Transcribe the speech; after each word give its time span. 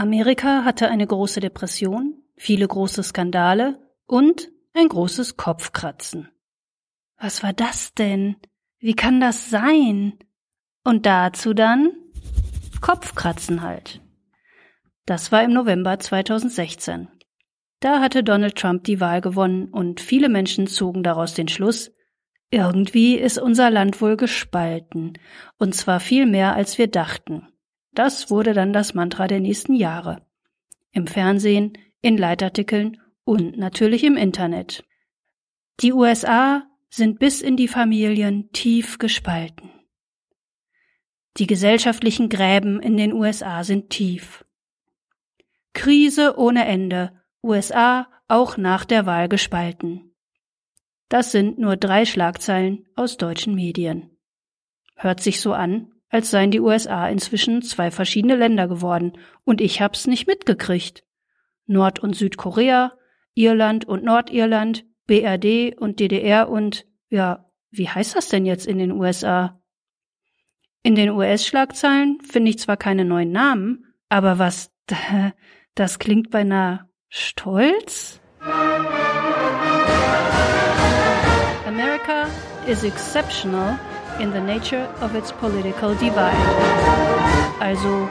Amerika 0.00 0.64
hatte 0.64 0.88
eine 0.88 1.06
große 1.06 1.40
Depression, 1.40 2.22
viele 2.34 2.66
große 2.66 3.02
Skandale 3.02 3.78
und 4.06 4.50
ein 4.72 4.88
großes 4.88 5.36
Kopfkratzen. 5.36 6.30
Was 7.18 7.42
war 7.42 7.52
das 7.52 7.92
denn? 7.92 8.36
Wie 8.78 8.94
kann 8.94 9.20
das 9.20 9.50
sein? 9.50 10.14
Und 10.84 11.04
dazu 11.04 11.52
dann 11.52 11.92
Kopfkratzen 12.80 13.60
halt. 13.60 14.00
Das 15.04 15.32
war 15.32 15.44
im 15.44 15.52
November 15.52 15.98
2016. 15.98 17.08
Da 17.80 18.00
hatte 18.00 18.24
Donald 18.24 18.56
Trump 18.56 18.84
die 18.84 19.00
Wahl 19.00 19.20
gewonnen 19.20 19.66
und 19.66 20.00
viele 20.00 20.30
Menschen 20.30 20.66
zogen 20.66 21.02
daraus 21.02 21.34
den 21.34 21.48
Schluss, 21.48 21.92
irgendwie 22.50 23.16
ist 23.16 23.38
unser 23.38 23.68
Land 23.68 24.00
wohl 24.00 24.16
gespalten, 24.16 25.18
und 25.58 25.74
zwar 25.74 26.00
viel 26.00 26.24
mehr, 26.24 26.54
als 26.54 26.78
wir 26.78 26.86
dachten. 26.86 27.49
Das 27.92 28.30
wurde 28.30 28.52
dann 28.52 28.72
das 28.72 28.94
Mantra 28.94 29.26
der 29.26 29.40
nächsten 29.40 29.74
Jahre. 29.74 30.26
Im 30.92 31.06
Fernsehen, 31.06 31.72
in 32.02 32.16
Leitartikeln 32.16 33.00
und 33.24 33.56
natürlich 33.56 34.04
im 34.04 34.16
Internet. 34.16 34.84
Die 35.80 35.92
USA 35.92 36.62
sind 36.88 37.18
bis 37.18 37.40
in 37.40 37.56
die 37.56 37.68
Familien 37.68 38.50
tief 38.52 38.98
gespalten. 38.98 39.70
Die 41.36 41.46
gesellschaftlichen 41.46 42.28
Gräben 42.28 42.80
in 42.80 42.96
den 42.96 43.12
USA 43.12 43.62
sind 43.64 43.90
tief. 43.90 44.44
Krise 45.72 46.36
ohne 46.36 46.66
Ende, 46.66 47.12
USA 47.42 48.08
auch 48.28 48.56
nach 48.56 48.84
der 48.84 49.06
Wahl 49.06 49.28
gespalten. 49.28 50.14
Das 51.08 51.32
sind 51.32 51.58
nur 51.58 51.76
drei 51.76 52.04
Schlagzeilen 52.04 52.86
aus 52.94 53.16
deutschen 53.16 53.54
Medien. 53.54 54.16
Hört 54.96 55.20
sich 55.20 55.40
so 55.40 55.52
an, 55.52 55.92
als 56.10 56.30
seien 56.30 56.50
die 56.50 56.60
USA 56.60 57.08
inzwischen 57.08 57.62
zwei 57.62 57.90
verschiedene 57.90 58.36
Länder 58.36 58.68
geworden, 58.68 59.12
und 59.44 59.60
ich 59.60 59.80
hab's 59.80 60.06
nicht 60.06 60.26
mitgekriegt. 60.26 61.04
Nord- 61.66 62.00
und 62.00 62.14
Südkorea, 62.14 62.92
Irland 63.34 63.86
und 63.86 64.04
Nordirland, 64.04 64.84
BRD 65.06 65.76
und 65.78 66.00
DDR 66.00 66.48
und, 66.48 66.86
ja, 67.08 67.46
wie 67.70 67.88
heißt 67.88 68.16
das 68.16 68.28
denn 68.28 68.44
jetzt 68.44 68.66
in 68.66 68.78
den 68.78 68.92
USA? 68.92 69.60
In 70.82 70.96
den 70.96 71.10
US-Schlagzeilen 71.10 72.20
finde 72.22 72.50
ich 72.50 72.58
zwar 72.58 72.76
keine 72.76 73.04
neuen 73.04 73.30
Namen, 73.30 73.94
aber 74.08 74.38
was, 74.38 74.72
das 75.74 75.98
klingt 76.00 76.30
beinahe 76.30 76.88
stolz? 77.08 78.20
America 81.66 82.26
is 82.66 82.82
exceptional 82.82 83.78
in 84.20 84.32
the 84.32 84.40
nature 84.40 84.86
of 85.00 85.14
its 85.14 85.32
political 85.32 85.94
divide. 85.94 86.36
Also, 87.58 88.08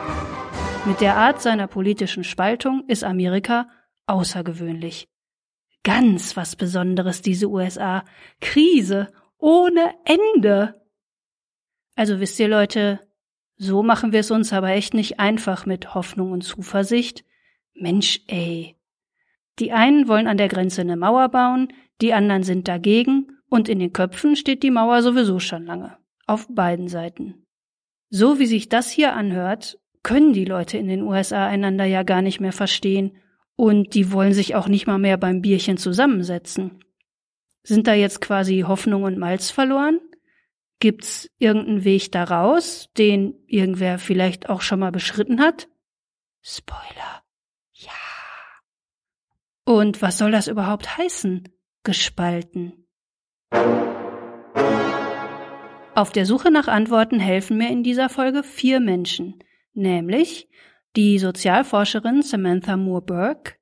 mit 0.85 1.01
der 1.01 1.15
Art 1.17 1.41
seiner 1.41 1.67
politischen 1.67 2.23
Spaltung 2.23 2.83
ist 2.87 3.03
Amerika 3.03 3.69
außergewöhnlich. 4.07 5.07
Ganz 5.83 6.35
was 6.35 6.55
Besonderes, 6.55 7.21
diese 7.21 7.47
USA. 7.47 8.03
Krise 8.41 9.09
ohne 9.37 9.93
Ende. 10.03 10.81
Also 11.95 12.19
wisst 12.19 12.39
ihr 12.39 12.47
Leute, 12.47 12.99
so 13.55 13.83
machen 13.83 14.11
wir 14.11 14.21
es 14.21 14.31
uns 14.31 14.51
aber 14.51 14.69
echt 14.69 14.93
nicht 14.93 15.19
einfach 15.19 15.65
mit 15.65 15.93
Hoffnung 15.93 16.31
und 16.31 16.41
Zuversicht. 16.41 17.23
Mensch, 17.73 18.21
ey. 18.27 18.75
Die 19.59 19.71
einen 19.71 20.07
wollen 20.07 20.27
an 20.27 20.37
der 20.37 20.47
Grenze 20.47 20.81
eine 20.81 20.97
Mauer 20.97 21.29
bauen, 21.29 21.71
die 22.01 22.13
anderen 22.13 22.43
sind 22.43 22.67
dagegen 22.67 23.27
und 23.49 23.69
in 23.69 23.79
den 23.79 23.93
Köpfen 23.93 24.35
steht 24.35 24.63
die 24.63 24.71
Mauer 24.71 25.03
sowieso 25.03 25.39
schon 25.39 25.65
lange. 25.65 25.98
Auf 26.29 26.47
beiden 26.47 26.87
Seiten. 26.89 27.47
So 28.11 28.37
wie 28.37 28.45
sich 28.45 28.69
das 28.69 28.91
hier 28.91 29.13
anhört, 29.13 29.79
können 30.03 30.31
die 30.31 30.45
Leute 30.45 30.77
in 30.77 30.87
den 30.87 31.01
USA 31.01 31.47
einander 31.47 31.85
ja 31.85 32.03
gar 32.03 32.21
nicht 32.21 32.39
mehr 32.39 32.51
verstehen 32.51 33.17
und 33.55 33.95
die 33.95 34.11
wollen 34.11 34.33
sich 34.33 34.53
auch 34.53 34.67
nicht 34.67 34.85
mal 34.85 34.99
mehr 34.99 35.17
beim 35.17 35.41
Bierchen 35.41 35.77
zusammensetzen. 35.77 36.83
Sind 37.63 37.87
da 37.87 37.95
jetzt 37.95 38.21
quasi 38.21 38.59
Hoffnung 38.59 39.05
und 39.05 39.17
Malz 39.17 39.49
verloren? 39.49 39.99
Gibt's 40.79 41.31
irgendeinen 41.39 41.83
Weg 41.83 42.11
daraus, 42.11 42.91
den 42.95 43.33
irgendwer 43.47 43.97
vielleicht 43.97 44.49
auch 44.49 44.61
schon 44.61 44.81
mal 44.81 44.91
beschritten 44.91 45.41
hat? 45.41 45.67
Spoiler. 46.43 47.23
Ja. 47.73 47.91
Und 49.65 50.03
was 50.03 50.19
soll 50.19 50.29
das 50.29 50.47
überhaupt 50.47 50.95
heißen? 50.95 51.49
Gespalten. 51.83 52.85
Auf 55.99 56.13
der 56.13 56.25
Suche 56.25 56.49
nach 56.49 56.69
Antworten 56.69 57.19
helfen 57.19 57.57
mir 57.57 57.69
in 57.69 57.83
dieser 57.83 58.07
Folge 58.07 58.41
vier 58.41 58.79
Menschen, 58.79 59.43
nämlich 59.73 60.47
die 60.95 61.19
Sozialforscherin 61.19 62.21
Samantha 62.21 62.77
Moore-Burke, 62.77 63.55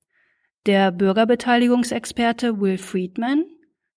der 0.68 0.92
Bürgerbeteiligungsexperte 0.92 2.62
Will 2.62 2.78
Friedman, 2.78 3.44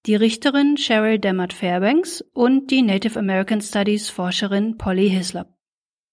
die 0.07 0.15
Richterin 0.15 0.77
Cheryl 0.79 1.19
Demmert 1.19 1.53
Fairbanks 1.53 2.25
und 2.33 2.71
die 2.71 2.81
Native 2.81 3.19
American 3.19 3.61
Studies 3.61 4.09
Forscherin 4.09 4.79
Polly 4.79 5.11
Hislop. 5.11 5.49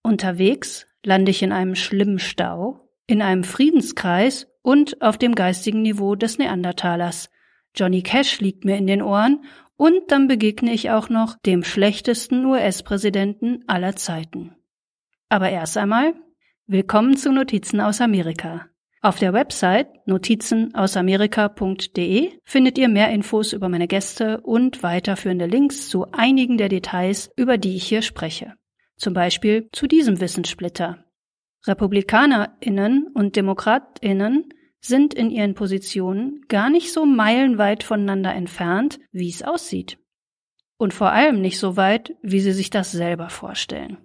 Unterwegs 0.03 0.85
lande 1.05 1.31
ich 1.31 1.41
in 1.41 1.53
einem 1.53 1.75
schlimmen 1.75 2.19
Stau, 2.19 2.89
in 3.05 3.21
einem 3.21 3.45
Friedenskreis 3.45 4.47
und 4.61 5.01
auf 5.01 5.17
dem 5.17 5.33
geistigen 5.33 5.81
Niveau 5.81 6.15
des 6.15 6.39
Neandertalers. 6.39 7.29
Johnny 7.73 8.01
Cash 8.01 8.41
liegt 8.41 8.65
mir 8.65 8.75
in 8.75 8.88
den 8.88 9.01
Ohren 9.01 9.45
und 9.77 10.11
dann 10.11 10.27
begegne 10.27 10.73
ich 10.73 10.91
auch 10.91 11.07
noch 11.09 11.38
dem 11.45 11.63
schlechtesten 11.63 12.45
US-Präsidenten 12.45 13.63
aller 13.67 13.95
Zeiten. 13.95 14.53
Aber 15.29 15.49
erst 15.49 15.77
einmal 15.77 16.13
willkommen 16.65 17.15
zu 17.15 17.31
Notizen 17.31 17.79
aus 17.79 18.01
Amerika. 18.01 18.65
Auf 19.01 19.19
der 19.19 19.31
Website 19.31 19.88
notizenausamerika.de 20.07 22.31
findet 22.43 22.79
ihr 22.79 22.89
mehr 22.89 23.11
Infos 23.11 23.53
über 23.53 23.69
meine 23.69 23.88
Gäste 23.88 24.41
und 24.41 24.83
weiterführende 24.83 25.45
Links 25.45 25.88
zu 25.88 26.11
einigen 26.11 26.57
der 26.57 26.67
Details, 26.69 27.29
über 27.38 27.59
die 27.59 27.75
ich 27.75 27.88
hier 27.88 28.01
spreche. 28.01 28.55
Zum 28.97 29.13
Beispiel 29.13 29.69
zu 29.71 29.88
diesem 29.88 30.19
Wissenssplitter. 30.19 31.05
RepublikanerInnen 31.67 33.07
und 33.13 33.35
DemokratInnen 33.35 34.45
sind 34.79 35.13
in 35.13 35.29
ihren 35.29 35.53
Positionen 35.53 36.45
gar 36.47 36.69
nicht 36.69 36.93
so 36.93 37.05
meilenweit 37.05 37.83
voneinander 37.83 38.33
entfernt, 38.33 38.99
wie 39.11 39.29
es 39.29 39.43
aussieht. 39.43 39.97
Und 40.77 40.93
vor 40.93 41.11
allem 41.11 41.41
nicht 41.41 41.59
so 41.59 41.75
weit, 41.75 42.15
wie 42.21 42.39
sie 42.39 42.51
sich 42.51 42.69
das 42.69 42.91
selber 42.91 43.29
vorstellen. 43.29 43.97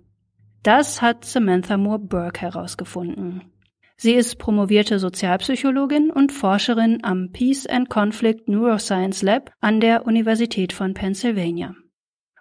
Das 0.63 1.03
hat 1.03 1.25
Samantha 1.25 1.77
Moore 1.77 1.99
Burke 1.99 2.41
herausgefunden. 2.41 3.53
Sie 3.97 4.15
ist 4.15 4.39
promovierte 4.39 4.99
Sozialpsychologin 4.99 6.11
und 6.11 6.33
Forscherin 6.33 7.05
am 7.05 7.31
Peace 7.31 7.67
and 7.67 7.89
Conflict 7.89 8.49
Neuroscience 8.49 9.23
Lab 9.23 9.53
an 9.61 9.81
der 9.81 10.07
Universität 10.07 10.73
von 10.73 10.95
Pennsylvania. 10.95 11.75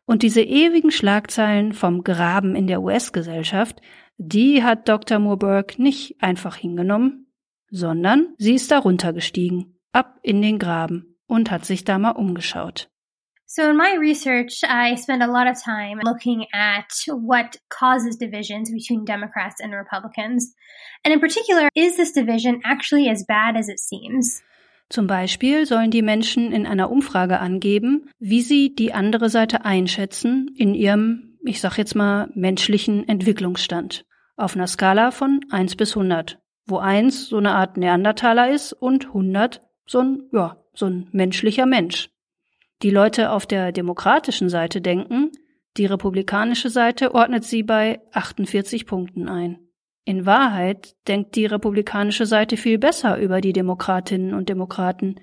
Und 0.06 0.24
diese 0.24 0.42
ewigen 0.42 0.92
Schlagzeilen 0.92 1.74
vom 1.74 2.04
Graben 2.04 2.56
in 2.56 2.68
der 2.68 2.82
US-Gesellschaft, 2.82 3.82
die 4.18 4.64
hat 4.64 4.90
Dr. 4.90 5.20
Moorburg 5.20 5.78
nicht 5.78 6.22
einfach 6.22 6.56
hingenommen, 6.56 7.31
sondern 7.72 8.36
sie 8.38 8.54
ist 8.54 8.70
darunter 8.70 9.14
gestiegen, 9.14 9.80
ab 9.92 10.20
in 10.22 10.42
den 10.42 10.60
Graben 10.60 11.18
und 11.28 11.50
hat 11.50 11.66
sich 11.66 11.84
da 11.84 11.98
mal 11.98 12.12
umgeschaut. 12.12 12.90
So 13.54 13.64
in 13.64 13.76
my 13.76 13.98
research, 13.98 14.64
I 14.64 14.96
spend 14.96 15.22
a 15.22 15.28
lot 15.28 15.46
of 15.46 15.62
time 15.62 16.00
looking 16.06 16.46
at 16.54 16.90
what 17.08 17.60
causes 17.68 18.18
divisions 18.18 18.72
between 18.72 19.04
Democrats 19.04 19.60
and 19.62 19.74
Republicans. 19.74 20.56
And 21.04 21.14
in 21.14 21.20
particular, 21.20 21.68
is 21.76 21.98
this 21.98 22.14
division 22.14 22.62
actually 22.64 23.10
as 23.10 23.26
bad 23.26 23.58
as 23.58 23.68
it 23.68 23.80
seems? 23.80 24.42
Zum 24.88 25.08
Beispiel 25.08 25.66
sollen 25.66 25.92
die 25.92 26.02
Menschen 26.02 26.54
in 26.54 26.66
einer 26.66 26.92
Umfrage 26.92 27.40
angeben, 27.40 28.10
wie 28.20 28.42
sie 28.42 28.74
die 28.74 28.94
andere 28.94 29.30
Seite 29.30 29.66
einschätzen 29.66 30.54
in 30.56 30.74
ihrem, 30.74 31.38
ich 31.46 31.60
sag 31.60 31.78
jetzt 31.78 31.96
mal, 31.96 32.30
menschlichen 32.34 33.08
Entwicklungsstand. 33.08 34.06
Auf 34.38 34.56
einer 34.56 34.68
Skala 34.68 35.12
von 35.12 35.42
1 35.50 35.76
bis 35.76 35.96
100, 35.96 36.40
wo 36.66 36.78
1 36.78 37.28
so 37.28 37.38
eine 37.38 37.52
Art 37.52 37.78
Neandertaler 37.78 38.52
ist 38.52 38.74
und 38.74 39.08
100 39.08 39.62
so 39.86 40.00
ein, 40.00 40.30
ja, 40.32 40.58
so 40.74 40.86
ein 40.86 41.10
menschlicher 41.12 41.66
Mensch 41.66 42.10
die 42.84 42.90
Leute 42.90 43.32
auf 43.32 43.46
der 43.46 43.72
demokratischen 43.72 44.50
Seite 44.50 44.82
denken, 44.82 45.32
die 45.78 45.86
republikanische 45.86 46.70
Seite 46.70 47.14
ordnet 47.14 47.44
sie 47.44 47.64
bei 47.64 48.02
48 48.12 48.86
Punkten 48.86 49.30
ein. 49.30 49.60
In 50.04 50.26
Wahrheit 50.26 50.96
denkt 51.08 51.36
die 51.36 51.46
republikanische 51.46 52.26
Seite 52.26 52.58
viel 52.58 52.80
besser 52.80 53.20
über 53.20 53.40
die 53.40 53.54
Demokratinnen 53.54 54.34
und 54.34 54.50
Demokraten. 54.50 55.20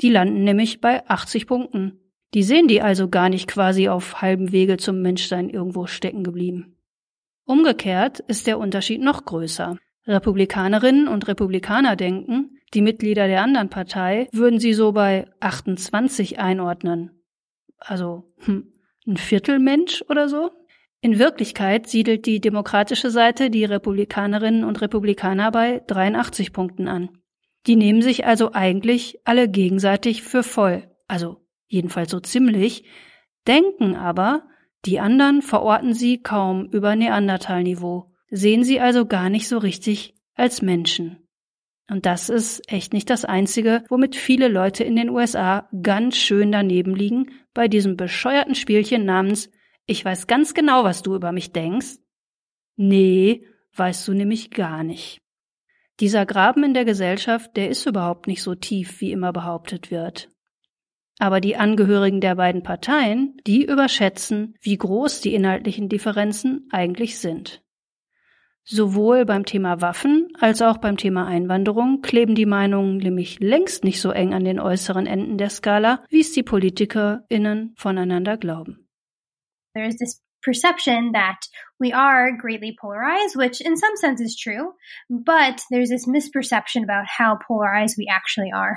Die 0.00 0.08
landen 0.08 0.44
nämlich 0.44 0.80
bei 0.80 1.06
80 1.06 1.46
Punkten. 1.46 2.00
Die 2.32 2.42
sehen 2.42 2.68
die 2.68 2.80
also 2.80 3.08
gar 3.08 3.28
nicht 3.28 3.48
quasi 3.48 3.88
auf 3.88 4.22
halbem 4.22 4.50
Wege 4.50 4.78
zum 4.78 5.02
Menschsein 5.02 5.50
irgendwo 5.50 5.86
stecken 5.86 6.24
geblieben. 6.24 6.78
Umgekehrt 7.44 8.20
ist 8.20 8.46
der 8.46 8.58
Unterschied 8.58 9.02
noch 9.02 9.26
größer. 9.26 9.76
Republikanerinnen 10.06 11.08
und 11.08 11.26
Republikaner 11.28 11.96
denken, 11.96 12.58
die 12.74 12.82
Mitglieder 12.82 13.26
der 13.26 13.42
anderen 13.42 13.70
Partei 13.70 14.28
würden 14.32 14.58
sie 14.58 14.74
so 14.74 14.92
bei 14.92 15.26
28 15.40 16.38
einordnen. 16.38 17.10
Also 17.78 18.32
hm, 18.38 18.72
ein 19.06 19.16
Viertelmensch 19.16 20.04
oder 20.08 20.28
so. 20.28 20.50
In 21.00 21.18
Wirklichkeit 21.18 21.86
siedelt 21.86 22.26
die 22.26 22.40
demokratische 22.40 23.10
Seite 23.10 23.50
die 23.50 23.64
Republikanerinnen 23.64 24.64
und 24.64 24.80
Republikaner 24.80 25.50
bei 25.50 25.82
83 25.86 26.52
Punkten 26.52 26.88
an. 26.88 27.10
Die 27.66 27.76
nehmen 27.76 28.02
sich 28.02 28.26
also 28.26 28.52
eigentlich 28.52 29.20
alle 29.24 29.48
gegenseitig 29.48 30.22
für 30.22 30.42
voll, 30.42 30.90
also 31.06 31.36
jedenfalls 31.66 32.10
so 32.10 32.20
ziemlich, 32.20 32.84
denken 33.46 33.96
aber, 33.96 34.44
die 34.84 35.00
anderen 35.00 35.40
verorten 35.42 35.94
sie 35.94 36.22
kaum 36.22 36.66
über 36.66 36.94
Neandertalniveau, 36.94 38.13
sehen 38.34 38.64
sie 38.64 38.80
also 38.80 39.06
gar 39.06 39.30
nicht 39.30 39.48
so 39.48 39.58
richtig 39.58 40.14
als 40.34 40.62
Menschen. 40.62 41.18
Und 41.90 42.06
das 42.06 42.28
ist 42.30 42.70
echt 42.72 42.92
nicht 42.92 43.10
das 43.10 43.24
Einzige, 43.24 43.84
womit 43.88 44.16
viele 44.16 44.48
Leute 44.48 44.84
in 44.84 44.96
den 44.96 45.10
USA 45.10 45.68
ganz 45.82 46.16
schön 46.16 46.50
daneben 46.50 46.94
liegen 46.94 47.30
bei 47.52 47.68
diesem 47.68 47.96
bescheuerten 47.96 48.54
Spielchen 48.54 49.04
namens 49.04 49.50
ich 49.86 50.04
weiß 50.04 50.26
ganz 50.26 50.54
genau, 50.54 50.84
was 50.84 51.02
du 51.02 51.14
über 51.14 51.32
mich 51.32 51.52
denkst. 51.52 51.98
Nee, 52.76 53.46
weißt 53.76 54.08
du 54.08 54.14
nämlich 54.14 54.50
gar 54.50 54.82
nicht. 54.82 55.20
Dieser 56.00 56.26
Graben 56.26 56.64
in 56.64 56.74
der 56.74 56.84
Gesellschaft, 56.84 57.56
der 57.56 57.68
ist 57.68 57.86
überhaupt 57.86 58.26
nicht 58.26 58.42
so 58.42 58.54
tief, 58.54 59.00
wie 59.00 59.12
immer 59.12 59.32
behauptet 59.32 59.90
wird. 59.90 60.30
Aber 61.18 61.40
die 61.40 61.56
Angehörigen 61.56 62.20
der 62.20 62.34
beiden 62.34 62.62
Parteien, 62.62 63.36
die 63.46 63.64
überschätzen, 63.64 64.56
wie 64.60 64.76
groß 64.76 65.20
die 65.20 65.34
inhaltlichen 65.34 65.88
Differenzen 65.88 66.66
eigentlich 66.72 67.18
sind. 67.18 67.62
Sowohl 68.66 69.26
beim 69.26 69.44
Thema 69.44 69.82
Waffen 69.82 70.28
als 70.40 70.62
auch 70.62 70.78
beim 70.78 70.96
Thema 70.96 71.26
Einwanderung 71.26 72.00
kleben 72.00 72.34
die 72.34 72.46
Meinungen 72.46 72.96
nämlich 72.96 73.38
längst 73.40 73.84
nicht 73.84 74.00
so 74.00 74.10
eng 74.10 74.32
an 74.32 74.44
den 74.44 74.58
äußeren 74.58 75.06
Enden 75.06 75.36
der 75.36 75.50
Skala, 75.50 76.02
wie 76.08 76.20
es 76.20 76.32
die 76.32 76.42
PolitikerInnen 76.42 77.74
voneinander 77.76 78.38
glauben. 78.38 78.88
There's 79.74 79.96
this 79.96 80.22
perception 80.42 81.12
that 81.12 81.36
we 81.78 81.94
are 81.94 82.32
greatly 82.36 82.74
polarized, 82.80 83.36
which 83.36 83.60
in 83.60 83.76
some 83.76 83.96
sense 83.96 84.22
is 84.22 84.34
true, 84.34 84.72
but 85.10 85.60
there's 85.70 85.90
this 85.90 86.06
misperception 86.06 86.84
about 86.84 87.06
how 87.06 87.36
polarized 87.46 87.98
we 87.98 88.06
actually 88.08 88.52
are. 88.52 88.76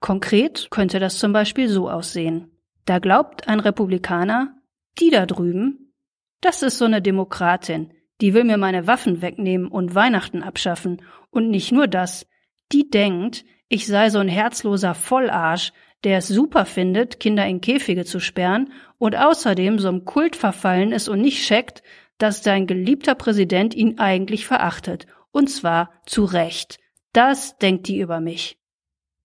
Konkret 0.00 0.68
könnte 0.70 0.98
das 0.98 1.18
zum 1.18 1.32
Beispiel 1.32 1.68
so 1.68 1.88
aussehen. 1.88 2.50
Da 2.84 2.98
glaubt 2.98 3.48
ein 3.48 3.60
Republikaner, 3.60 4.54
die 4.98 5.08
da 5.08 5.24
drüben, 5.24 5.94
das 6.42 6.62
ist 6.62 6.76
so 6.76 6.84
eine 6.84 7.00
Demokratin, 7.00 7.94
die 8.20 8.34
will 8.34 8.44
mir 8.44 8.56
meine 8.56 8.86
Waffen 8.86 9.22
wegnehmen 9.22 9.68
und 9.68 9.94
Weihnachten 9.94 10.42
abschaffen. 10.42 11.02
Und 11.30 11.50
nicht 11.50 11.72
nur 11.72 11.88
das, 11.88 12.26
die 12.72 12.88
denkt, 12.88 13.44
ich 13.68 13.86
sei 13.86 14.10
so 14.10 14.18
ein 14.18 14.28
herzloser 14.28 14.94
Vollarsch, 14.94 15.72
der 16.04 16.18
es 16.18 16.28
super 16.28 16.66
findet, 16.66 17.18
Kinder 17.18 17.46
in 17.46 17.60
Käfige 17.60 18.04
zu 18.04 18.20
sperren 18.20 18.72
und 18.98 19.16
außerdem 19.16 19.78
so 19.78 19.88
einem 19.88 20.04
Kult 20.04 20.36
verfallen 20.36 20.92
ist 20.92 21.08
und 21.08 21.20
nicht 21.20 21.42
checkt, 21.46 21.82
dass 22.18 22.44
sein 22.44 22.66
geliebter 22.66 23.14
Präsident 23.14 23.74
ihn 23.74 23.98
eigentlich 23.98 24.46
verachtet. 24.46 25.06
Und 25.32 25.48
zwar 25.48 25.90
zu 26.06 26.24
Recht. 26.24 26.78
Das 27.12 27.58
denkt 27.58 27.88
die 27.88 27.98
über 27.98 28.20
mich. 28.20 28.58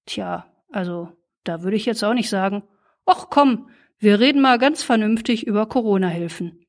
Tja, 0.06 0.46
also, 0.72 1.10
da 1.44 1.62
würde 1.62 1.78
ich 1.78 1.86
jetzt 1.86 2.04
auch 2.04 2.14
nicht 2.14 2.30
sagen, 2.30 2.64
ach 3.06 3.28
komm, 3.30 3.70
wir 4.00 4.20
reden 4.20 4.42
mal 4.42 4.58
ganz 4.58 4.82
vernünftig 4.82 5.46
über 5.46 5.68
Corona-Hilfen. 5.68 6.66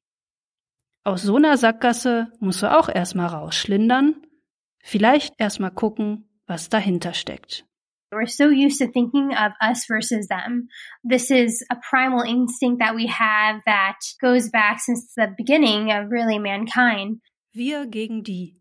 Aus 1.10 1.22
so 1.22 1.34
einer 1.34 1.56
Sackgasse 1.56 2.28
musst 2.38 2.62
du 2.62 2.70
auch 2.70 2.88
erstmal 2.88 3.26
rausschlindern, 3.26 4.14
vielleicht 4.78 5.34
erstmal 5.38 5.72
gucken, 5.72 6.30
was 6.46 6.68
dahinter 6.68 7.14
steckt. 7.14 7.64
We're 8.12 8.28
so 8.28 8.44
used 8.44 8.78
to 8.78 8.86
thinking 8.86 9.30
of 9.32 9.52
us 9.60 9.86
versus 9.86 10.28
them. 10.28 10.68
This 11.02 11.32
is 11.32 11.66
a 11.68 11.74
primal 11.74 12.24
instinct 12.24 12.80
that 12.80 12.94
we 12.94 13.08
have 13.08 13.60
that 13.66 13.96
goes 14.20 14.52
back 14.52 14.78
since 14.78 15.12
the 15.16 15.26
beginning 15.36 15.90
of 15.90 16.12
really 16.12 16.38
mankind. 16.38 17.20
Wir 17.52 17.86
gegen 17.86 18.22
die. 18.22 18.60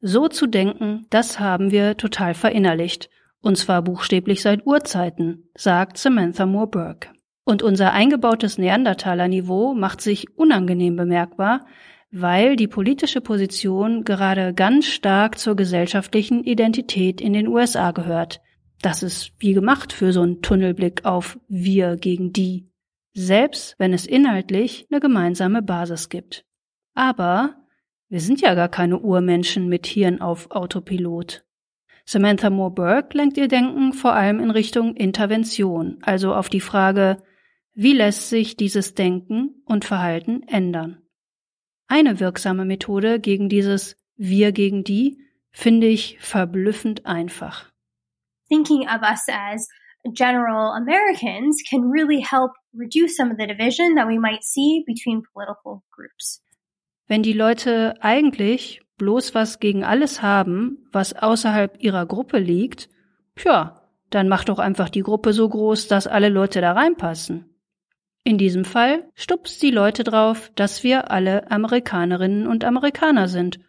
So 0.00 0.28
zu 0.28 0.46
denken, 0.46 1.04
das 1.10 1.38
haben 1.38 1.72
wir 1.72 1.98
total 1.98 2.32
verinnerlicht. 2.32 3.10
Und 3.42 3.58
zwar 3.58 3.82
buchstäblich 3.82 4.40
seit 4.40 4.64
Urzeiten, 4.66 5.50
sagt 5.54 5.98
Samantha 5.98 6.46
Moore 6.46 6.68
Burke. 6.68 7.15
Und 7.48 7.62
unser 7.62 7.92
eingebautes 7.92 8.58
Neandertaler-Niveau 8.58 9.72
macht 9.72 10.00
sich 10.00 10.36
unangenehm 10.36 10.96
bemerkbar, 10.96 11.64
weil 12.10 12.56
die 12.56 12.66
politische 12.66 13.20
Position 13.20 14.02
gerade 14.02 14.52
ganz 14.52 14.86
stark 14.86 15.38
zur 15.38 15.54
gesellschaftlichen 15.54 16.42
Identität 16.42 17.20
in 17.20 17.32
den 17.32 17.46
USA 17.46 17.92
gehört. 17.92 18.40
Das 18.82 19.04
ist 19.04 19.32
wie 19.38 19.52
gemacht 19.52 19.92
für 19.92 20.12
so 20.12 20.22
einen 20.22 20.42
Tunnelblick 20.42 21.04
auf 21.04 21.38
wir 21.46 21.94
gegen 21.94 22.32
die, 22.32 22.68
selbst 23.14 23.76
wenn 23.78 23.92
es 23.92 24.06
inhaltlich 24.06 24.88
eine 24.90 24.98
gemeinsame 24.98 25.62
Basis 25.62 26.08
gibt. 26.08 26.44
Aber 26.94 27.54
wir 28.08 28.20
sind 28.20 28.40
ja 28.40 28.54
gar 28.54 28.68
keine 28.68 28.98
Urmenschen 28.98 29.68
mit 29.68 29.86
Hirn 29.86 30.20
auf 30.20 30.50
Autopilot. 30.50 31.44
Samantha 32.04 32.50
Moore 32.50 32.72
Burke 32.72 33.16
lenkt 33.16 33.36
ihr 33.36 33.46
Denken 33.46 33.92
vor 33.92 34.14
allem 34.14 34.40
in 34.40 34.50
Richtung 34.50 34.96
Intervention, 34.96 35.98
also 36.02 36.34
auf 36.34 36.48
die 36.48 36.60
Frage, 36.60 37.18
wie 37.76 37.92
lässt 37.92 38.28
sich 38.28 38.56
dieses 38.56 38.94
Denken 38.94 39.62
und 39.64 39.84
Verhalten 39.84 40.42
ändern? 40.48 41.02
Eine 41.86 42.18
wirksame 42.18 42.64
Methode 42.64 43.20
gegen 43.20 43.48
dieses 43.48 43.96
Wir 44.16 44.50
gegen 44.50 44.82
die 44.82 45.18
finde 45.52 45.86
ich 45.86 46.18
verblüffend 46.18 47.06
einfach 47.06 47.70
thinking 48.48 48.86
of 48.88 49.02
us 49.02 49.28
as 49.28 49.68
general 50.14 50.72
Americans 50.76 51.62
can 51.68 51.90
really 51.90 52.20
help 52.20 52.52
reduce 52.74 53.16
some 53.16 53.30
of 53.30 53.38
the 53.38 53.46
division 53.46 53.96
that 53.96 54.06
we 54.06 54.18
might 54.18 54.44
see 54.44 54.84
between 54.86 55.22
political 55.32 55.82
groups. 55.90 56.42
Wenn 57.08 57.22
die 57.22 57.32
Leute 57.32 57.94
eigentlich 58.00 58.82
bloß 58.98 59.34
was 59.34 59.60
gegen 59.60 59.84
alles 59.84 60.22
haben, 60.22 60.88
was 60.92 61.12
außerhalb 61.14 61.76
ihrer 61.80 62.06
Gruppe 62.06 62.38
liegt, 62.38 62.88
tja, 63.36 63.82
dann 64.10 64.28
macht 64.28 64.48
doch 64.48 64.58
einfach 64.58 64.88
die 64.88 65.02
Gruppe 65.02 65.32
so 65.32 65.48
groß, 65.48 65.88
dass 65.88 66.06
alle 66.06 66.28
Leute 66.28 66.60
da 66.60 66.72
reinpassen. 66.72 67.55
In 68.26 68.38
diesem 68.38 68.64
Fall 68.64 69.04
stupst 69.14 69.62
die 69.62 69.70
Leute 69.70 70.02
drauf, 70.02 70.50
dass 70.56 70.82
wir 70.82 71.12
alle 71.12 71.48
Amerikanerinnen 71.48 72.48
und 72.48 72.64
Amerikaner 72.64 73.28
sind, 73.28 73.60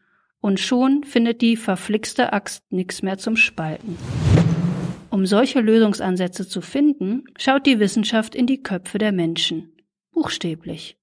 und 0.41 0.59
schon 0.59 1.03
findet 1.03 1.43
die 1.43 1.55
verflixte 1.55 2.33
Axt 2.33 2.63
nix 2.71 3.03
mehr 3.03 3.19
zum 3.19 3.35
Spalten. 3.35 3.99
Um 5.11 5.27
solche 5.27 5.61
Lösungsansätze 5.61 6.47
zu 6.47 6.61
finden, 6.61 7.25
schaut 7.37 7.67
die 7.67 7.79
Wissenschaft 7.79 8.33
in 8.33 8.47
die 8.47 8.63
Köpfe 8.63 8.97
der 8.97 9.11
Menschen. 9.11 9.73
Buchstäblich. 10.11 10.97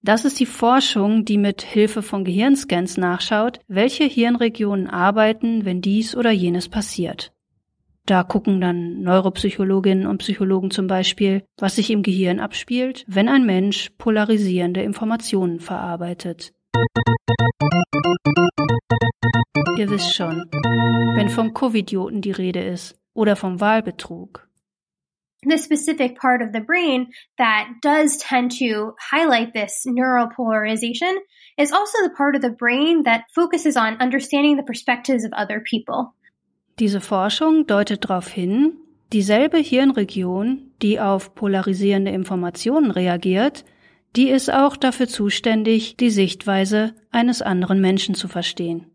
Das 0.00 0.24
ist 0.24 0.40
die 0.40 0.46
Forschung, 0.46 1.26
die 1.26 1.36
mit 1.36 1.60
Hilfe 1.60 2.00
von 2.00 2.24
Gehirnscans 2.24 2.96
nachschaut, 2.96 3.60
welche 3.68 4.04
Hirnregionen 4.04 4.86
arbeiten, 4.86 5.66
wenn 5.66 5.82
dies 5.82 6.16
oder 6.16 6.30
jenes 6.30 6.70
passiert. 6.70 7.34
Da 8.10 8.24
gucken 8.24 8.60
dann 8.60 9.02
Neuropsychologinnen 9.02 10.04
und 10.04 10.18
Psychologen 10.18 10.72
zum 10.72 10.88
Beispiel, 10.88 11.44
was 11.58 11.76
sich 11.76 11.90
im 11.92 12.02
Gehirn 12.02 12.40
abspielt, 12.40 13.04
wenn 13.06 13.28
ein 13.28 13.46
Mensch 13.46 13.90
polarisierende 13.98 14.82
Informationen 14.82 15.60
verarbeitet. 15.60 16.52
Ihr 19.78 19.88
wisst 19.90 20.12
schon, 20.12 20.44
wenn 21.14 21.28
vom 21.28 21.54
Covidioten 21.54 22.20
die 22.20 22.32
Rede 22.32 22.64
ist 22.64 23.00
oder 23.14 23.36
vom 23.36 23.60
Wahlbetrug. 23.60 24.48
The 25.44 25.58
specific 25.58 26.18
part 26.18 26.42
of 26.42 26.48
the 26.52 26.60
brain 26.66 27.12
that 27.38 27.68
does 27.80 28.18
tend 28.18 28.58
to 28.58 28.96
highlight 28.98 29.54
this 29.54 29.86
neuropolarization 29.86 31.16
is 31.56 31.72
also 31.72 31.98
the 32.02 32.12
part 32.16 32.34
of 32.34 32.42
the 32.42 32.50
brain 32.50 33.04
that 33.04 33.22
focuses 33.32 33.76
on 33.76 34.00
understanding 34.00 34.56
the 34.56 34.64
perspectives 34.64 35.24
of 35.24 35.30
other 35.32 35.60
people. 35.60 36.12
Diese 36.80 37.02
Forschung 37.02 37.66
deutet 37.66 38.06
darauf 38.06 38.28
hin, 38.28 38.72
dieselbe 39.12 39.58
Hirnregion, 39.58 40.72
die 40.80 40.98
auf 40.98 41.34
polarisierende 41.34 42.10
Informationen 42.10 42.90
reagiert, 42.90 43.66
die 44.16 44.30
ist 44.30 44.50
auch 44.50 44.78
dafür 44.78 45.06
zuständig, 45.06 45.98
die 45.98 46.08
Sichtweise 46.08 46.94
eines 47.10 47.42
anderen 47.42 47.82
Menschen 47.82 48.14
zu 48.14 48.28
verstehen. 48.28 48.86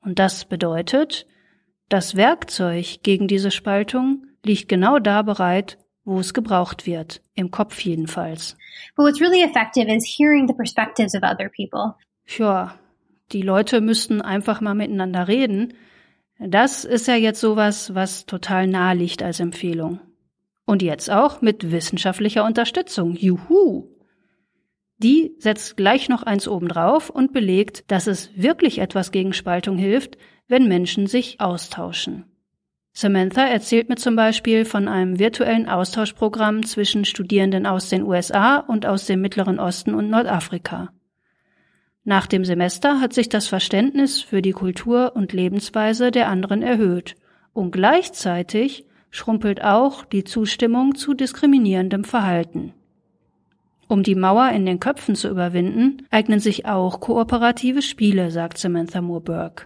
Und 0.00 0.18
das 0.18 0.46
bedeutet, 0.46 1.26
das 1.90 2.16
Werkzeug 2.16 3.02
gegen 3.02 3.28
diese 3.28 3.50
Spaltung 3.50 4.24
liegt 4.42 4.70
genau 4.70 4.98
da 4.98 5.20
bereit, 5.20 5.76
wo 6.04 6.20
es 6.20 6.32
gebraucht 6.32 6.86
wird, 6.86 7.20
im 7.34 7.50
Kopf 7.50 7.78
jedenfalls. 7.80 8.56
But 8.96 9.04
what's 9.04 9.20
really 9.20 9.42
effective 9.42 9.94
is 9.94 10.16
hearing 10.18 10.48
the 10.48 10.54
perspectives 10.54 11.14
of 11.14 11.22
other 11.22 11.50
people. 11.54 11.94
Ja, 12.38 12.78
die 13.32 13.42
Leute 13.42 13.82
müssten 13.82 14.22
einfach 14.22 14.62
mal 14.62 14.74
miteinander 14.74 15.28
reden. 15.28 15.74
Das 16.38 16.84
ist 16.84 17.08
ja 17.08 17.16
jetzt 17.16 17.40
sowas, 17.40 17.94
was 17.94 18.26
total 18.26 18.66
nahe 18.66 18.94
liegt 18.94 19.22
als 19.22 19.40
Empfehlung. 19.40 20.00
Und 20.64 20.82
jetzt 20.82 21.10
auch 21.10 21.40
mit 21.40 21.72
wissenschaftlicher 21.72 22.44
Unterstützung. 22.44 23.16
Juhu! 23.16 23.88
Die 24.98 25.34
setzt 25.38 25.76
gleich 25.76 26.08
noch 26.08 26.22
eins 26.24 26.48
obendrauf 26.48 27.08
und 27.08 27.32
belegt, 27.32 27.90
dass 27.90 28.06
es 28.06 28.30
wirklich 28.36 28.78
etwas 28.78 29.12
gegen 29.12 29.32
Spaltung 29.32 29.78
hilft, 29.78 30.18
wenn 30.48 30.66
Menschen 30.68 31.06
sich 31.06 31.40
austauschen. 31.40 32.24
Samantha 32.92 33.46
erzählt 33.46 33.88
mir 33.88 33.94
zum 33.94 34.16
Beispiel 34.16 34.64
von 34.64 34.88
einem 34.88 35.20
virtuellen 35.20 35.68
Austauschprogramm 35.68 36.64
zwischen 36.64 37.04
Studierenden 37.04 37.64
aus 37.64 37.88
den 37.88 38.02
USA 38.02 38.58
und 38.58 38.86
aus 38.86 39.06
dem 39.06 39.20
Mittleren 39.20 39.60
Osten 39.60 39.94
und 39.94 40.10
Nordafrika. 40.10 40.90
Nach 42.08 42.26
dem 42.26 42.46
Semester 42.46 43.02
hat 43.02 43.12
sich 43.12 43.28
das 43.28 43.48
Verständnis 43.48 44.22
für 44.22 44.40
die 44.40 44.52
Kultur 44.52 45.12
und 45.14 45.34
Lebensweise 45.34 46.10
der 46.10 46.28
anderen 46.28 46.62
erhöht 46.62 47.16
und 47.52 47.70
gleichzeitig 47.70 48.86
schrumpelt 49.10 49.62
auch 49.62 50.06
die 50.06 50.24
Zustimmung 50.24 50.94
zu 50.94 51.12
diskriminierendem 51.12 52.04
Verhalten. 52.04 52.72
Um 53.88 54.02
die 54.02 54.14
Mauer 54.14 54.48
in 54.52 54.64
den 54.64 54.80
Köpfen 54.80 55.16
zu 55.16 55.28
überwinden, 55.28 56.06
eignen 56.10 56.40
sich 56.40 56.64
auch 56.64 57.00
kooperative 57.00 57.82
Spiele, 57.82 58.30
sagt 58.30 58.56
Samantha 58.56 59.02
Moore 59.02 59.20
Burke. 59.20 59.64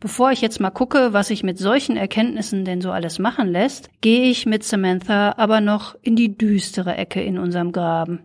Bevor 0.00 0.32
ich 0.32 0.40
jetzt 0.40 0.58
mal 0.58 0.70
gucke, 0.70 1.12
was 1.12 1.28
sich 1.28 1.42
mit 1.42 1.58
solchen 1.58 1.98
Erkenntnissen 1.98 2.64
denn 2.64 2.80
so 2.80 2.92
alles 2.92 3.18
machen 3.18 3.48
lässt, 3.48 3.90
gehe 4.00 4.30
ich 4.30 4.46
mit 4.46 4.64
Samantha 4.64 5.34
aber 5.36 5.60
noch 5.60 5.96
in 6.00 6.16
die 6.16 6.38
düstere 6.38 6.96
Ecke 6.96 7.22
in 7.22 7.38
unserem 7.38 7.72
Graben. 7.72 8.20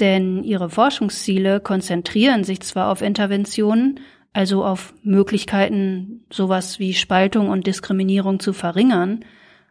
Denn 0.00 0.44
ihre 0.44 0.70
Forschungsziele 0.70 1.60
konzentrieren 1.60 2.44
sich 2.44 2.60
zwar 2.60 2.90
auf 2.90 3.02
Interventionen, 3.02 4.00
also 4.32 4.64
auf 4.64 4.94
Möglichkeiten, 5.02 6.24
sowas 6.30 6.78
wie 6.78 6.94
Spaltung 6.94 7.48
und 7.48 7.66
Diskriminierung 7.66 8.38
zu 8.38 8.52
verringern, 8.52 9.24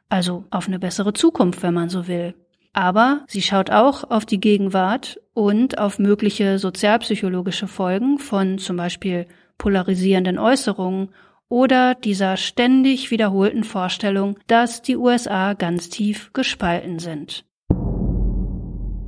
also 0.09 0.45
auf 0.49 0.67
eine 0.67 0.79
bessere 0.79 1.13
Zukunft, 1.13 1.63
wenn 1.63 1.73
man 1.73 1.89
so 1.89 2.07
will. 2.07 2.33
Aber 2.73 3.23
sie 3.27 3.41
schaut 3.41 3.71
auch 3.71 4.09
auf 4.09 4.25
die 4.25 4.39
Gegenwart 4.39 5.19
und 5.33 5.77
auf 5.77 5.99
mögliche 5.99 6.59
sozialpsychologische 6.59 7.67
Folgen 7.67 8.19
von 8.19 8.57
zum 8.57 8.77
Beispiel 8.77 9.27
polarisierenden 9.57 10.37
Äußerungen 10.37 11.09
oder 11.49 11.95
dieser 11.95 12.37
ständig 12.37 13.09
wiederholten 13.09 13.63
Vorstellung, 13.63 14.37
dass 14.47 14.81
die 14.81 14.97
USA 14.97 15.53
ganz 15.53 15.89
tief 15.89 16.31
gespalten 16.33 16.99
sind. 16.99 17.45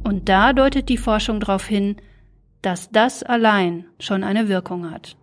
Und 0.09 0.27
da 0.27 0.53
deutet 0.53 0.89
die 0.89 0.97
Forschung 0.97 1.39
darauf 1.39 1.67
hin, 1.67 1.97
dass 2.63 2.89
das 2.89 3.21
allein 3.21 3.85
schon 3.99 4.23
eine 4.23 4.49
Wirkung 4.49 4.89
hat. 4.89 5.15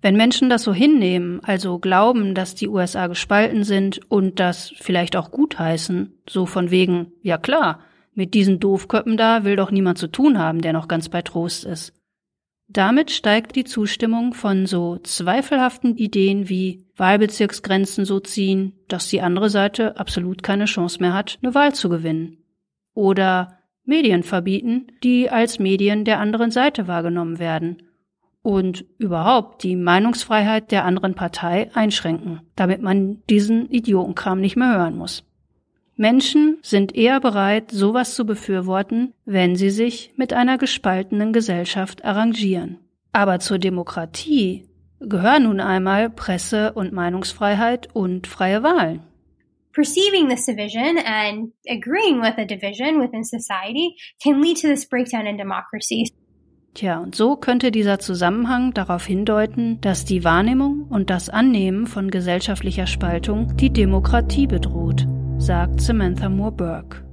Wenn 0.00 0.16
Menschen 0.16 0.48
das 0.48 0.62
so 0.62 0.72
hinnehmen, 0.72 1.40
also 1.42 1.80
glauben, 1.80 2.36
dass 2.36 2.54
die 2.54 2.68
USA 2.68 3.08
gespalten 3.08 3.64
sind 3.64 4.00
und 4.08 4.38
das 4.38 4.72
vielleicht 4.76 5.16
auch 5.16 5.32
gutheißen, 5.32 6.16
so 6.30 6.46
von 6.46 6.70
wegen, 6.70 7.10
ja 7.22 7.38
klar, 7.38 7.80
mit 8.14 8.34
diesen 8.34 8.60
Doofköppen 8.60 9.16
da 9.16 9.42
will 9.42 9.56
doch 9.56 9.72
niemand 9.72 9.98
zu 9.98 10.06
tun 10.06 10.38
haben, 10.38 10.60
der 10.60 10.72
noch 10.72 10.86
ganz 10.86 11.08
bei 11.08 11.22
Trost 11.22 11.64
ist. 11.64 11.92
Damit 12.68 13.10
steigt 13.10 13.56
die 13.56 13.64
Zustimmung 13.64 14.32
von 14.32 14.66
so 14.66 14.98
zweifelhaften 14.98 15.96
Ideen 15.96 16.48
wie 16.48 16.86
Wahlbezirksgrenzen 16.94 18.04
so 18.04 18.20
ziehen, 18.20 18.74
dass 18.86 19.08
die 19.08 19.22
andere 19.22 19.50
Seite 19.50 19.96
absolut 19.96 20.44
keine 20.44 20.66
Chance 20.66 21.00
mehr 21.00 21.14
hat, 21.14 21.40
eine 21.42 21.56
Wahl 21.56 21.74
zu 21.74 21.88
gewinnen. 21.88 22.44
Oder 22.94 23.58
Medien 23.84 24.22
verbieten, 24.22 24.86
die 25.02 25.30
als 25.30 25.58
Medien 25.58 26.04
der 26.04 26.20
anderen 26.20 26.50
Seite 26.50 26.86
wahrgenommen 26.86 27.38
werden 27.38 27.82
und 28.42 28.84
überhaupt 28.98 29.62
die 29.62 29.76
Meinungsfreiheit 29.76 30.70
der 30.72 30.84
anderen 30.84 31.14
Partei 31.14 31.70
einschränken, 31.74 32.40
damit 32.56 32.82
man 32.82 33.22
diesen 33.30 33.70
Idiotenkram 33.70 34.40
nicht 34.40 34.56
mehr 34.56 34.76
hören 34.76 34.96
muss. 34.96 35.24
Menschen 35.96 36.58
sind 36.62 36.94
eher 36.96 37.20
bereit, 37.20 37.70
sowas 37.70 38.14
zu 38.14 38.24
befürworten, 38.24 39.12
wenn 39.24 39.56
sie 39.56 39.70
sich 39.70 40.12
mit 40.16 40.32
einer 40.32 40.58
gespaltenen 40.58 41.32
Gesellschaft 41.32 42.04
arrangieren. 42.04 42.78
Aber 43.12 43.38
zur 43.40 43.58
Demokratie 43.58 44.66
gehören 44.98 45.44
nun 45.44 45.60
einmal 45.60 46.10
Presse- 46.10 46.72
und 46.72 46.92
Meinungsfreiheit 46.92 47.88
und 47.94 48.26
freie 48.26 48.62
Wahlen. 48.62 49.00
Perceiving 49.72 50.28
this 50.28 50.44
division 50.44 50.98
and 50.98 51.52
agreeing 51.66 52.20
with 52.20 52.36
a 52.36 52.44
division 52.44 53.00
within 53.00 53.24
society 53.24 53.96
can 54.22 54.42
lead 54.42 54.58
to 54.58 54.68
this 54.68 54.84
breakdown 54.84 55.26
in 55.26 55.38
democracy. 55.38 56.10
Tja, 56.74 56.98
und 56.98 57.14
so 57.14 57.36
könnte 57.36 57.70
dieser 57.70 57.98
Zusammenhang 57.98 58.74
darauf 58.74 59.06
hindeuten, 59.06 59.80
dass 59.80 60.04
die 60.04 60.24
Wahrnehmung 60.24 60.86
und 60.90 61.08
das 61.08 61.30
Annehmen 61.30 61.86
von 61.86 62.10
gesellschaftlicher 62.10 62.86
Spaltung 62.86 63.56
die 63.56 63.70
Demokratie 63.70 64.46
bedroht, 64.46 65.06
sagt 65.38 65.80
Samantha 65.80 66.28
Moore 66.28 66.52
Burke. 66.52 67.04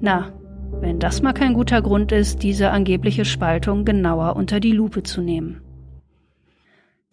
Na, 0.00 0.32
wenn 0.80 1.00
das 1.00 1.22
mal 1.22 1.32
kein 1.32 1.54
guter 1.54 1.82
Grund 1.82 2.12
ist, 2.12 2.44
diese 2.44 2.70
angebliche 2.70 3.24
Spaltung 3.24 3.84
genauer 3.84 4.36
unter 4.36 4.60
die 4.60 4.72
Lupe 4.72 5.02
zu 5.02 5.22
nehmen. 5.22 5.60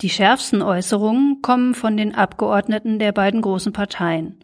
Die 0.02 0.10
schärfsten 0.10 0.62
Äußerungen 0.62 1.42
kommen 1.42 1.74
von 1.74 1.96
den 1.96 2.14
Abgeordneten 2.14 3.00
der 3.00 3.14
beiden 3.14 3.42
großen 3.42 3.72
Parteien, 3.72 4.44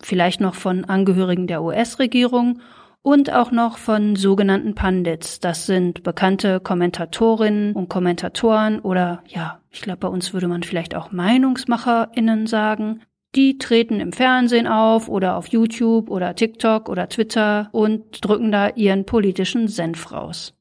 vielleicht 0.00 0.40
noch 0.40 0.56
von 0.56 0.84
Angehörigen 0.84 1.46
der 1.46 1.62
US-Regierung 1.62 2.60
und 3.00 3.32
auch 3.32 3.52
noch 3.52 3.78
von 3.78 4.16
sogenannten 4.16 4.74
Pandits. 4.74 5.38
Das 5.38 5.66
sind 5.66 6.02
bekannte 6.02 6.58
Kommentatorinnen 6.58 7.74
und 7.74 7.88
Kommentatoren 7.88 8.80
oder 8.80 9.22
ja, 9.28 9.60
ich 9.70 9.82
glaube, 9.82 9.98
bei 9.98 10.08
uns 10.08 10.32
würde 10.32 10.48
man 10.48 10.64
vielleicht 10.64 10.96
auch 10.96 11.12
MeinungsmacherInnen 11.12 12.48
sagen. 12.48 13.02
Die 13.36 13.58
treten 13.58 14.00
im 14.00 14.12
Fernsehen 14.12 14.66
auf 14.66 15.08
oder 15.08 15.36
auf 15.36 15.48
YouTube 15.48 16.10
oder 16.10 16.34
TikTok 16.34 16.88
oder 16.88 17.08
Twitter 17.08 17.68
und 17.72 18.24
drücken 18.24 18.50
da 18.50 18.70
ihren 18.70 19.04
politischen 19.04 19.68
Senf 19.68 20.10
raus. 20.10 20.54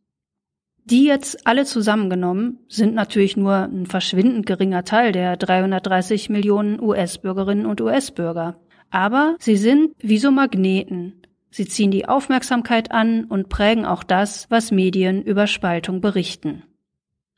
Die 0.86 1.06
jetzt 1.06 1.48
alle 1.48 1.66
zusammengenommen 1.66 2.60
sind 2.68 2.94
natürlich 2.94 3.38
nur 3.38 3.54
ein 3.56 3.86
verschwindend 3.86 4.46
geringer 4.46 4.84
Teil 4.84 5.14
der 5.14 5.38
330 5.38 6.30
Millionen 6.30 6.82
US-Bürgerinnen 6.82 7.66
und 7.66 7.80
US-Bürger. 7.80 8.60
Aber 8.90 9.36
sie 9.40 9.56
sind 9.56 9.96
wie 10.00 10.18
so 10.18 10.30
Magneten. 10.30 11.22
Sie 11.50 11.68
ziehen 11.68 11.92
die 11.92 12.08
Aufmerksamkeit 12.08 12.92
an 12.92 13.26
und 13.26 13.48
prägen 13.48 13.86
auch 13.86 14.04
das, 14.04 14.50
was 14.50 14.72
Medien 14.72 15.22
über 15.22 15.48
Spaltung 15.48 16.02
berichten. 16.02 16.64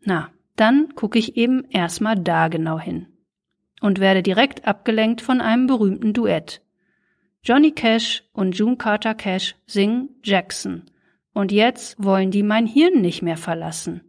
Na, 0.02 0.30
dann 0.56 0.96
gucke 0.96 1.20
ich 1.20 1.38
eben 1.38 1.66
erstmal 1.70 2.16
da 2.16 2.48
genau 2.48 2.80
hin. 2.80 3.08
Und 3.82 4.00
werde 4.00 4.24
direkt 4.24 4.68
abgelenkt 4.68 5.22
von 5.22 5.42
einem 5.42 5.68
berühmten 5.68 6.14
Duett. 6.14 6.62
Johnny 7.44 7.72
Cash 7.72 8.24
und 8.34 8.58
June 8.58 8.78
Carter 8.78 9.14
Cash 9.14 9.56
singen 9.68 10.10
Jackson. 10.24 10.90
Und 11.36 11.52
jetzt 11.52 12.02
wollen 12.02 12.32
die 12.32 12.44
mein 12.44 12.66
Hirn 12.66 13.02
nicht 13.02 13.22
mehr 13.22 13.36
verlassen. 13.36 14.02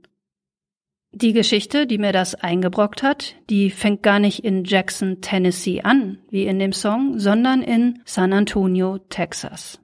Die 1.11 1.33
Geschichte, 1.33 1.89
die 1.89 1.99
mir 1.99 2.13
das 2.13 2.37
eingebrockt 2.37 3.03
hat, 3.03 3.35
die 3.51 3.71
fängt 3.71 4.05
gar 4.05 4.21
nicht 4.21 4.45
in 4.45 4.63
Jackson, 4.63 5.21
Tennessee 5.23 5.83
an, 5.83 6.19
wie 6.31 6.47
in 6.47 6.61
dem 6.61 6.73
Song, 6.73 7.19
sondern 7.19 7.63
in 7.63 8.01
San 8.05 8.33
Antonio, 8.33 8.99
Texas. 8.99 9.81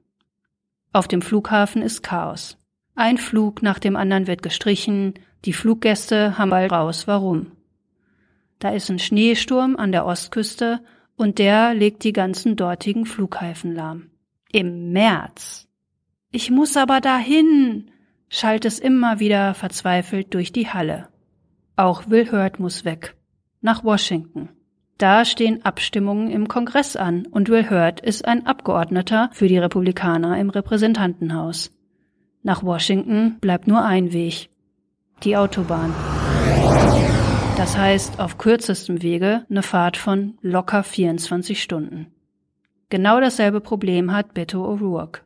Auf 0.93 1.09
dem 1.09 1.21
Flughafen 1.21 1.83
ist 1.83 2.05
Chaos. 2.05 2.59
Ein 2.95 3.19
Flug 3.19 3.61
nach 3.61 3.81
dem 3.81 3.97
anderen 3.97 4.29
wird 4.29 4.43
gestrichen, 4.43 5.15
die 5.45 5.53
Fluggäste 5.53 6.39
haben 6.39 6.51
bald 6.51 6.71
raus, 6.71 7.09
warum. 7.09 7.51
Da 8.61 8.71
ist 8.71 8.89
ein 8.89 9.01
Schneesturm 9.01 9.75
an 9.75 9.91
der 9.91 10.07
Ostküste 10.07 10.79
und 11.17 11.41
der 11.41 11.75
legt 11.75 12.05
die 12.05 12.13
ganzen 12.13 12.55
dortigen 12.55 13.05
Flughäfen 13.05 13.75
lahm. 13.75 14.11
Im 14.53 14.93
März. 14.93 15.67
Ich 16.35 16.51
muss 16.51 16.79
aber 16.79 17.03
dahin, 17.03 17.91
schallt 18.31 18.65
es 18.65 18.79
immer 18.79 19.21
wieder 19.21 19.53
verzweifelt 19.53 20.33
durch 20.33 20.51
die 20.51 20.67
Halle. 20.67 21.09
Auch 21.77 22.09
Will 22.09 22.33
Hurt 22.33 22.59
muss 22.59 22.87
weg. 22.87 23.15
Nach 23.61 23.85
Washington. 23.85 24.49
Da 24.97 25.27
stehen 25.27 25.63
Abstimmungen 25.63 26.31
im 26.31 26.49
Kongress 26.49 26.97
an 26.97 27.27
und 27.27 27.51
Will 27.51 27.69
Hurt 27.69 28.01
ist 28.01 28.25
ein 28.25 28.47
Abgeordneter 28.47 29.29
für 29.35 29.47
die 29.47 29.59
Republikaner 29.59 30.39
im 30.39 30.49
Repräsentantenhaus. 30.49 31.71
Nach 32.43 32.63
Washington 32.63 33.37
bleibt 33.39 33.67
nur 33.67 33.85
ein 33.85 34.15
Weg. 34.15 34.49
Die 35.25 35.37
Autobahn. 35.37 35.93
Das 37.59 37.77
heißt 37.77 38.21
auf 38.21 38.39
kürzestem 38.39 39.03
Wege 39.03 39.45
eine 39.51 39.63
Fahrt 39.63 39.99
von 39.99 40.39
locker 40.41 40.83
24 40.83 41.63
Stunden. 41.63 42.07
Genau 42.89 43.21
dasselbe 43.21 43.61
Problem 43.61 44.13
hat 44.13 44.33
Beto 44.33 44.65
O'Rourke. 44.65 45.21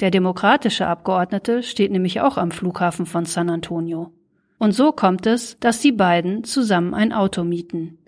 Der 0.00 0.10
demokratische 0.10 0.86
Abgeordnete 0.86 1.62
steht 1.62 1.92
nämlich 1.92 2.20
auch 2.20 2.38
am 2.38 2.50
Flughafen 2.50 3.04
von 3.04 3.26
San 3.26 3.50
Antonio. 3.50 4.12
Und 4.58 4.72
so 4.72 4.92
kommt 4.92 5.26
es, 5.26 5.58
dass 5.60 5.80
die 5.80 5.92
beiden 5.92 6.44
zusammen 6.44 6.94
ein 6.94 7.12
Auto 7.12 7.44
mieten. 7.44 7.98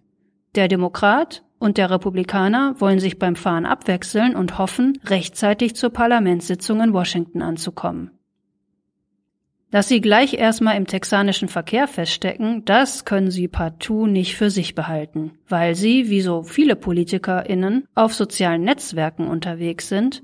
Der 0.54 0.68
Demokrat 0.68 1.44
und 1.58 1.78
der 1.78 1.90
Republikaner 1.90 2.74
wollen 2.78 2.98
sich 2.98 3.18
beim 3.18 3.36
Fahren 3.36 3.66
abwechseln 3.66 4.36
und 4.36 4.58
hoffen, 4.58 4.98
rechtzeitig 5.04 5.76
zur 5.76 5.90
Parlamentssitzung 5.90 6.80
in 6.80 6.92
Washington 6.92 7.40
anzukommen. 7.40 8.10
Dass 9.70 9.88
sie 9.88 10.02
gleich 10.02 10.34
erstmal 10.34 10.76
im 10.76 10.86
texanischen 10.86 11.48
Verkehr 11.48 11.88
feststecken, 11.88 12.64
das 12.66 13.06
können 13.06 13.30
sie 13.30 13.48
partout 13.48 14.06
nicht 14.06 14.36
für 14.36 14.50
sich 14.50 14.74
behalten, 14.74 15.32
weil 15.48 15.74
sie, 15.74 16.10
wie 16.10 16.20
so 16.20 16.42
viele 16.42 16.76
PolitikerInnen, 16.76 17.86
auf 17.94 18.12
sozialen 18.12 18.64
Netzwerken 18.64 19.26
unterwegs 19.26 19.88
sind, 19.88 20.22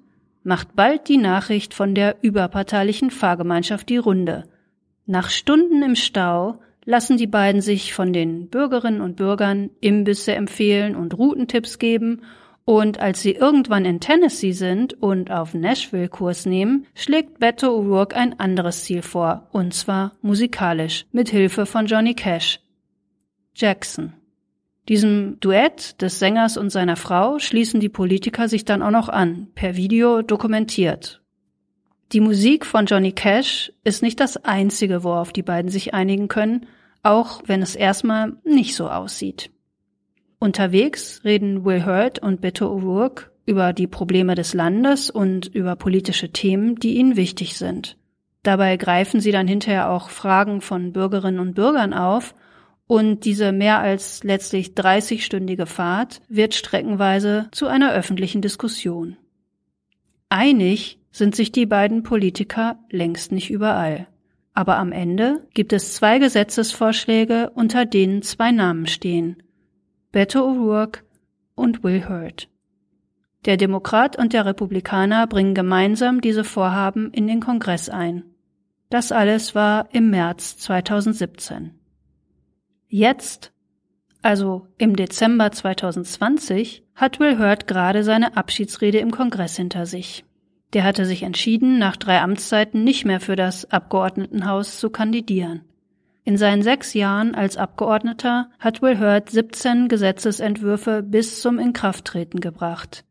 macht 0.49 0.75
bald 0.75 1.09
die 1.09 1.19
Nachricht 1.19 1.75
von 1.75 1.95
der 1.95 2.17
überparteilichen 2.23 3.11
Fahrgemeinschaft 3.11 3.89
die 3.89 3.99
Runde, 3.99 4.45
nach 5.05 5.31
Stunden 5.31 5.83
im 5.83 5.95
Stau 5.95 6.61
lassen 6.85 7.19
die 7.19 7.27
beiden 7.27 7.61
sich 7.61 7.93
von 7.93 8.15
den 8.15 8.49
Bürgerinnen 8.49 9.03
und 9.03 9.17
Bürgern 9.17 9.71
Imbisse 9.81 10.35
empfehlen 10.35 10.97
und 10.97 11.17
Routentipps 11.17 11.79
geben 11.79 12.23
Und 12.65 12.99
als 12.99 13.23
sie 13.23 13.33
irgendwann 13.33 13.87
in 13.87 14.01
Tennessee 14.01 14.53
sind 14.53 14.93
und 15.03 15.31
auf 15.31 15.55
Nashville 15.55 16.11
Kurs 16.11 16.45
nehmen, 16.45 16.87
schlägt 16.95 17.39
Beto 17.39 17.69
O'Rourke 17.69 18.15
ein 18.15 18.39
anderes 18.39 18.85
Ziel 18.85 19.01
vor, 19.01 19.49
und 19.53 19.73
zwar 19.73 20.13
musikalisch, 20.21 21.07
mit 21.11 21.31
Hilfe 21.31 21.65
von 21.65 21.87
Johnny 21.87 22.13
Cash. 22.13 22.61
Jackson. 23.55 24.13
Diesem 24.89 25.39
Duett 25.41 26.01
des 26.01 26.19
Sängers 26.19 26.57
und 26.57 26.71
seiner 26.71 26.97
Frau 26.97 27.39
schließen 27.39 27.79
die 27.79 27.91
Politiker 27.91 28.49
sich 28.49 28.65
dann 28.65 28.83
auch 28.83 28.91
noch 28.91 29.11
an, 29.11 29.49
per 29.55 29.77
Video 29.77 30.23
dokumentiert. 30.23 31.21
Die 32.13 32.21
Musik 32.21 32.65
von 32.65 32.87
Johnny 32.87 33.13
Cash 33.13 33.71
ist 33.85 34.03
nicht 34.03 34.19
das 34.19 34.43
einzige, 34.45 35.05
worauf 35.05 35.31
die 35.31 35.43
beiden 35.43 35.71
sich 35.71 35.93
einigen 35.93 36.29
können, 36.29 36.67
auch 37.03 37.43
wenn 37.45 37.61
es 37.61 37.77
erstmal 37.77 38.33
nicht 38.45 38.75
so 38.75 38.89
aussieht. 38.89 39.51
Unterwegs 40.39 41.21
reden 41.23 41.67
Will 41.67 41.85
Hurt 41.85 42.21
und 42.21 42.41
Beto 42.41 42.67
O'Rourke 42.67 43.25
über 43.45 43.75
die 43.75 43.87
Probleme 43.87 44.35
des 44.35 44.55
Landes 44.55 45.11
und 45.11 45.49
über 45.49 45.77
politische 45.77 46.33
Themen, 46.33 46.77
die 46.77 46.97
ihnen 46.97 47.17
wichtig 47.17 47.59
sind. 47.59 47.99
Dabei 48.43 48.79
greifen 48.79 49.21
sie 49.21 49.33
dann 49.33 49.49
hinterher 49.49 49.91
auch 49.91 50.09
Fragen 50.09 50.63
von 50.63 50.93
Bürgerinnen 50.93 51.41
und 51.41 51.55
Bürgern 51.55 51.93
auf 51.93 52.35
und 52.89 53.25
diese 53.25 53.53
mehr 53.53 53.79
als 53.79 54.25
letztlich 54.25 54.71
30-stündige 54.71 55.67
Fahrt 55.67 56.21
wird 56.29 56.55
streckenweise 56.55 57.49
zu 57.53 57.69
einer 57.69 57.93
öffentlichen 57.93 58.43
Diskussion. 58.43 59.17
Einig 60.31 60.99
sind 61.13 61.37
sich 61.37 61.53
die 61.53 61.67
beiden 61.67 62.03
Politiker 62.03 62.79
längst 62.91 63.31
nicht 63.31 63.51
überall. 63.51 64.09
Aber 64.55 64.77
am 64.79 64.91
Ende 64.91 65.47
gibt 65.55 65.73
es 65.73 65.95
zwei 65.95 66.19
Gesetzesvorschläge, 66.19 67.51
unter 67.55 67.85
denen 67.85 68.23
zwei 68.23 68.51
Namen 68.51 68.89
stehen– 68.89 69.43
Beto 70.13 70.41
O'Rourke 70.41 71.01
und 71.55 71.85
Will 71.85 72.09
Hurt. 72.09 72.49
Der 73.45 73.59
Demokrat 73.59 74.17
und 74.17 74.33
der 74.33 74.47
Republikaner 74.47 75.27
bringen 75.27 75.55
gemeinsam 75.55 76.23
diese 76.23 76.45
Vorhaben 76.45 77.13
in 77.13 77.27
den 77.27 77.41
Kongress 77.41 77.91
ein. 77.91 78.25
Das 78.89 79.13
alles 79.13 79.55
war 79.55 79.89
im 79.93 80.09
März 80.09 80.57
2017. 80.57 81.78
Jetzt, 82.89 83.53
also 84.23 84.67
im 84.79 84.97
Dezember 84.97 85.53
2020, 85.53 86.85
hat 86.95 87.21
Will 87.21 87.39
Hurt 87.39 87.67
gerade 87.67 88.03
seine 88.03 88.37
Abschiedsrede 88.37 88.99
im 88.99 89.11
Kongress 89.11 89.57
hinter 89.57 89.85
sich. 89.85 90.25
Der 90.73 90.85
hatte 90.85 91.05
sich 91.05 91.23
entschieden, 91.23 91.79
nach 91.79 91.97
drei 91.97 92.21
Amtszeiten 92.21 92.85
nicht 92.85 93.05
mehr 93.05 93.21
für 93.21 93.37
das 93.37 93.71
Abgeordnetenhaus 93.71 94.79
zu 94.81 94.89
kandidieren. 94.89 95.63
In 96.25 96.37
seinen 96.37 96.63
sechs 96.63 96.95
Jahren 96.95 97.35
als 97.35 97.57
Abgeordneter 97.57 98.51
hat 98.59 98.81
Will 98.81 98.99
Hurt 98.99 99.31
17 99.31 99.89
Gesetzesentwürfe 99.89 101.03
bis 101.03 101.41
zum 101.41 101.59
Inkrafttreten 101.59 102.41
gebracht. 102.41 103.05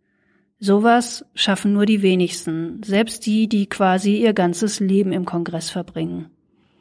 Sowas 0.59 1.23
schaffen 1.35 1.73
nur 1.73 1.85
die 1.85 2.01
wenigsten, 2.01 2.81
selbst 2.83 3.27
die, 3.27 3.47
die 3.47 3.67
quasi 3.67 4.17
ihr 4.17 4.33
ganzes 4.33 4.79
Leben 4.79 5.11
im 5.11 5.25
Kongress 5.25 5.69
verbringen. 5.69 6.31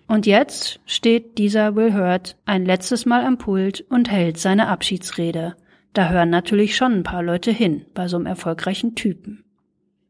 Und 0.08 0.26
jetzt 0.26 0.80
steht 0.86 1.38
dieser 1.38 1.74
Will 1.74 1.94
Hurt 1.94 2.36
ein 2.46 2.64
letztes 2.64 3.06
Mal 3.06 3.24
am 3.24 3.38
Pult 3.38 3.84
und 3.88 4.10
hält 4.10 4.38
seine 4.38 4.68
Abschiedsrede. 4.68 5.56
Da 5.92 6.10
hören 6.10 6.30
natürlich 6.30 6.76
schon 6.76 6.92
ein 6.92 7.02
paar 7.02 7.22
Leute 7.22 7.50
hin 7.50 7.86
bei 7.94 8.06
so 8.06 8.16
einem 8.16 8.26
erfolgreichen 8.26 8.94
Typen. 8.94 9.44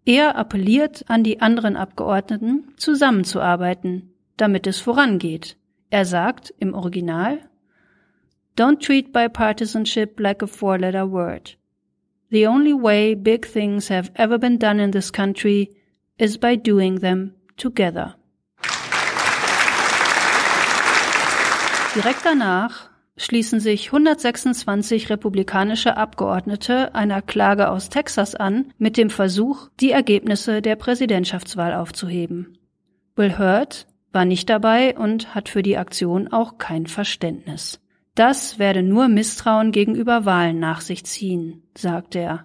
Er 0.05 0.37
appelliert 0.37 1.05
an 1.09 1.25
die 1.25 1.41
anderen 1.41 1.77
Abgeordneten, 1.77 2.73
zusammenzuarbeiten, 2.77 4.15
damit 4.37 4.67
es 4.67 4.81
vorangeht. 4.81 5.57
Er 5.91 6.05
sagt 6.05 6.53
im 6.59 6.75
Original, 6.75 7.39
Don't 8.57 8.81
treat 8.81 9.13
bipartisanship 9.13 10.19
like 10.21 10.43
a 10.43 10.47
four-letter 10.47 11.11
word. 11.11 11.59
The 12.31 12.47
only 12.47 12.73
way 12.73 13.15
big 13.15 13.47
things 13.47 13.89
have 13.91 14.11
ever 14.15 14.39
been 14.39 14.59
done 14.59 14.83
in 14.83 14.93
this 14.93 15.13
country 15.13 15.77
is 16.19 16.39
by 16.39 16.57
doing 16.57 17.01
them 17.01 17.35
together. 17.57 18.17
Direkt 21.97 22.27
danach 22.27 22.91
schließen 23.17 23.59
sich 23.59 23.87
126 23.87 25.09
republikanische 25.09 25.97
Abgeordnete 25.97 26.95
einer 26.95 27.23
Klage 27.23 27.71
aus 27.71 27.89
Texas 27.89 28.35
an 28.35 28.75
mit 28.77 28.99
dem 28.99 29.09
Versuch, 29.09 29.71
die 29.81 29.93
Ergebnisse 29.93 30.61
der 30.61 30.77
Präsidentschaftswahl 30.77 31.73
aufzuheben. 31.73 32.59
Will 33.15 33.39
Hurt, 33.39 33.87
war 34.13 34.27
nicht 34.27 34.51
dabei 34.51 34.95
und 34.99 35.35
hat 35.35 35.49
für 35.49 35.63
die 35.63 35.79
Aktion 35.79 36.29
auch 36.29 36.59
kein 36.59 36.87
Verständnis. 36.87 37.81
Das 38.15 38.59
werde 38.59 38.83
nur 38.83 39.09
Misstrauen 39.09 39.73
gegenüber 39.73 40.27
Wahlen 40.27 40.59
nach 40.59 40.83
sich 40.83 41.03
ziehen, 41.05 41.63
sagte 41.75 42.19
er. 42.19 42.45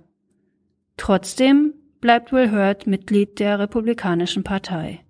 Trotzdem 0.96 1.74
bleibt 2.00 2.32
Will 2.32 2.52
Hurt 2.52 2.88
Mitglied 2.88 3.40
der 3.42 3.60
Republikanischen 3.60 4.46
Partei. 4.46 5.02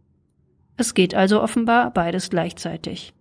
Es 0.78 0.96
geht 0.96 1.14
also 1.14 1.44
offenbar 1.44 1.92
beides 1.92 2.32
gleichzeitig. 2.32 3.14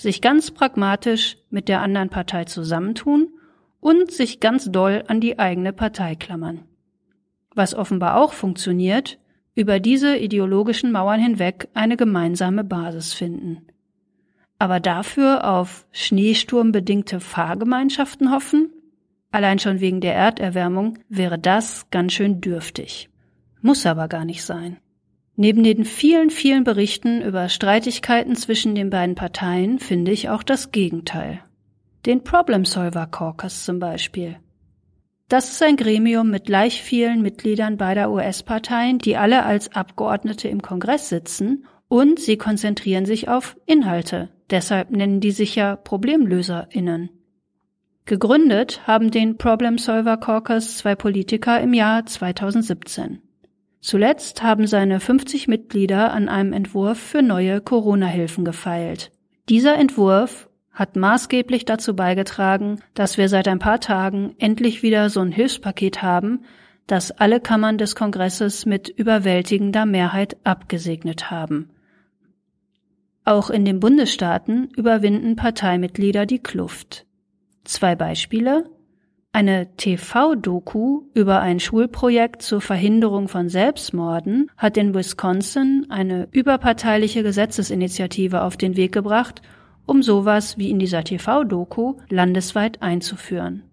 Sich 0.00 0.22
ganz 0.22 0.50
pragmatisch 0.50 1.36
mit 1.50 1.68
der 1.68 1.82
anderen 1.82 2.08
Partei 2.08 2.46
zusammentun 2.46 3.28
und 3.80 4.10
sich 4.10 4.40
ganz 4.40 4.72
doll 4.72 5.04
an 5.08 5.20
die 5.20 5.38
eigene 5.38 5.74
Partei 5.74 6.14
klammern. 6.14 6.62
Was 7.54 7.74
offenbar 7.74 8.16
auch 8.16 8.32
funktioniert, 8.32 9.18
über 9.54 9.78
diese 9.78 10.16
ideologischen 10.16 10.90
Mauern 10.90 11.20
hinweg 11.20 11.68
eine 11.74 11.98
gemeinsame 11.98 12.64
Basis 12.64 13.12
finden. 13.12 13.66
Aber 14.58 14.80
dafür 14.80 15.44
auf 15.46 15.84
schneesturmbedingte 15.92 17.20
Fahrgemeinschaften 17.20 18.30
hoffen? 18.30 18.72
Allein 19.32 19.58
schon 19.58 19.80
wegen 19.80 20.00
der 20.00 20.14
Erderwärmung 20.14 20.98
wäre 21.10 21.38
das 21.38 21.90
ganz 21.90 22.14
schön 22.14 22.40
dürftig. 22.40 23.10
Muss 23.60 23.84
aber 23.84 24.08
gar 24.08 24.24
nicht 24.24 24.44
sein. 24.44 24.78
Neben 25.42 25.64
den 25.64 25.86
vielen, 25.86 26.28
vielen 26.28 26.64
Berichten 26.64 27.22
über 27.22 27.48
Streitigkeiten 27.48 28.36
zwischen 28.36 28.74
den 28.74 28.90
beiden 28.90 29.14
Parteien 29.14 29.78
finde 29.78 30.10
ich 30.12 30.28
auch 30.28 30.42
das 30.42 30.70
Gegenteil. 30.70 31.40
Den 32.04 32.22
Problem 32.24 32.66
Solver 32.66 33.06
Caucus 33.06 33.64
zum 33.64 33.78
Beispiel. 33.78 34.36
Das 35.28 35.50
ist 35.50 35.62
ein 35.62 35.78
Gremium 35.78 36.28
mit 36.28 36.44
gleich 36.44 36.82
vielen 36.82 37.22
Mitgliedern 37.22 37.78
beider 37.78 38.10
US-Parteien, 38.10 38.98
die 38.98 39.16
alle 39.16 39.46
als 39.46 39.74
Abgeordnete 39.74 40.48
im 40.48 40.60
Kongress 40.60 41.08
sitzen 41.08 41.64
und 41.88 42.20
sie 42.20 42.36
konzentrieren 42.36 43.06
sich 43.06 43.30
auf 43.30 43.56
Inhalte. 43.64 44.28
Deshalb 44.50 44.90
nennen 44.90 45.20
die 45.22 45.30
sich 45.30 45.56
ja 45.56 45.74
ProblemlöserInnen. 45.74 47.08
Gegründet 48.04 48.86
haben 48.86 49.10
den 49.10 49.38
Problem 49.38 49.78
Solver 49.78 50.18
Caucus 50.18 50.76
zwei 50.76 50.96
Politiker 50.96 51.58
im 51.62 51.72
Jahr 51.72 52.04
2017. 52.04 53.22
Zuletzt 53.80 54.42
haben 54.42 54.66
seine 54.66 55.00
50 55.00 55.48
Mitglieder 55.48 56.12
an 56.12 56.28
einem 56.28 56.52
Entwurf 56.52 56.98
für 56.98 57.22
neue 57.22 57.60
Corona-Hilfen 57.60 58.44
gefeilt. 58.44 59.10
Dieser 59.48 59.76
Entwurf 59.76 60.48
hat 60.70 60.96
maßgeblich 60.96 61.64
dazu 61.64 61.96
beigetragen, 61.96 62.80
dass 62.94 63.18
wir 63.18 63.28
seit 63.28 63.48
ein 63.48 63.58
paar 63.58 63.80
Tagen 63.80 64.34
endlich 64.38 64.82
wieder 64.82 65.10
so 65.10 65.20
ein 65.20 65.32
Hilfspaket 65.32 66.02
haben, 66.02 66.44
das 66.86 67.10
alle 67.10 67.40
Kammern 67.40 67.78
des 67.78 67.94
Kongresses 67.94 68.66
mit 68.66 68.88
überwältigender 68.88 69.86
Mehrheit 69.86 70.36
abgesegnet 70.44 71.30
haben. 71.30 71.70
Auch 73.24 73.50
in 73.50 73.64
den 73.64 73.80
Bundesstaaten 73.80 74.68
überwinden 74.76 75.36
Parteimitglieder 75.36 76.26
die 76.26 76.38
Kluft. 76.38 77.06
Zwei 77.64 77.94
Beispiele. 77.94 78.64
Eine 79.32 79.76
TV-Doku 79.76 81.02
über 81.14 81.40
ein 81.40 81.60
Schulprojekt 81.60 82.42
zur 82.42 82.60
Verhinderung 82.60 83.28
von 83.28 83.48
Selbstmorden 83.48 84.50
hat 84.56 84.76
in 84.76 84.92
Wisconsin 84.94 85.86
eine 85.88 86.28
überparteiliche 86.32 87.22
Gesetzesinitiative 87.22 88.42
auf 88.42 88.56
den 88.56 88.76
Weg 88.76 88.92
gebracht 88.92 89.40
um 89.90 90.04
sowas 90.04 90.56
wie 90.56 90.70
in 90.70 90.78
dieser 90.78 91.02
TV-Doku 91.02 91.96
landesweit 92.08 92.80
einzuführen. 92.80 93.64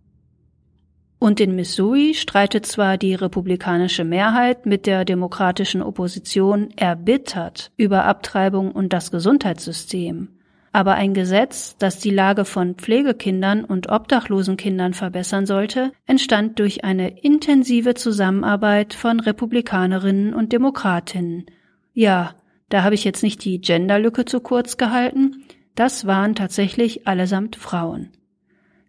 Und 1.19 1.39
in 1.39 1.55
Missouri 1.55 2.15
streitet 2.15 2.65
zwar 2.65 2.97
die 2.97 3.13
republikanische 3.13 4.03
Mehrheit 4.03 4.65
mit 4.65 4.87
der 4.87 5.05
demokratischen 5.05 5.83
Opposition 5.83 6.69
erbittert 6.75 7.71
über 7.77 8.05
Abtreibung 8.05 8.71
und 8.71 8.93
das 8.93 9.11
Gesundheitssystem, 9.11 10.29
aber 10.71 10.95
ein 10.95 11.13
Gesetz, 11.13 11.75
das 11.77 11.99
die 11.99 12.09
Lage 12.09 12.45
von 12.45 12.75
Pflegekindern 12.75 13.63
und 13.63 13.89
obdachlosen 13.89 14.57
Kindern 14.57 14.93
verbessern 14.93 15.45
sollte, 15.45 15.91
entstand 16.05 16.59
durch 16.59 16.83
eine 16.83 17.19
intensive 17.21 17.93
Zusammenarbeit 17.93 18.93
von 18.93 19.19
Republikanerinnen 19.19 20.33
und 20.33 20.53
Demokratinnen. 20.53 21.45
Ja, 21.93 22.35
da 22.69 22.83
habe 22.83 22.95
ich 22.95 23.03
jetzt 23.03 23.23
nicht 23.23 23.43
die 23.45 23.61
Genderlücke 23.61 24.25
zu 24.25 24.39
kurz 24.39 24.77
gehalten, 24.77 25.43
das 25.75 26.07
waren 26.07 26.35
tatsächlich 26.35 27.07
allesamt 27.07 27.55
Frauen. 27.55 28.09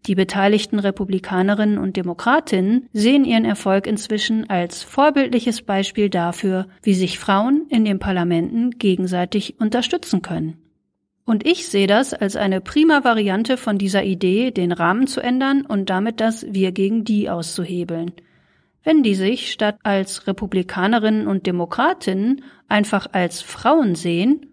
Die 0.07 0.15
beteiligten 0.15 0.79
Republikanerinnen 0.79 1.79
und 1.79 1.97
Demokratinnen 1.97 2.89
sehen 2.93 3.25
ihren 3.25 3.45
Erfolg 3.45 3.87
inzwischen 3.87 4.49
als 4.49 4.83
vorbildliches 4.83 5.63
Beispiel 5.63 6.09
dafür, 6.09 6.67
wie 6.83 6.95
sich 6.95 7.19
Frauen 7.19 7.67
in 7.69 7.85
den 7.85 7.99
Parlamenten 7.99 8.71
gegenseitig 8.71 9.61
unterstützen 9.61 10.23
können. 10.23 10.57
Und 11.29 11.47
ich 11.47 11.69
sehe 11.69 11.87
das 11.87 12.15
als 12.15 12.37
eine 12.37 12.63
prima 12.63 13.05
Variante 13.05 13.59
von 13.59 13.77
dieser 13.77 14.03
Idee, 14.03 14.51
den 14.51 14.73
Rahmen 14.73 15.07
zu 15.07 15.21
ändern 15.21 15.67
und 15.67 15.91
damit 15.91 16.21
das 16.21 16.47
Wir 16.49 16.73
gegen 16.73 17.05
die 17.05 17.29
auszuhebeln. 17.29 18.13
wenn 18.83 19.03
die 19.03 19.15
sich 19.15 19.53
statt 19.53 19.77
als 19.83 20.27
Republikanerinnen 20.27 21.27
und 21.27 21.47
Demokratinnen 21.47 22.43
einfach 22.67 23.09
als 23.13 23.43
Frauen 23.43 23.95
sehen 23.95 24.47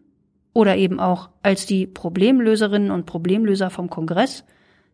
oder 0.51 0.75
eben 0.75 0.99
auch 0.99 1.29
als 1.43 1.65
die 1.65 1.87
Problemlöserinnen 1.87 2.91
und 2.91 3.05
Problemlöser 3.05 3.69
vom 3.69 3.89
Kongress, 3.89 4.43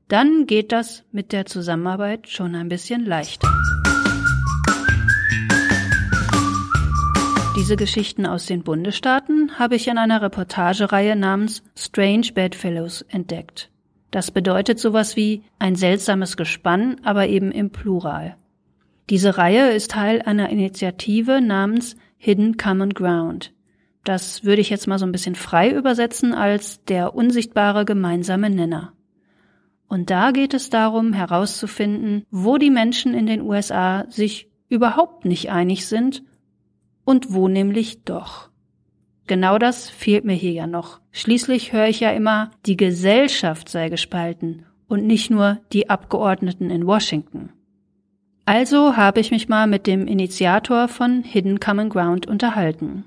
dann 0.07 0.45
geht 0.45 0.71
das 0.71 1.03
mit 1.11 1.31
der 1.31 1.47
Zusammenarbeit 1.47 2.27
schon 2.27 2.53
ein 2.53 2.69
bisschen 2.69 3.07
leichter. 3.07 3.51
Diese 7.57 7.75
Geschichten 7.75 8.25
aus 8.25 8.45
den 8.45 8.63
Bundesstaaten 8.63 9.59
habe 9.59 9.75
ich 9.75 9.89
in 9.89 9.97
einer 9.97 10.21
Reportagereihe 10.21 11.17
namens 11.17 11.63
Strange 11.75 12.27
Bedfellows 12.33 13.01
entdeckt. 13.09 13.69
Das 14.09 14.31
bedeutet 14.31 14.79
sowas 14.79 15.17
wie 15.17 15.43
ein 15.59 15.75
seltsames 15.75 16.37
Gespann, 16.37 16.95
aber 17.03 17.27
eben 17.27 17.51
im 17.51 17.69
Plural. 17.69 18.37
Diese 19.09 19.37
Reihe 19.37 19.71
ist 19.71 19.91
Teil 19.91 20.21
einer 20.21 20.49
Initiative 20.49 21.41
namens 21.41 21.97
Hidden 22.17 22.55
Common 22.55 22.93
Ground. 22.93 23.51
Das 24.05 24.45
würde 24.45 24.61
ich 24.61 24.69
jetzt 24.69 24.87
mal 24.87 24.97
so 24.97 25.05
ein 25.05 25.11
bisschen 25.11 25.35
frei 25.35 25.71
übersetzen 25.71 26.33
als 26.33 26.85
der 26.85 27.15
unsichtbare 27.15 27.83
gemeinsame 27.83 28.49
Nenner. 28.49 28.93
Und 29.89 30.09
da 30.09 30.31
geht 30.31 30.53
es 30.53 30.69
darum 30.69 31.11
herauszufinden, 31.11 32.25
wo 32.31 32.57
die 32.57 32.69
Menschen 32.69 33.13
in 33.13 33.25
den 33.25 33.41
USA 33.41 34.05
sich 34.09 34.49
überhaupt 34.69 35.25
nicht 35.25 35.51
einig 35.51 35.85
sind 35.85 36.23
und 37.05 37.33
wo 37.33 37.47
nämlich 37.47 38.03
doch. 38.03 38.49
Genau 39.27 39.57
das 39.57 39.89
fehlt 39.89 40.25
mir 40.25 40.33
hier 40.33 40.51
ja 40.51 40.67
noch. 40.67 40.99
Schließlich 41.11 41.73
höre 41.73 41.87
ich 41.87 41.99
ja 41.99 42.11
immer, 42.11 42.51
die 42.65 42.77
Gesellschaft 42.77 43.69
sei 43.69 43.89
gespalten 43.89 44.65
und 44.87 45.05
nicht 45.05 45.29
nur 45.29 45.59
die 45.71 45.89
Abgeordneten 45.89 46.69
in 46.69 46.85
Washington. 46.85 47.49
Also 48.45 48.97
habe 48.97 49.19
ich 49.19 49.31
mich 49.31 49.47
mal 49.47 49.67
mit 49.67 49.87
dem 49.87 50.07
Initiator 50.07 50.87
von 50.87 51.23
Hidden 51.23 51.59
Common 51.59 51.89
Ground 51.89 52.27
unterhalten. 52.27 53.05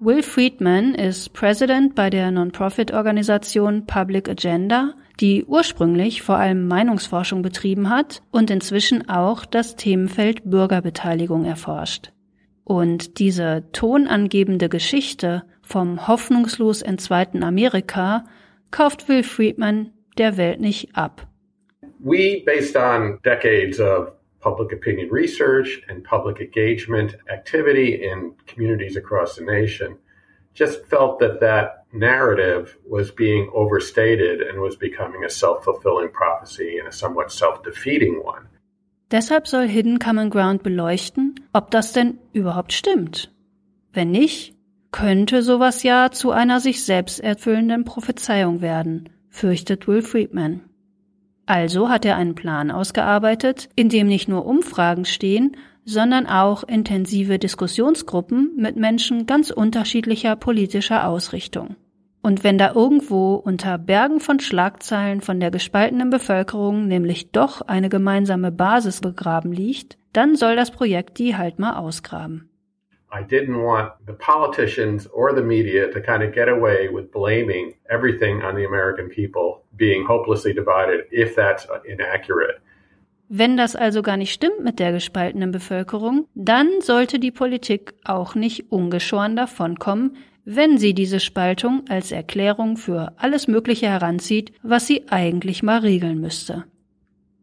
Will 0.00 0.22
Friedman 0.22 0.94
ist 0.94 1.32
President 1.32 1.94
bei 1.94 2.10
der 2.10 2.30
Non-Profit-Organisation 2.30 3.86
Public 3.86 4.28
Agenda, 4.28 4.94
die 5.20 5.44
ursprünglich 5.44 6.22
vor 6.22 6.36
allem 6.36 6.66
Meinungsforschung 6.66 7.42
betrieben 7.42 7.90
hat 7.90 8.22
und 8.30 8.50
inzwischen 8.50 9.08
auch 9.08 9.44
das 9.44 9.76
Themenfeld 9.76 10.48
Bürgerbeteiligung 10.48 11.44
erforscht. 11.44 12.10
Und 12.72 13.18
diese 13.18 13.64
tonangebende 13.72 14.70
Geschichte 14.70 15.42
vom 15.60 16.08
hoffnungslos 16.08 16.80
entzweiten 16.80 17.44
Amerika 17.44 18.24
kauft 18.70 19.10
Will 19.10 19.24
Friedman 19.24 19.92
der 20.16 20.38
Welt 20.38 20.58
nicht 20.58 20.96
ab. 20.96 21.26
We, 21.98 22.42
based 22.46 22.74
on 22.74 23.18
decades 23.24 23.78
of 23.78 24.14
public 24.40 24.72
opinion 24.72 25.10
research 25.10 25.82
and 25.90 26.02
public 26.02 26.40
engagement 26.40 27.14
activity 27.28 28.02
in 28.10 28.32
communities 28.46 28.96
across 28.96 29.36
the 29.36 29.44
nation, 29.44 29.98
just 30.54 30.86
felt 30.86 31.18
that 31.18 31.40
that 31.40 31.84
narrative 31.92 32.78
was 32.88 33.10
being 33.14 33.50
overstated 33.52 34.40
and 34.40 34.58
was 34.58 34.76
becoming 34.76 35.24
a 35.26 35.28
self-fulfilling 35.28 36.08
prophecy 36.08 36.78
and 36.78 36.88
a 36.88 36.92
somewhat 36.92 37.30
self-defeating 37.30 38.22
one. 38.24 38.48
Deshalb 39.12 39.46
soll 39.46 39.68
Hidden 39.68 39.98
Common 39.98 40.30
Ground 40.30 40.62
beleuchten, 40.62 41.34
ob 41.52 41.70
das 41.70 41.92
denn 41.92 42.18
überhaupt 42.32 42.72
stimmt. 42.72 43.30
Wenn 43.92 44.10
nicht, 44.10 44.54
könnte 44.90 45.42
sowas 45.42 45.82
ja 45.82 46.10
zu 46.10 46.30
einer 46.30 46.60
sich 46.60 46.82
selbst 46.82 47.20
erfüllenden 47.20 47.84
Prophezeiung 47.84 48.62
werden, 48.62 49.10
fürchtet 49.28 49.86
Will 49.86 50.00
Friedman. 50.00 50.62
Also 51.44 51.90
hat 51.90 52.06
er 52.06 52.16
einen 52.16 52.34
Plan 52.34 52.70
ausgearbeitet, 52.70 53.68
in 53.76 53.90
dem 53.90 54.06
nicht 54.06 54.28
nur 54.28 54.46
Umfragen 54.46 55.04
stehen, 55.04 55.58
sondern 55.84 56.26
auch 56.26 56.64
intensive 56.64 57.38
Diskussionsgruppen 57.38 58.52
mit 58.56 58.76
Menschen 58.76 59.26
ganz 59.26 59.50
unterschiedlicher 59.50 60.36
politischer 60.36 61.06
Ausrichtung. 61.06 61.76
Und 62.22 62.44
wenn 62.44 62.56
da 62.56 62.72
irgendwo 62.72 63.34
unter 63.34 63.78
Bergen 63.78 64.20
von 64.20 64.38
Schlagzeilen 64.38 65.20
von 65.20 65.40
der 65.40 65.50
gespaltenen 65.50 66.08
Bevölkerung 66.08 66.86
nämlich 66.86 67.32
doch 67.32 67.62
eine 67.62 67.88
gemeinsame 67.88 68.52
Basis 68.52 69.00
begraben 69.00 69.52
liegt, 69.52 69.98
dann 70.12 70.36
soll 70.36 70.54
das 70.54 70.70
Projekt 70.70 71.18
die 71.18 71.36
halt 71.36 71.58
mal 71.58 71.76
ausgraben. 71.76 72.48
I 73.12 73.22
didn't 73.22 73.62
want 73.62 73.92
the 74.06 74.14
politicians 74.14 75.06
or 75.12 75.34
the 75.34 75.42
media 75.42 75.88
to 75.88 76.00
kind 76.00 76.22
of 76.22 76.32
get 76.32 76.48
away 76.48 76.88
with 76.90 77.10
blaming 77.10 77.74
everything 77.90 78.42
on 78.42 78.56
the 78.56 78.64
American 78.64 79.10
people 79.10 79.64
being 79.76 80.06
hopelessly 80.06 80.54
divided 80.54 81.06
if 81.10 81.34
that's 81.34 81.68
inaccurate. 81.84 82.60
Wenn 83.28 83.56
das 83.56 83.76
also 83.76 84.02
gar 84.02 84.16
nicht 84.16 84.32
stimmt 84.32 84.62
mit 84.62 84.78
der 84.78 84.92
gespaltenen 84.92 85.52
Bevölkerung, 85.52 86.26
dann 86.34 86.68
sollte 86.80 87.18
die 87.18 87.30
Politik 87.30 87.94
auch 88.04 88.34
nicht 88.34 88.70
ungeschoren 88.70 89.36
davonkommen, 89.36 90.16
wenn 90.44 90.78
sie 90.78 90.94
diese 90.94 91.20
Spaltung 91.20 91.84
als 91.88 92.12
Erklärung 92.12 92.76
für 92.76 93.12
alles 93.16 93.48
Mögliche 93.48 93.86
heranzieht, 93.86 94.52
was 94.62 94.86
sie 94.86 95.08
eigentlich 95.08 95.62
mal 95.62 95.78
regeln 95.78 96.20
müsste. 96.20 96.64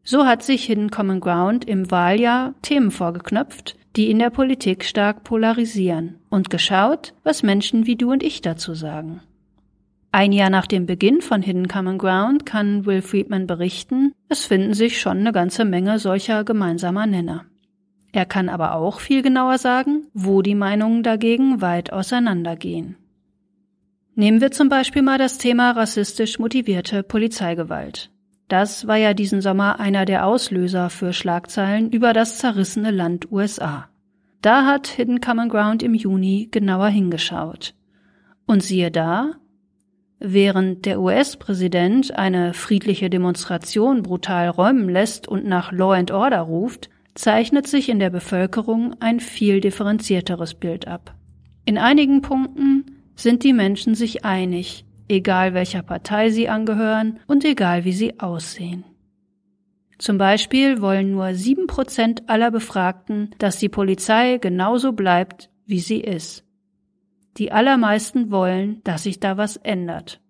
So 0.04 0.26
hat 0.26 0.44
sich 0.44 0.66
Hidden 0.66 0.90
Common 0.90 1.20
Ground 1.20 1.66
im 1.66 1.92
Wahljahr 1.92 2.56
Themen 2.62 2.92
vorgeknöpft, 2.92 3.78
die 3.96 4.10
in 4.10 4.20
der 4.20 4.30
Politik 4.30 4.84
stark 4.84 5.24
polarisieren, 5.24 6.16
und 6.30 6.50
geschaut, 6.50 7.14
was 7.24 7.44
Menschen 7.44 7.86
wie 7.86 7.96
du 7.96 8.12
und 8.12 8.24
ich 8.24 8.42
dazu 8.42 8.74
sagen. 8.74 9.22
Ein 10.12 10.32
Jahr 10.32 10.50
nach 10.50 10.66
dem 10.66 10.88
Beginn 10.88 11.22
von 11.22 11.44
Hidden 11.44 11.68
Common 11.68 12.00
Ground 12.00 12.46
kann 12.46 12.86
Will 12.86 13.04
Friedman 13.04 13.46
berichten, 13.46 14.14
es 14.28 14.46
finden 14.46 14.74
sich 14.74 15.00
schon 15.00 15.20
eine 15.20 15.32
ganze 15.32 15.66
Menge 15.66 16.00
solcher 16.00 16.44
gemeinsamer 16.44 17.06
Nenner. 17.06 17.46
Er 18.12 18.26
kann 18.26 18.50
aber 18.50 18.76
auch 18.76 19.00
viel 19.00 19.22
genauer 19.22 19.58
sagen, 19.58 20.08
wo 20.14 20.42
die 20.42 20.56
Meinungen 20.56 21.04
dagegen 21.04 21.62
weit 21.62 21.94
auseinandergehen. 21.94 22.98
Nehmen 24.16 24.42
wir 24.42 24.52
zum 24.52 24.68
Beispiel 24.68 25.02
mal 25.02 25.18
das 25.18 25.38
Thema 25.38 25.72
rassistisch 25.72 26.40
motivierte 26.40 27.04
Polizeigewalt. 27.04 28.10
Das 28.50 28.88
war 28.88 28.98
ja 28.98 29.14
diesen 29.14 29.42
Sommer 29.42 29.80
einer 29.80 30.06
der 30.06 30.26
Auslöser 30.26 30.90
für 30.90 31.14
Schlagzeilen 31.14 31.92
über 31.92 32.14
das 32.14 32.40
zerrissene 32.40 32.92
Land 32.92 33.32
USA. 33.32 33.88
Da 34.42 34.66
hat 34.66 34.88
Hidden 34.88 35.22
Common 35.22 35.50
Ground 35.50 35.84
im 35.84 35.94
Juni 35.94 36.50
genauer 36.52 36.88
hingeschaut. 36.88 37.76
Und 38.48 38.64
siehe 38.64 38.90
da, 38.90 39.34
während 40.20 40.86
der 40.86 41.00
US-Präsident 41.00 42.18
eine 42.18 42.54
friedliche 42.54 43.10
Demonstration 43.10 44.02
brutal 44.02 44.50
räumen 44.50 44.90
lässt 44.90 45.28
und 45.28 45.46
nach 45.46 45.72
Law 45.72 45.94
and 45.94 46.10
Order 46.12 46.42
ruft, 46.42 46.90
zeichnet 47.20 47.68
sich 47.68 47.90
in 47.90 48.00
der 48.00 48.10
Bevölkerung 48.10 48.96
ein 49.02 49.20
viel 49.20 49.60
differenzierteres 49.60 50.54
Bild 50.54 50.88
ab. 50.88 51.14
In 51.66 51.78
einigen 51.78 52.22
Punkten 52.22 53.04
sind 53.14 53.44
die 53.44 53.52
Menschen 53.52 53.94
sich 53.94 54.24
einig, 54.24 54.86
egal 55.10 55.54
welcher 55.54 55.82
Partei 55.82 56.30
sie 56.30 56.48
angehören 56.48 57.20
und 57.28 57.44
egal 57.44 57.84
wie 57.84 57.92
sie 57.92 58.22
aussehen. 58.22 58.86
Zum 59.98 60.18
Beispiel 60.18 60.80
wollen 60.80 61.12
nur 61.12 61.34
sieben 61.34 61.68
Prozent 61.68 62.30
aller 62.30 62.52
Befragten, 62.52 63.32
dass 63.38 63.58
die 63.58 63.68
Polizei 63.68 64.38
genauso 64.38 64.94
bleibt, 64.94 65.50
wie 65.66 65.82
sie 65.82 66.00
ist. 66.00 66.46
Die 67.36 67.52
allermeisten 67.52 68.32
wollen, 68.32 68.82
dass 68.86 69.04
sich 69.04 69.20
da 69.20 69.36
was 69.36 69.58
ändert. 69.58 70.22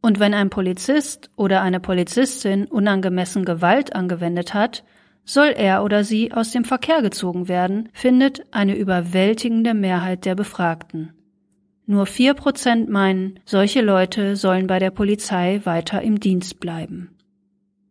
Und 0.00 0.18
wenn 0.18 0.32
ein 0.32 0.48
Polizist 0.48 1.30
oder 1.36 1.60
eine 1.60 1.80
Polizistin 1.80 2.64
unangemessen 2.64 3.44
Gewalt 3.44 3.94
angewendet 3.94 4.54
hat, 4.54 4.82
soll 5.24 5.54
er 5.56 5.84
oder 5.84 6.04
sie 6.04 6.32
aus 6.32 6.52
dem 6.52 6.64
Verkehr 6.64 7.02
gezogen 7.02 7.48
werden, 7.48 7.88
findet 7.92 8.42
eine 8.50 8.76
überwältigende 8.76 9.74
Mehrheit 9.74 10.24
der 10.24 10.34
Befragten. 10.34 11.12
Nur 11.86 12.06
vier 12.06 12.34
Prozent 12.34 12.88
meinen, 12.88 13.40
solche 13.44 13.82
Leute 13.82 14.36
sollen 14.36 14.66
bei 14.66 14.78
der 14.78 14.90
Polizei 14.90 15.60
weiter 15.64 16.00
im 16.02 16.18
Dienst 16.18 16.60
bleiben. 16.60 17.10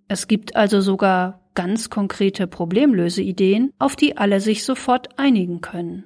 Es 0.07 0.27
gibt 0.27 0.55
also 0.55 0.81
sogar 0.81 1.41
ganz 1.53 1.89
konkrete 1.89 2.47
Problemlöseideen, 2.47 3.71
auf 3.77 3.95
die 3.95 4.17
alle 4.17 4.39
sich 4.39 4.63
sofort 4.63 5.19
einigen 5.19 5.61
können. 5.61 6.05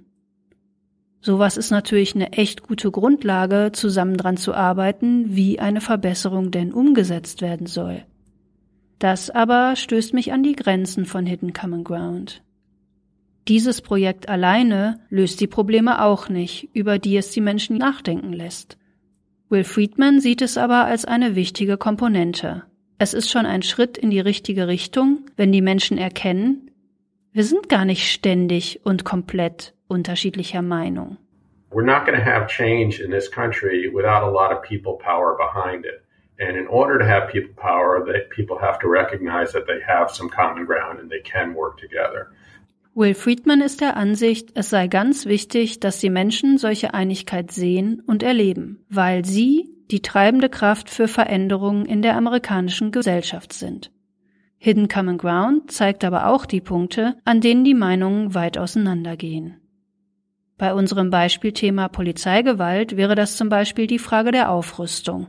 Sowas 1.22 1.58
ist 1.58 1.72
natürlich 1.72 2.16
eine 2.16 2.34
echt 2.34 2.64
gute 2.64 2.92
Grundlage, 2.92 3.72
zusammen 3.74 4.18
dran 4.18 4.38
zu 4.38 4.54
arbeiten, 4.54 5.36
wie 5.36 5.60
eine 5.60 5.82
Verbesserung 5.82 6.52
denn 6.52 6.72
umgesetzt 6.72 7.42
werden 7.42 7.68
soll. 7.68 8.04
Das 9.00 9.30
aber 9.30 9.76
stößt 9.76 10.14
mich 10.14 10.34
an 10.34 10.44
die 10.44 10.56
Grenzen 10.56 11.06
von 11.06 11.26
Hidden 11.26 11.54
Common 11.54 11.84
Ground. 11.84 12.42
Dieses 13.48 13.82
Projekt 13.82 14.28
alleine 14.28 15.00
löst 15.10 15.40
die 15.40 15.48
Probleme 15.48 16.04
auch 16.04 16.30
nicht, 16.30 16.70
über 16.74 17.00
die 17.00 17.16
es 17.16 17.32
die 17.32 17.42
Menschen 17.42 17.78
nachdenken 17.78 18.34
lässt. 18.34 18.78
Will 19.50 19.64
Friedman 19.64 20.20
sieht 20.20 20.42
es 20.42 20.58
aber 20.58 20.86
als 20.86 21.06
eine 21.06 21.36
wichtige 21.36 21.78
Komponente. 21.78 22.64
Es 22.98 23.14
ist 23.14 23.30
schon 23.30 23.46
ein 23.46 23.62
Schritt 23.62 23.98
in 23.98 24.10
die 24.10 24.20
richtige 24.20 24.68
Richtung, 24.68 25.26
wenn 25.38 25.52
die 25.52 25.62
Menschen 25.62 25.98
erkennen, 25.98 26.68
wir 27.38 27.44
sind 27.44 27.70
gar 27.70 27.86
nicht 27.86 28.12
ständig 28.12 28.82
und 28.84 29.06
komplett 29.06 29.76
unterschiedlicher 29.88 30.64
Meinung. 30.64 31.18
We're 31.70 31.86
not 31.86 32.06
going 32.06 32.18
to 32.18 32.26
have 32.26 32.48
change 32.48 33.00
in 33.00 33.12
this 33.12 33.30
country 33.30 33.92
without 33.94 34.24
a 34.24 34.32
lot 34.32 34.52
of 34.52 34.64
people 34.64 34.94
power 34.98 35.38
behind 35.38 35.86
it. 35.86 36.02
And 36.40 36.56
in 36.56 36.68
order 36.68 37.00
to 37.00 37.06
have 37.06 37.32
people 37.32 37.54
power, 37.56 38.06
that 38.06 38.30
people 38.30 38.58
have 38.62 38.80
to 38.80 38.88
recognize 38.88 39.54
that 39.54 39.66
they 39.66 39.82
have 39.88 40.12
some 40.12 40.30
common 40.30 40.66
ground 40.66 41.00
and 41.00 41.10
they 41.10 41.22
can 41.22 41.56
work 41.56 41.78
together. 41.78 42.28
Will 42.94 43.14
Friedman 43.14 43.62
ist 43.62 43.82
der 43.82 43.96
Ansicht, 43.96 44.50
es 44.56 44.72
sei 44.72 44.88
ganz 44.88 45.28
wichtig, 45.28 45.80
dass 45.80 46.00
die 46.00 46.10
Menschen 46.10 46.58
solche 46.58 46.96
Einigkeit 46.96 47.52
sehen 47.52 48.02
und 48.08 48.24
erleben, 48.24 48.84
weil 48.90 49.24
sie 49.24 49.70
die 49.92 50.02
treibende 50.02 50.50
Kraft 50.50 50.90
für 50.90 51.08
Veränderungen 51.08 51.86
in 51.86 52.02
der 52.02 52.16
amerikanischen 52.18 52.92
Gesellschaft 52.92 53.54
sind. 53.54 53.92
Hidden 54.58 54.88
Common 54.88 55.20
Ground 55.20 55.72
zeigt 55.72 56.04
aber 56.04 56.28
auch 56.28 56.46
die 56.46 56.62
Punkte, 56.62 57.16
an 57.24 57.42
denen 57.42 57.64
die 57.64 57.76
Meinungen 57.76 58.34
weit 58.34 58.58
auseinandergehen. 58.58 59.62
Bei 60.58 60.74
unserem 60.74 61.12
Beispielthema 61.12 61.90
Polizeigewalt 61.90 62.98
wäre 62.98 63.14
das 63.14 63.38
zum 63.38 63.50
Beispiel 63.50 63.86
die 63.86 64.00
Frage 64.00 64.32
der 64.32 64.50
Aufrüstung. 64.50 65.28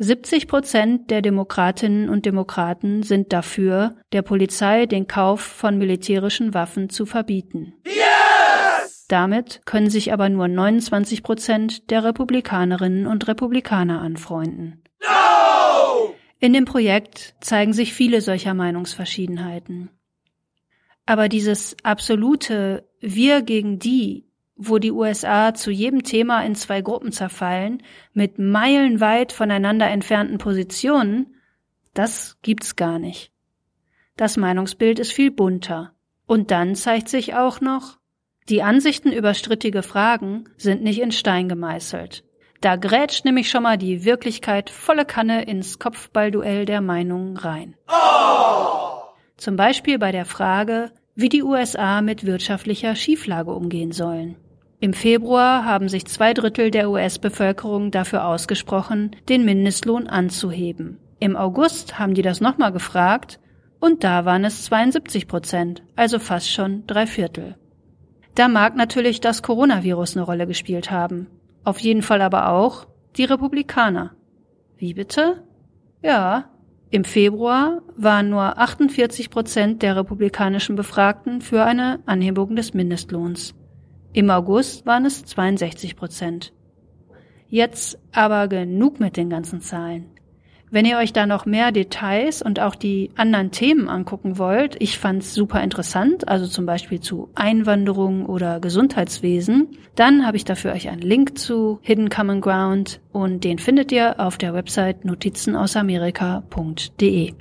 70 0.00 0.46
Prozent 0.46 1.10
der 1.10 1.22
Demokratinnen 1.22 2.08
und 2.08 2.24
Demokraten 2.24 3.02
sind 3.02 3.32
dafür, 3.32 3.96
der 4.12 4.22
Polizei 4.22 4.86
den 4.86 5.08
Kauf 5.08 5.40
von 5.40 5.76
militärischen 5.76 6.54
Waffen 6.54 6.88
zu 6.88 7.04
verbieten. 7.04 7.74
Yes! 7.84 9.06
Damit 9.08 9.62
können 9.64 9.90
sich 9.90 10.12
aber 10.12 10.28
nur 10.28 10.46
29 10.46 11.24
Prozent 11.24 11.90
der 11.90 12.04
Republikanerinnen 12.04 13.08
und 13.08 13.26
Republikaner 13.26 14.00
anfreunden. 14.00 14.84
No! 15.02 16.14
In 16.38 16.52
dem 16.52 16.64
Projekt 16.64 17.34
zeigen 17.40 17.72
sich 17.72 17.92
viele 17.92 18.20
solcher 18.20 18.54
Meinungsverschiedenheiten. 18.54 19.90
Aber 21.06 21.28
dieses 21.28 21.74
absolute 21.82 22.88
Wir 23.00 23.42
gegen 23.42 23.80
die 23.80 24.27
wo 24.58 24.78
die 24.78 24.90
USA 24.90 25.54
zu 25.54 25.70
jedem 25.70 26.02
Thema 26.02 26.42
in 26.42 26.54
zwei 26.56 26.82
Gruppen 26.82 27.12
zerfallen, 27.12 27.82
mit 28.12 28.38
meilenweit 28.38 29.32
voneinander 29.32 29.88
entfernten 29.88 30.38
Positionen, 30.38 31.36
das 31.94 32.36
gibt's 32.42 32.76
gar 32.76 32.98
nicht. 32.98 33.32
Das 34.16 34.36
Meinungsbild 34.36 34.98
ist 34.98 35.12
viel 35.12 35.30
bunter. 35.30 35.92
Und 36.26 36.50
dann 36.50 36.74
zeigt 36.74 37.08
sich 37.08 37.34
auch 37.34 37.60
noch, 37.60 37.98
die 38.48 38.62
Ansichten 38.62 39.12
über 39.12 39.32
strittige 39.34 39.82
Fragen 39.82 40.44
sind 40.56 40.82
nicht 40.82 41.00
in 41.00 41.12
Stein 41.12 41.48
gemeißelt. 41.48 42.24
Da 42.60 42.76
grätscht 42.76 43.24
nämlich 43.24 43.48
schon 43.48 43.62
mal 43.62 43.78
die 43.78 44.04
Wirklichkeit 44.04 44.70
volle 44.70 45.04
Kanne 45.04 45.44
ins 45.44 45.78
Kopfballduell 45.78 46.64
der 46.64 46.80
Meinungen 46.80 47.36
rein. 47.36 47.76
Oh! 47.88 49.02
Zum 49.36 49.54
Beispiel 49.54 49.98
bei 49.98 50.10
der 50.10 50.24
Frage, 50.24 50.90
wie 51.14 51.28
die 51.28 51.44
USA 51.44 52.02
mit 52.02 52.26
wirtschaftlicher 52.26 52.96
Schieflage 52.96 53.52
umgehen 53.52 53.92
sollen. 53.92 54.36
Im 54.80 54.92
Februar 54.92 55.64
haben 55.64 55.88
sich 55.88 56.06
zwei 56.06 56.34
Drittel 56.34 56.70
der 56.70 56.88
US-Bevölkerung 56.88 57.90
dafür 57.90 58.26
ausgesprochen, 58.26 59.16
den 59.28 59.44
Mindestlohn 59.44 60.06
anzuheben. 60.06 60.98
Im 61.18 61.36
August 61.36 61.98
haben 61.98 62.14
die 62.14 62.22
das 62.22 62.40
nochmal 62.40 62.70
gefragt 62.70 63.40
und 63.80 64.04
da 64.04 64.24
waren 64.24 64.44
es 64.44 64.64
72 64.66 65.26
Prozent, 65.26 65.82
also 65.96 66.20
fast 66.20 66.50
schon 66.50 66.86
drei 66.86 67.08
Viertel. 67.08 67.56
Da 68.36 68.46
mag 68.46 68.76
natürlich 68.76 69.20
das 69.20 69.42
Coronavirus 69.42 70.16
eine 70.16 70.24
Rolle 70.24 70.46
gespielt 70.46 70.92
haben. 70.92 71.26
Auf 71.64 71.80
jeden 71.80 72.02
Fall 72.02 72.22
aber 72.22 72.50
auch 72.50 72.86
die 73.16 73.24
Republikaner. 73.24 74.12
Wie 74.76 74.94
bitte? 74.94 75.42
Ja, 76.02 76.50
im 76.90 77.04
Februar 77.04 77.82
waren 77.96 78.30
nur 78.30 78.58
48 78.58 79.28
Prozent 79.30 79.82
der 79.82 79.96
republikanischen 79.96 80.76
Befragten 80.76 81.40
für 81.40 81.64
eine 81.64 81.98
Anhebung 82.06 82.54
des 82.54 82.74
Mindestlohns. 82.74 83.56
Im 84.12 84.30
August 84.30 84.86
waren 84.86 85.04
es 85.04 85.24
62 85.24 85.96
Prozent. 85.96 86.52
Jetzt 87.48 87.98
aber 88.12 88.48
genug 88.48 89.00
mit 89.00 89.16
den 89.16 89.30
ganzen 89.30 89.60
Zahlen. 89.60 90.06
Wenn 90.70 90.84
ihr 90.84 90.98
euch 90.98 91.14
da 91.14 91.24
noch 91.24 91.46
mehr 91.46 91.72
Details 91.72 92.42
und 92.42 92.60
auch 92.60 92.74
die 92.74 93.10
anderen 93.16 93.50
Themen 93.50 93.88
angucken 93.88 94.36
wollt, 94.36 94.76
ich 94.80 94.98
fand's 94.98 95.32
super 95.32 95.62
interessant, 95.62 96.28
also 96.28 96.46
zum 96.46 96.66
Beispiel 96.66 97.00
zu 97.00 97.30
Einwanderung 97.34 98.26
oder 98.26 98.60
Gesundheitswesen, 98.60 99.78
dann 99.94 100.26
habe 100.26 100.36
ich 100.36 100.44
dafür 100.44 100.72
euch 100.72 100.90
einen 100.90 101.00
Link 101.00 101.38
zu 101.38 101.78
Hidden 101.80 102.10
Common 102.10 102.42
Ground 102.42 103.00
und 103.12 103.44
den 103.44 103.58
findet 103.58 103.92
ihr 103.92 104.20
auf 104.20 104.36
der 104.36 104.52
Website 104.52 105.06
notizenausamerika.de. 105.06 107.32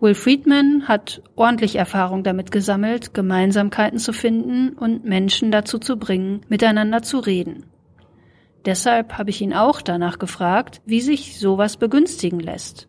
Will 0.00 0.14
Friedman 0.14 0.88
hat 0.88 1.22
ordentlich 1.36 1.76
Erfahrung 1.76 2.24
damit 2.24 2.50
gesammelt, 2.50 3.12
Gemeinsamkeiten 3.12 3.98
zu 3.98 4.14
finden 4.14 4.70
und 4.70 5.04
Menschen 5.04 5.50
dazu 5.50 5.78
zu 5.78 5.98
bringen, 5.98 6.40
miteinander 6.48 7.02
zu 7.02 7.18
reden. 7.18 7.66
Deshalb 8.64 9.18
habe 9.18 9.28
ich 9.28 9.42
ihn 9.42 9.52
auch 9.52 9.82
danach 9.82 10.18
gefragt, 10.18 10.80
wie 10.86 11.02
sich 11.02 11.38
sowas 11.38 11.76
begünstigen 11.76 12.40
lässt. 12.40 12.88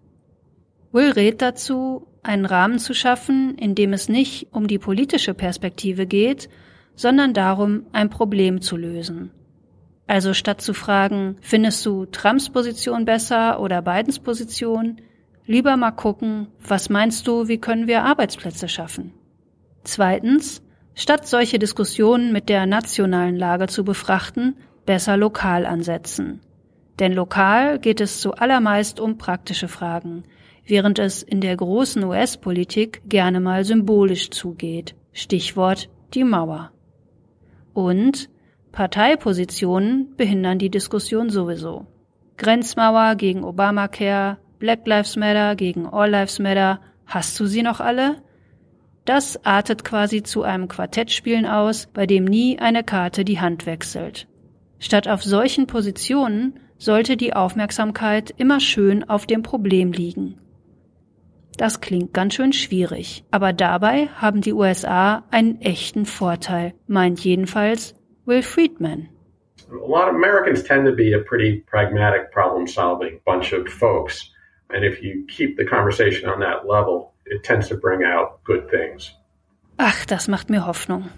Will 0.93 1.11
rät 1.11 1.41
dazu, 1.41 2.07
einen 2.23 2.45
Rahmen 2.45 2.79
zu 2.79 2.93
schaffen, 2.93 3.55
in 3.57 3.75
dem 3.75 3.91
es 3.91 4.07
nicht 4.07 4.47
um 4.51 4.67
die 4.67 4.79
politische 4.79 5.33
Perspektive 5.33 6.05
geht, 6.05 6.49
sondern 6.95 7.33
darum, 7.33 7.87
ein 7.91 8.09
Problem 8.09 8.61
zu 8.61 8.77
lösen. 8.77 9.31
Also 10.07 10.33
statt 10.33 10.61
zu 10.61 10.73
fragen, 10.73 11.37
findest 11.41 11.85
du 11.85 12.05
Trumps 12.05 12.49
Position 12.49 13.05
besser 13.05 13.59
oder 13.61 13.81
Bidens 13.81 14.19
Position, 14.19 14.97
Lieber 15.45 15.75
mal 15.75 15.91
gucken, 15.91 16.47
was 16.65 16.89
meinst 16.89 17.27
du, 17.27 17.47
wie 17.47 17.57
können 17.57 17.87
wir 17.87 18.03
Arbeitsplätze 18.03 18.69
schaffen? 18.69 19.13
Zweitens, 19.83 20.61
statt 20.93 21.27
solche 21.27 21.57
Diskussionen 21.57 22.31
mit 22.31 22.47
der 22.47 22.65
nationalen 22.65 23.35
Lage 23.35 23.67
zu 23.67 23.83
befrachten, 23.83 24.55
besser 24.85 25.17
lokal 25.17 25.65
ansetzen. 25.65 26.41
Denn 26.99 27.13
lokal 27.13 27.79
geht 27.79 28.01
es 28.01 28.21
zuallermeist 28.21 28.99
um 28.99 29.17
praktische 29.17 29.67
Fragen, 29.67 30.23
während 30.65 30.99
es 30.99 31.23
in 31.23 31.41
der 31.41 31.57
großen 31.57 32.03
US-Politik 32.03 33.01
gerne 33.05 33.39
mal 33.39 33.65
symbolisch 33.65 34.29
zugeht. 34.29 34.95
Stichwort 35.11 35.89
die 36.13 36.23
Mauer. 36.23 36.71
Und 37.73 38.29
Parteipositionen 38.71 40.15
behindern 40.15 40.59
die 40.59 40.69
Diskussion 40.69 41.29
sowieso. 41.29 41.87
Grenzmauer 42.37 43.15
gegen 43.15 43.43
Obamacare, 43.43 44.37
Black 44.61 44.85
Lives 44.85 45.15
Matter 45.15 45.55
gegen 45.55 45.87
All 45.87 46.11
Lives 46.11 46.37
Matter, 46.37 46.79
hast 47.07 47.37
du 47.39 47.47
sie 47.47 47.63
noch 47.63 47.79
alle? 47.79 48.21
Das 49.05 49.43
artet 49.43 49.83
quasi 49.83 50.21
zu 50.21 50.43
einem 50.43 50.67
Quartettspielen 50.67 51.47
aus, 51.47 51.87
bei 51.87 52.05
dem 52.05 52.25
nie 52.25 52.59
eine 52.59 52.83
Karte 52.83 53.25
die 53.25 53.39
Hand 53.39 53.65
wechselt. 53.65 54.27
Statt 54.77 55.07
auf 55.07 55.23
solchen 55.23 55.65
Positionen 55.65 56.59
sollte 56.77 57.17
die 57.17 57.33
Aufmerksamkeit 57.33 58.35
immer 58.37 58.59
schön 58.59 59.03
auf 59.09 59.25
dem 59.25 59.41
Problem 59.41 59.93
liegen. 59.93 60.39
Das 61.57 61.81
klingt 61.81 62.13
ganz 62.13 62.35
schön 62.35 62.53
schwierig, 62.53 63.23
aber 63.31 63.53
dabei 63.53 64.09
haben 64.15 64.41
die 64.41 64.53
USA 64.53 65.23
einen 65.31 65.59
echten 65.61 66.05
Vorteil, 66.05 66.75
meint 66.85 67.19
jedenfalls 67.21 67.95
Will 68.25 68.43
Friedman. 68.43 69.09
A 69.71 69.73
lot 69.73 70.07
of 70.07 70.15
Americans 70.15 70.63
tend 70.63 70.85
to 70.85 70.95
be 70.95 71.15
a 71.15 71.23
pretty 71.27 71.63
pragmatic, 71.67 72.31
problem 72.31 72.67
solving 72.67 73.19
bunch 73.25 73.53
of 73.53 73.67
folks. 73.67 74.31
And 74.73 74.83
if 74.83 75.01
you 75.01 75.25
keep 75.27 75.57
the 75.57 75.65
conversation 75.65 76.29
on 76.29 76.39
that 76.39 76.65
level, 76.65 77.13
it 77.25 77.43
tends 77.43 77.67
to 77.69 77.75
bring 77.75 78.03
out 78.03 78.43
good 78.43 78.69
things. 78.69 79.13
Ach, 79.77 80.05
das 80.05 80.27
macht 80.27 80.49
mir 80.49 80.65
Hoffnung. 80.65 81.09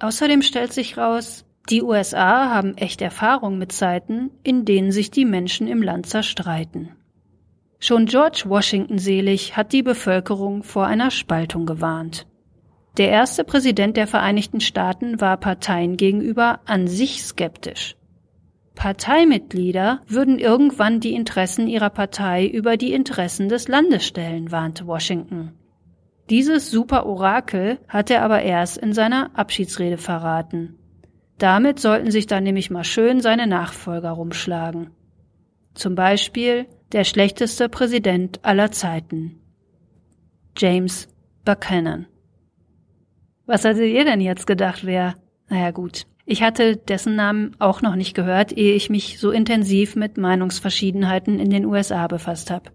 Außerdem 0.00 0.42
stellt 0.42 0.72
sich 0.72 0.96
raus, 0.96 1.44
die 1.70 1.82
USA 1.82 2.50
haben 2.50 2.76
echt 2.76 3.00
Erfahrung 3.00 3.58
mit 3.58 3.72
Zeiten, 3.72 4.30
in 4.42 4.64
denen 4.64 4.92
sich 4.92 5.10
die 5.10 5.24
Menschen 5.24 5.66
im 5.66 5.82
Land 5.82 6.06
zerstreiten. 6.06 6.96
Schon 7.80 8.06
George 8.06 8.44
Washington 8.46 8.98
selig 8.98 9.56
hat 9.56 9.72
die 9.72 9.82
Bevölkerung 9.82 10.62
vor 10.62 10.86
einer 10.86 11.10
Spaltung 11.10 11.66
gewarnt. 11.66 12.26
Der 12.96 13.08
erste 13.08 13.44
Präsident 13.44 13.96
der 13.96 14.06
Vereinigten 14.06 14.60
Staaten 14.60 15.20
war 15.20 15.36
Parteien 15.36 15.96
gegenüber 15.96 16.60
an 16.64 16.86
sich 16.86 17.22
skeptisch. 17.22 17.96
Parteimitglieder 18.74 20.00
würden 20.06 20.38
irgendwann 20.38 21.00
die 21.00 21.14
Interessen 21.14 21.68
ihrer 21.68 21.90
Partei 21.90 22.46
über 22.46 22.76
die 22.76 22.92
Interessen 22.92 23.48
des 23.48 23.68
Landes 23.68 24.06
stellen, 24.06 24.50
warnte 24.50 24.86
Washington. 24.86 25.52
Dieses 26.30 26.70
Super-Orakel 26.70 27.78
hat 27.88 28.10
er 28.10 28.22
aber 28.22 28.42
erst 28.42 28.78
in 28.78 28.92
seiner 28.92 29.30
Abschiedsrede 29.38 29.98
verraten. 29.98 30.78
Damit 31.38 31.80
sollten 31.80 32.10
sich 32.10 32.26
dann 32.26 32.44
nämlich 32.44 32.70
mal 32.70 32.84
schön 32.84 33.20
seine 33.20 33.46
Nachfolger 33.46 34.10
rumschlagen. 34.10 34.90
Zum 35.74 35.94
Beispiel 35.94 36.66
der 36.92 37.04
schlechteste 37.04 37.68
Präsident 37.68 38.44
aller 38.44 38.70
Zeiten. 38.70 39.40
James 40.56 41.08
Buchanan. 41.44 42.06
Was 43.46 43.64
hattet 43.64 43.92
ihr 43.92 44.04
denn 44.04 44.20
jetzt 44.20 44.46
gedacht, 44.46 44.86
wer? 44.86 45.14
Naja 45.48 45.72
gut, 45.72 46.06
ich 46.26 46.42
hatte 46.42 46.76
dessen 46.76 47.16
Namen 47.16 47.54
auch 47.58 47.82
noch 47.82 47.96
nicht 47.96 48.14
gehört, 48.14 48.52
ehe 48.52 48.74
ich 48.74 48.88
mich 48.88 49.18
so 49.18 49.30
intensiv 49.30 49.96
mit 49.96 50.16
Meinungsverschiedenheiten 50.16 51.38
in 51.38 51.50
den 51.50 51.66
USA 51.66 52.06
befasst 52.06 52.50
habe. 52.50 52.70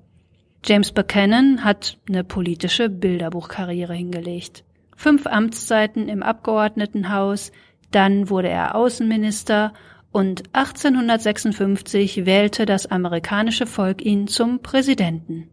James 0.66 0.92
Buchanan 0.92 1.64
hat 1.64 1.98
eine 2.08 2.24
politische 2.24 2.90
Bilderbuchkarriere 2.90 3.94
hingelegt. 3.94 4.64
Fünf 4.96 5.26
Amtszeiten 5.26 6.10
im 6.10 6.22
Abgeordnetenhaus, 6.22 7.52
dann 7.92 8.30
wurde 8.30 8.50
er 8.50 8.76
Außenminister 8.76 9.74
und 10.12 10.44
1856 10.54 12.26
wählte 12.26 12.66
das 12.66 12.88
amerikanische 12.88 13.66
Volk 13.66 14.04
ihn 14.04 14.28
zum 14.28 14.60
Präsidenten. 14.62 15.50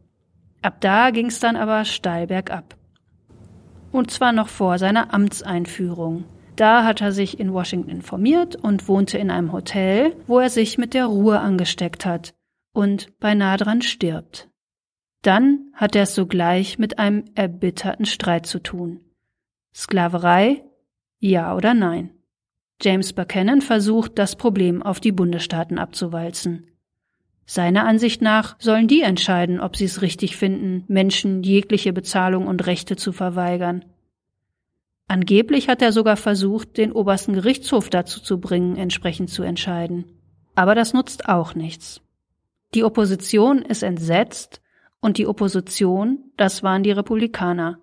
Ab 0.62 0.80
da 0.80 1.10
ging's 1.10 1.38
dann 1.38 1.56
aber 1.56 1.84
steil 1.84 2.26
bergab. 2.26 2.76
und 3.92 4.10
zwar 4.10 4.32
noch 4.32 4.48
vor 4.48 4.78
seiner 4.78 5.14
Amtseinführung. 5.14 6.24
Da 6.56 6.84
hat 6.84 7.02
er 7.02 7.12
sich 7.12 7.38
in 7.38 7.52
Washington 7.52 7.90
informiert 7.90 8.56
und 8.56 8.88
wohnte 8.88 9.18
in 9.18 9.30
einem 9.30 9.52
Hotel, 9.52 10.16
wo 10.26 10.38
er 10.38 10.50
sich 10.50 10.78
mit 10.78 10.94
der 10.94 11.06
Ruhe 11.06 11.38
angesteckt 11.38 12.06
hat 12.06 12.34
und 12.72 13.18
beinahe 13.20 13.58
dran 13.58 13.82
stirbt. 13.82 14.48
Dann 15.22 15.70
hat 15.74 15.94
er 15.94 16.04
es 16.04 16.14
sogleich 16.14 16.78
mit 16.78 16.98
einem 16.98 17.24
erbitterten 17.34 18.06
Streit 18.06 18.46
zu 18.46 18.58
tun. 18.58 19.00
Sklaverei? 19.74 20.62
Ja 21.18 21.54
oder 21.54 21.74
nein? 21.74 22.10
James 22.80 23.12
Buchanan 23.12 23.60
versucht, 23.60 24.18
das 24.18 24.36
Problem 24.36 24.82
auf 24.82 25.00
die 25.00 25.12
Bundesstaaten 25.12 25.78
abzuwalzen. 25.78 26.66
Seiner 27.46 27.86
Ansicht 27.86 28.22
nach 28.22 28.56
sollen 28.58 28.88
die 28.88 29.02
entscheiden, 29.02 29.60
ob 29.60 29.76
sie 29.76 29.84
es 29.84 30.02
richtig 30.02 30.36
finden, 30.36 30.84
Menschen 30.88 31.42
jegliche 31.42 31.92
Bezahlung 31.92 32.46
und 32.46 32.66
Rechte 32.66 32.96
zu 32.96 33.12
verweigern. 33.12 33.84
Angeblich 35.08 35.68
hat 35.68 35.82
er 35.82 35.92
sogar 35.92 36.16
versucht, 36.16 36.76
den 36.76 36.92
obersten 36.92 37.34
Gerichtshof 37.34 37.90
dazu 37.90 38.20
zu 38.20 38.40
bringen, 38.40 38.76
entsprechend 38.76 39.30
zu 39.30 39.42
entscheiden. 39.42 40.04
Aber 40.54 40.74
das 40.74 40.94
nutzt 40.94 41.28
auch 41.28 41.54
nichts. 41.54 42.00
Die 42.74 42.82
Opposition 42.82 43.62
ist 43.62 43.82
entsetzt 43.82 44.60
und 45.00 45.18
die 45.18 45.26
Opposition, 45.26 46.32
das 46.36 46.62
waren 46.62 46.82
die 46.82 46.90
Republikaner. 46.90 47.78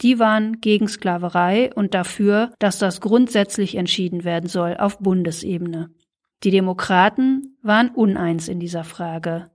Die 0.00 0.18
waren 0.18 0.60
gegen 0.60 0.88
Sklaverei 0.88 1.72
und 1.74 1.94
dafür, 1.94 2.52
dass 2.58 2.78
das 2.78 3.00
grundsätzlich 3.00 3.76
entschieden 3.76 4.24
werden 4.24 4.48
soll 4.48 4.76
auf 4.76 4.98
Bundesebene. 4.98 5.90
Die 6.42 6.50
Demokraten 6.50 7.56
waren 7.62 7.90
uneins 7.90 8.48
in 8.48 8.58
dieser 8.58 8.84
Frage. 8.84 9.50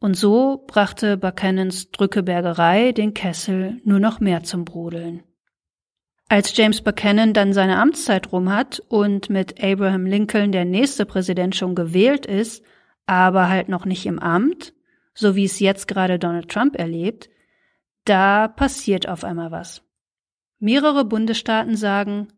Und 0.00 0.16
so 0.16 0.64
brachte 0.66 1.16
Buchanans 1.16 1.90
Drückebergerei 1.92 2.92
den 2.92 3.14
Kessel 3.14 3.80
nur 3.84 4.00
noch 4.00 4.20
mehr 4.20 4.42
zum 4.42 4.66
Brodeln. 4.66 5.22
Als 6.28 6.56
James 6.56 6.80
Buchanan 6.80 7.32
dann 7.32 7.52
seine 7.52 7.78
Amtszeit 7.78 8.32
rum 8.32 8.52
hat 8.52 8.80
und 8.88 9.30
mit 9.30 9.62
Abraham 9.62 10.06
Lincoln 10.06 10.52
der 10.52 10.64
nächste 10.64 11.04
Präsident 11.06 11.54
schon 11.54 11.74
gewählt 11.74 12.26
ist, 12.26 12.64
aber 13.06 13.48
halt 13.48 13.68
noch 13.68 13.84
nicht 13.84 14.06
im 14.06 14.18
Amt, 14.18 14.72
so 15.14 15.36
wie 15.36 15.44
es 15.44 15.60
jetzt 15.60 15.86
gerade 15.86 16.18
Donald 16.18 16.48
Trump 16.48 16.76
erlebt, 16.76 17.28
da 18.04 18.48
passiert 18.48 19.08
auf 19.08 19.22
einmal 19.24 19.50
was. 19.50 19.82
Mehrere 20.58 21.04
Bundesstaaten 21.04 21.76
sagen, 21.76 22.28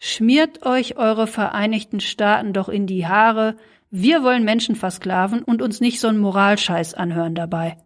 Schmiert 0.00 0.64
euch 0.64 0.96
eure 0.96 1.26
Vereinigten 1.26 1.98
Staaten 1.98 2.52
doch 2.52 2.68
in 2.68 2.86
die 2.86 3.06
Haare, 3.06 3.56
wir 3.90 4.22
wollen 4.22 4.44
Menschen 4.44 4.76
versklaven 4.76 5.42
und 5.42 5.60
uns 5.60 5.80
nicht 5.80 5.98
so 5.98 6.08
einen 6.08 6.20
Moralscheiß 6.20 6.94
anhören 6.94 7.34
dabei. 7.34 7.78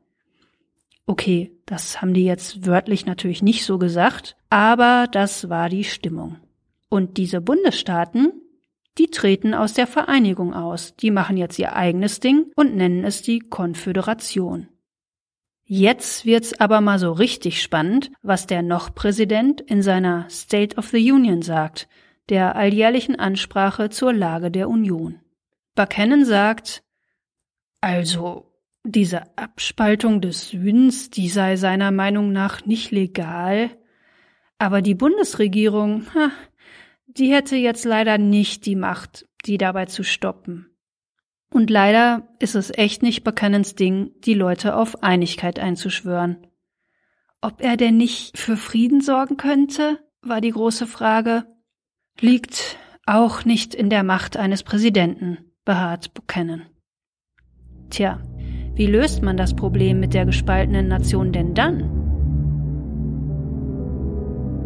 Okay, 1.06 1.52
das 1.66 2.00
haben 2.00 2.14
die 2.14 2.24
jetzt 2.24 2.66
wörtlich 2.66 3.06
natürlich 3.06 3.42
nicht 3.42 3.64
so 3.64 3.78
gesagt, 3.78 4.36
aber 4.50 5.08
das 5.10 5.48
war 5.48 5.68
die 5.68 5.84
Stimmung. 5.84 6.38
Und 6.88 7.16
diese 7.16 7.40
Bundesstaaten, 7.40 8.32
die 8.98 9.06
treten 9.06 9.54
aus 9.54 9.72
der 9.72 9.86
Vereinigung 9.86 10.54
aus, 10.54 10.94
die 10.96 11.10
machen 11.10 11.36
jetzt 11.36 11.58
ihr 11.58 11.74
eigenes 11.74 12.20
Ding 12.20 12.52
und 12.54 12.76
nennen 12.76 13.04
es 13.04 13.22
die 13.22 13.40
Konföderation. 13.40 14.68
Jetzt 15.64 16.26
wird's 16.26 16.52
aber 16.60 16.80
mal 16.82 16.98
so 16.98 17.12
richtig 17.12 17.62
spannend, 17.62 18.10
was 18.20 18.46
der 18.46 18.62
noch 18.62 18.94
Präsident 18.94 19.60
in 19.62 19.80
seiner 19.80 20.28
State 20.28 20.76
of 20.76 20.88
the 20.88 21.12
Union 21.12 21.40
sagt, 21.40 21.88
der 22.28 22.56
alljährlichen 22.56 23.18
Ansprache 23.18 23.88
zur 23.88 24.12
Lage 24.12 24.50
der 24.50 24.68
Union. 24.68 25.20
Buchanan 25.74 26.26
sagt, 26.26 26.82
also, 27.80 28.51
diese 28.84 29.36
Abspaltung 29.36 30.20
des 30.20 30.48
Südens, 30.48 31.10
die 31.10 31.28
sei 31.28 31.56
seiner 31.56 31.90
Meinung 31.90 32.32
nach 32.32 32.66
nicht 32.66 32.90
legal, 32.90 33.70
aber 34.58 34.82
die 34.82 34.94
Bundesregierung, 34.94 36.06
die 37.06 37.32
hätte 37.32 37.56
jetzt 37.56 37.84
leider 37.84 38.18
nicht 38.18 38.66
die 38.66 38.76
Macht, 38.76 39.26
die 39.44 39.58
dabei 39.58 39.86
zu 39.86 40.02
stoppen. 40.02 40.68
Und 41.50 41.68
leider 41.68 42.28
ist 42.38 42.54
es 42.54 42.70
echt 42.70 43.02
nicht 43.02 43.24
Buchanans 43.24 43.74
Ding, 43.74 44.12
die 44.20 44.34
Leute 44.34 44.74
auf 44.74 45.02
Einigkeit 45.02 45.58
einzuschwören. 45.58 46.46
Ob 47.42 47.60
er 47.60 47.76
denn 47.76 47.96
nicht 47.96 48.38
für 48.38 48.56
Frieden 48.56 49.00
sorgen 49.00 49.36
könnte, 49.36 49.98
war 50.22 50.40
die 50.40 50.52
große 50.52 50.86
Frage 50.86 51.44
liegt 52.20 52.78
auch 53.06 53.44
nicht 53.44 53.74
in 53.74 53.90
der 53.90 54.02
Macht 54.02 54.36
eines 54.36 54.62
Präsidenten, 54.62 55.52
beharrt 55.64 56.14
Buchanan. 56.14 56.66
Tja, 57.90 58.20
wie 58.74 58.86
löst 58.86 59.22
man 59.22 59.36
das 59.36 59.54
Problem 59.54 60.00
mit 60.00 60.14
der 60.14 60.24
gespaltenen 60.24 60.88
Nation 60.88 61.32
denn 61.32 61.54
dann? 61.54 61.90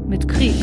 Mit 0.09 0.29
Krieg. 0.29 0.55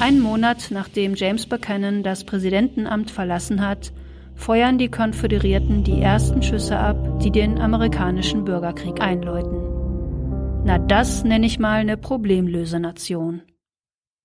Einen 0.00 0.20
Monat 0.20 0.68
nachdem 0.70 1.14
James 1.14 1.46
Buchanan 1.46 2.02
das 2.02 2.24
Präsidentenamt 2.24 3.10
verlassen 3.10 3.66
hat, 3.66 3.92
feuern 4.34 4.76
die 4.76 4.88
Konföderierten 4.88 5.84
die 5.84 6.00
ersten 6.00 6.42
Schüsse 6.42 6.78
ab, 6.78 7.20
die 7.20 7.30
den 7.30 7.58
amerikanischen 7.60 8.44
Bürgerkrieg 8.44 9.00
einläuten. 9.00 9.62
Na, 10.64 10.78
das 10.78 11.24
nenne 11.24 11.46
ich 11.46 11.58
mal 11.58 11.80
eine 11.80 11.96
Problemlösenation. 11.96 13.42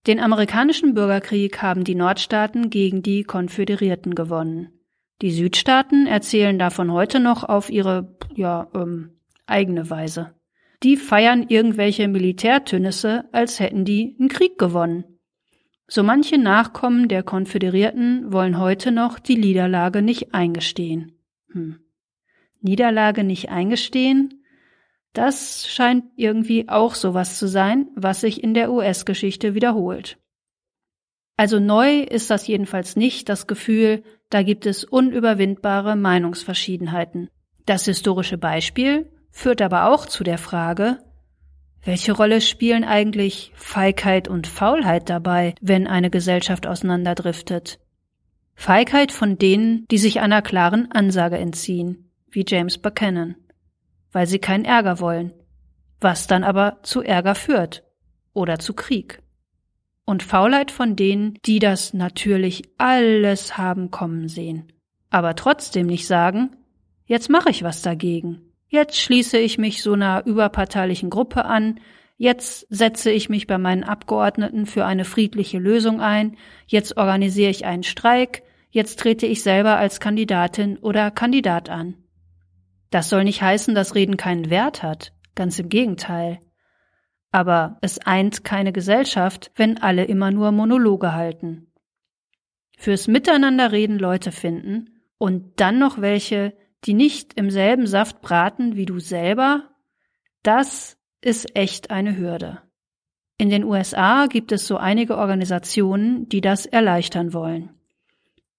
Den 0.08 0.20
amerikanischen 0.20 0.94
Bürgerkrieg 0.94 1.62
haben 1.62 1.84
die 1.84 1.96
Nordstaaten 1.96 2.70
gegen 2.70 3.02
die 3.02 3.24
Konföderierten 3.24 4.16
gewonnen. 4.16 4.77
Die 5.22 5.32
Südstaaten 5.32 6.06
erzählen 6.06 6.60
davon 6.60 6.92
heute 6.92 7.20
noch 7.20 7.44
auf 7.44 7.70
ihre, 7.70 8.16
ja, 8.36 8.68
ähm, 8.76 9.20
eigene 9.48 9.90
Weise. 9.90 10.36
Die 10.84 10.96
feiern 10.96 11.48
irgendwelche 11.50 12.08
Militärtünnisse, 12.08 13.26
als 13.32 13.60
hätten 13.60 13.84
die 13.84 14.16
einen 14.20 14.30
Krieg 14.30 14.60
gewonnen. 14.60 15.06
So 15.88 16.04
manche 16.04 16.38
Nachkommen 16.38 17.08
der 17.08 17.24
Konföderierten 17.24 18.32
wollen 18.32 18.60
heute 18.60 18.92
noch 18.92 19.18
die 19.18 19.38
Niederlage 19.38 20.02
nicht 20.02 20.36
eingestehen. 20.36 21.14
Hm. 21.52 21.80
Niederlage 22.60 23.24
nicht 23.24 23.50
eingestehen? 23.50 24.44
Das 25.14 25.68
scheint 25.68 26.06
irgendwie 26.16 26.70
auch 26.70 26.94
sowas 26.94 27.40
zu 27.40 27.48
sein, 27.48 27.88
was 27.96 28.22
sich 28.22 28.44
in 28.44 28.54
der 28.54 28.72
US-Geschichte 28.72 29.56
wiederholt. 29.56 30.20
Also 31.38 31.60
neu 31.60 32.02
ist 32.02 32.30
das 32.30 32.46
jedenfalls 32.48 32.96
nicht 32.96 33.30
das 33.30 33.48
Gefühl, 33.48 34.04
da 34.30 34.44
gibt 34.44 34.66
es 34.66 34.84
unüberwindbare 34.84 35.96
Meinungsverschiedenheiten. 35.96 37.30
Das 37.66 37.86
historische 37.86 38.38
Beispiel 38.38 39.12
führt 39.30 39.62
aber 39.62 39.92
auch 39.92 40.06
zu 40.06 40.24
der 40.24 40.38
Frage, 40.38 41.00
welche 41.84 42.12
Rolle 42.12 42.42
spielen 42.42 42.84
eigentlich 42.84 43.52
Feigheit 43.56 44.28
und 44.28 44.48
Faulheit 44.48 45.10
dabei, 45.10 45.56
wenn 45.62 45.88
eine 45.88 46.10
Gesellschaft 46.10 46.68
auseinanderdriftet? 46.68 47.80
Feigheit 48.56 49.12
von 49.12 49.38
denen, 49.38 49.86
die 49.90 49.98
sich 49.98 50.20
einer 50.20 50.42
klaren 50.42 50.92
Ansage 50.92 51.38
entziehen, 51.38 52.12
wie 52.30 52.44
James 52.48 52.78
Buchanan 52.78 53.36
weil 54.18 54.28
sie 54.28 54.40
keinen 54.40 54.66
Ärger 54.66 55.00
wollen, 55.00 55.32
was 56.02 56.26
dann 56.26 56.44
aber 56.44 56.80
zu 56.84 57.04
Ärger 57.04 57.36
führt 57.36 57.84
oder 58.34 58.60
zu 58.60 58.74
Krieg. 58.74 59.22
Und 60.08 60.24
Faulheit 60.24 60.72
von 60.72 60.96
denen, 60.96 61.38
die 61.46 61.60
das 61.60 61.94
natürlich 61.94 62.64
alles 62.80 63.60
haben 63.60 63.92
kommen 63.92 64.28
sehen, 64.28 64.72
aber 65.12 65.36
trotzdem 65.36 65.86
nicht 65.86 66.08
sagen, 66.08 66.56
jetzt 67.06 67.30
mache 67.30 67.52
ich 67.52 67.62
was 67.62 67.84
dagegen, 67.84 68.54
jetzt 68.70 68.98
schließe 68.98 69.38
ich 69.38 69.60
mich 69.60 69.84
so 69.84 69.94
einer 69.94 70.26
überparteilichen 70.26 71.12
Gruppe 71.12 71.46
an, 71.46 71.80
Jetzt 72.20 72.66
setze 72.72 73.12
ich 73.12 73.30
mich 73.30 73.46
bei 73.46 73.60
meinen 73.60 73.84
Abgeordneten 73.84 74.66
für 74.66 74.86
eine 74.86 75.06
friedliche 75.06 75.60
Lösung 75.60 76.02
ein, 76.02 76.36
jetzt 76.66 76.98
organisiere 76.98 77.52
ich 77.52 77.66
einen 77.66 77.84
Streik, 77.84 78.42
jetzt 78.72 79.00
trete 79.00 79.28
ich 79.28 79.44
selber 79.44 79.78
als 79.78 80.00
Kandidatin 80.00 80.78
oder 80.78 81.12
Kandidat 81.12 81.70
an. 81.70 81.94
Das 82.90 83.10
soll 83.10 83.24
nicht 83.24 83.44
heißen, 83.44 83.76
dass 83.76 83.94
Reden 83.94 84.18
keinen 84.18 84.50
Wert 84.50 84.82
hat, 84.82 85.14
ganz 85.36 85.60
im 85.60 85.70
Gegenteil. 85.70 86.40
Aber 87.38 87.78
es 87.82 88.00
eint 88.00 88.44
keine 88.44 88.74
Gesellschaft, 88.74 89.52
wenn 89.54 89.78
alle 89.78 90.06
immer 90.06 90.32
nur 90.32 90.52
Monologe 90.52 91.14
halten. 91.14 91.68
Fürs 92.80 93.08
Miteinanderreden 93.08 94.00
Leute 94.00 94.32
finden 94.32 95.04
und 95.20 95.60
dann 95.60 95.78
noch 95.78 96.02
welche, 96.02 96.58
die 96.86 96.96
nicht 96.96 97.36
im 97.36 97.52
selben 97.52 97.86
Saft 97.86 98.22
braten 98.22 98.76
wie 98.76 98.88
du 98.88 98.98
selber, 98.98 99.70
das 100.42 100.98
ist 101.22 101.56
echt 101.56 101.92
eine 101.92 102.18
Hürde. 102.18 102.64
In 103.38 103.52
den 103.52 103.66
USA 103.66 104.26
gibt 104.26 104.52
es 104.52 104.66
so 104.66 104.78
einige 104.78 105.16
Organisationen, 105.16 106.28
die 106.30 106.42
das 106.42 106.66
erleichtern 106.66 107.34
wollen. 107.34 107.70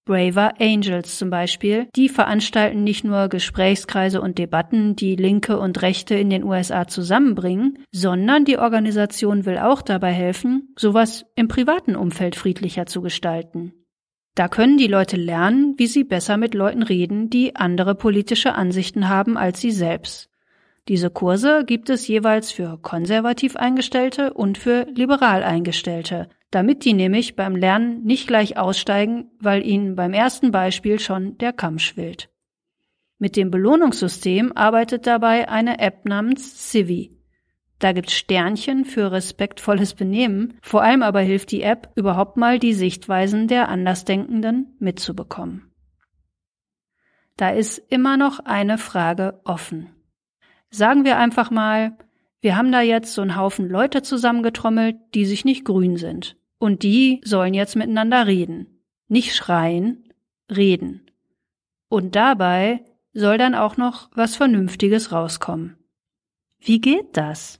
Braver 0.09 0.59
Angels 0.59 1.19
zum 1.19 1.29
Beispiel, 1.29 1.87
die 1.95 2.09
veranstalten 2.09 2.83
nicht 2.83 3.03
nur 3.03 3.27
Gesprächskreise 3.27 4.21
und 4.21 4.39
Debatten, 4.39 4.95
die 4.95 5.15
Linke 5.15 5.59
und 5.59 5.83
Rechte 5.83 6.15
in 6.15 6.31
den 6.31 6.43
USA 6.43 6.87
zusammenbringen, 6.87 7.85
sondern 7.91 8.43
die 8.43 8.57
Organisation 8.57 9.45
will 9.45 9.59
auch 9.59 9.83
dabei 9.83 10.11
helfen, 10.11 10.73
sowas 10.75 11.27
im 11.35 11.47
privaten 11.47 11.95
Umfeld 11.95 12.35
friedlicher 12.35 12.87
zu 12.87 13.01
gestalten. 13.03 13.73
Da 14.33 14.47
können 14.47 14.79
die 14.79 14.87
Leute 14.87 15.15
lernen, 15.15 15.75
wie 15.77 15.85
sie 15.85 16.05
besser 16.05 16.37
mit 16.37 16.55
Leuten 16.55 16.81
reden, 16.81 17.29
die 17.29 17.55
andere 17.55 17.93
politische 17.93 18.55
Ansichten 18.55 19.09
haben 19.09 19.37
als 19.37 19.61
sie 19.61 19.71
selbst. 19.71 20.31
Diese 20.87 21.11
Kurse 21.11 21.65
gibt 21.67 21.87
es 21.91 22.07
jeweils 22.07 22.51
für 22.51 22.79
konservativ 22.81 23.55
Eingestellte 23.55 24.33
und 24.33 24.57
für 24.57 24.87
liberal 24.95 25.43
Eingestellte, 25.43 26.29
damit 26.51 26.85
die 26.85 26.93
nämlich 26.93 27.35
beim 27.35 27.55
Lernen 27.55 28.03
nicht 28.03 28.27
gleich 28.27 28.57
aussteigen, 28.57 29.31
weil 29.39 29.65
ihnen 29.65 29.95
beim 29.95 30.13
ersten 30.13 30.51
Beispiel 30.51 30.99
schon 30.99 31.37
der 31.37 31.53
Kamm 31.53 31.79
schwillt. 31.79 32.29
Mit 33.19 33.35
dem 33.35 33.51
Belohnungssystem 33.51 34.53
arbeitet 34.55 35.05
dabei 35.05 35.49
eine 35.49 35.79
App 35.79 36.05
namens 36.05 36.69
Civi. 36.69 37.17
Da 37.77 37.91
gibt's 37.91 38.13
Sternchen 38.13 38.85
für 38.85 39.11
respektvolles 39.11 39.93
Benehmen, 39.93 40.57
vor 40.61 40.81
allem 40.81 41.03
aber 41.03 41.21
hilft 41.21 41.51
die 41.51 41.61
App, 41.61 41.91
überhaupt 41.95 42.37
mal 42.37 42.59
die 42.59 42.73
Sichtweisen 42.73 43.47
der 43.47 43.69
Andersdenkenden 43.69 44.75
mitzubekommen. 44.79 45.71
Da 47.37 47.51
ist 47.51 47.77
immer 47.89 48.17
noch 48.17 48.39
eine 48.39 48.77
Frage 48.77 49.39
offen. 49.45 49.89
Sagen 50.69 51.05
wir 51.05 51.17
einfach 51.17 51.51
mal, 51.51 51.97
wir 52.41 52.55
haben 52.55 52.71
da 52.71 52.81
jetzt 52.81 53.13
so 53.13 53.21
einen 53.21 53.35
Haufen 53.35 53.69
Leute 53.69 54.01
zusammengetrommelt, 54.01 54.97
die 55.13 55.25
sich 55.25 55.45
nicht 55.45 55.65
grün 55.65 55.97
sind. 55.97 56.37
Und 56.59 56.83
die 56.83 57.21
sollen 57.23 57.53
jetzt 57.53 57.75
miteinander 57.75 58.27
reden. 58.27 58.83
Nicht 59.07 59.35
schreien, 59.35 60.13
reden. 60.51 61.09
Und 61.89 62.15
dabei 62.15 62.83
soll 63.13 63.37
dann 63.37 63.55
auch 63.55 63.77
noch 63.77 64.09
was 64.13 64.35
Vernünftiges 64.35 65.11
rauskommen. 65.11 65.77
Wie 66.59 66.79
geht 66.79 67.17
das? 67.17 67.59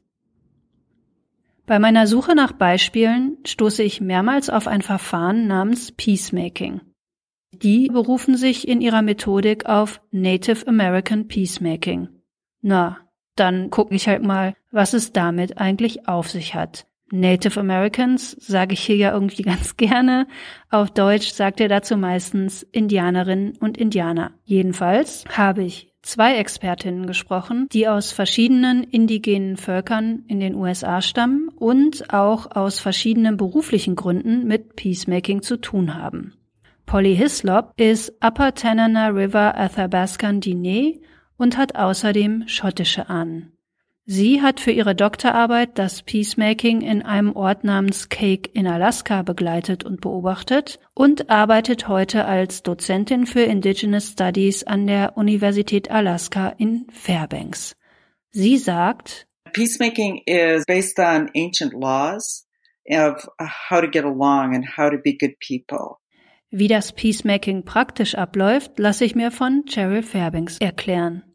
Bei 1.65 1.79
meiner 1.79 2.07
Suche 2.07 2.35
nach 2.35 2.51
Beispielen 2.51 3.37
stoße 3.45 3.83
ich 3.83 4.01
mehrmals 4.01 4.49
auf 4.49 4.67
ein 4.67 4.81
Verfahren 4.81 5.47
namens 5.47 5.91
Peacemaking. 5.91 6.81
Die 7.51 7.87
berufen 7.87 8.37
sich 8.37 8.67
in 8.67 8.81
ihrer 8.81 9.01
Methodik 9.01 9.65
auf 9.65 10.01
Native 10.11 10.67
American 10.67 11.27
Peacemaking. 11.27 12.09
Na, 12.61 12.97
dann 13.35 13.69
gucke 13.69 13.95
ich 13.95 14.07
halt 14.07 14.23
mal, 14.23 14.55
was 14.71 14.93
es 14.93 15.13
damit 15.13 15.57
eigentlich 15.57 16.07
auf 16.07 16.29
sich 16.29 16.55
hat. 16.55 16.87
Native 17.11 17.59
Americans 17.59 18.31
sage 18.39 18.73
ich 18.73 18.81
hier 18.81 18.95
ja 18.95 19.13
irgendwie 19.13 19.41
ganz 19.43 19.77
gerne. 19.77 20.27
Auf 20.69 20.91
Deutsch 20.91 21.31
sagt 21.31 21.59
er 21.59 21.67
dazu 21.67 21.97
meistens 21.97 22.63
Indianerinnen 22.63 23.57
und 23.59 23.77
Indianer. 23.77 24.31
Jedenfalls 24.45 25.25
habe 25.35 25.63
ich 25.63 25.93
zwei 26.01 26.37
Expertinnen 26.37 27.07
gesprochen, 27.07 27.67
die 27.71 27.87
aus 27.87 28.11
verschiedenen 28.11 28.83
indigenen 28.83 29.57
Völkern 29.57 30.23
in 30.27 30.39
den 30.39 30.55
USA 30.55 31.01
stammen 31.01 31.49
und 31.49 32.13
auch 32.13 32.51
aus 32.55 32.79
verschiedenen 32.79 33.37
beruflichen 33.37 33.95
Gründen 33.95 34.47
mit 34.47 34.75
Peacemaking 34.75 35.41
zu 35.41 35.57
tun 35.57 35.95
haben. 35.95 36.33
Polly 36.85 37.15
Hislop 37.15 37.73
ist 37.77 38.13
Upper 38.23 38.55
Tanana 38.55 39.09
River 39.09 39.55
Athabaskan 39.57 40.41
Diné 40.41 40.99
und 41.37 41.57
hat 41.57 41.75
außerdem 41.75 42.47
schottische 42.47 43.09
Ahnen. 43.09 43.51
Sie 44.11 44.41
hat 44.41 44.59
für 44.59 44.71
ihre 44.71 44.95
Doktorarbeit 44.95 45.77
das 45.77 46.01
Peacemaking 46.01 46.81
in 46.81 47.03
einem 47.03 47.35
Ort 47.35 47.63
namens 47.63 48.09
Cake 48.09 48.49
in 48.55 48.65
Alaska 48.65 49.21
begleitet 49.21 49.83
und 49.83 50.01
beobachtet 50.01 50.79
und 50.95 51.29
arbeitet 51.29 51.87
heute 51.87 52.25
als 52.25 52.63
Dozentin 52.63 53.27
für 53.27 53.41
Indigenous 53.43 54.13
Studies 54.13 54.63
an 54.63 54.87
der 54.87 55.15
Universität 55.15 55.91
Alaska 55.91 56.49
in 56.57 56.87
Fairbanks. 56.91 57.75
Sie 58.31 58.57
sagt, 58.57 59.27
Peacemaking 59.53 60.23
is 60.25 60.65
based 60.65 60.97
on 60.97 61.29
ancient 61.35 61.73
laws 61.73 62.47
of 62.89 63.29
how 63.69 63.79
to 63.79 63.87
get 63.87 64.05
along 64.05 64.55
and 64.55 64.75
how 64.75 64.89
to 64.89 64.97
be 64.97 65.15
good 65.15 65.37
people. 65.37 65.97
Wie 66.49 66.67
das 66.67 66.93
Peacemaking 66.93 67.63
praktisch 67.63 68.15
abläuft, 68.15 68.79
lasse 68.79 69.05
ich 69.05 69.13
mir 69.13 69.29
von 69.29 69.65
Cheryl 69.67 70.01
Fairbanks 70.01 70.57
erklären. 70.57 71.28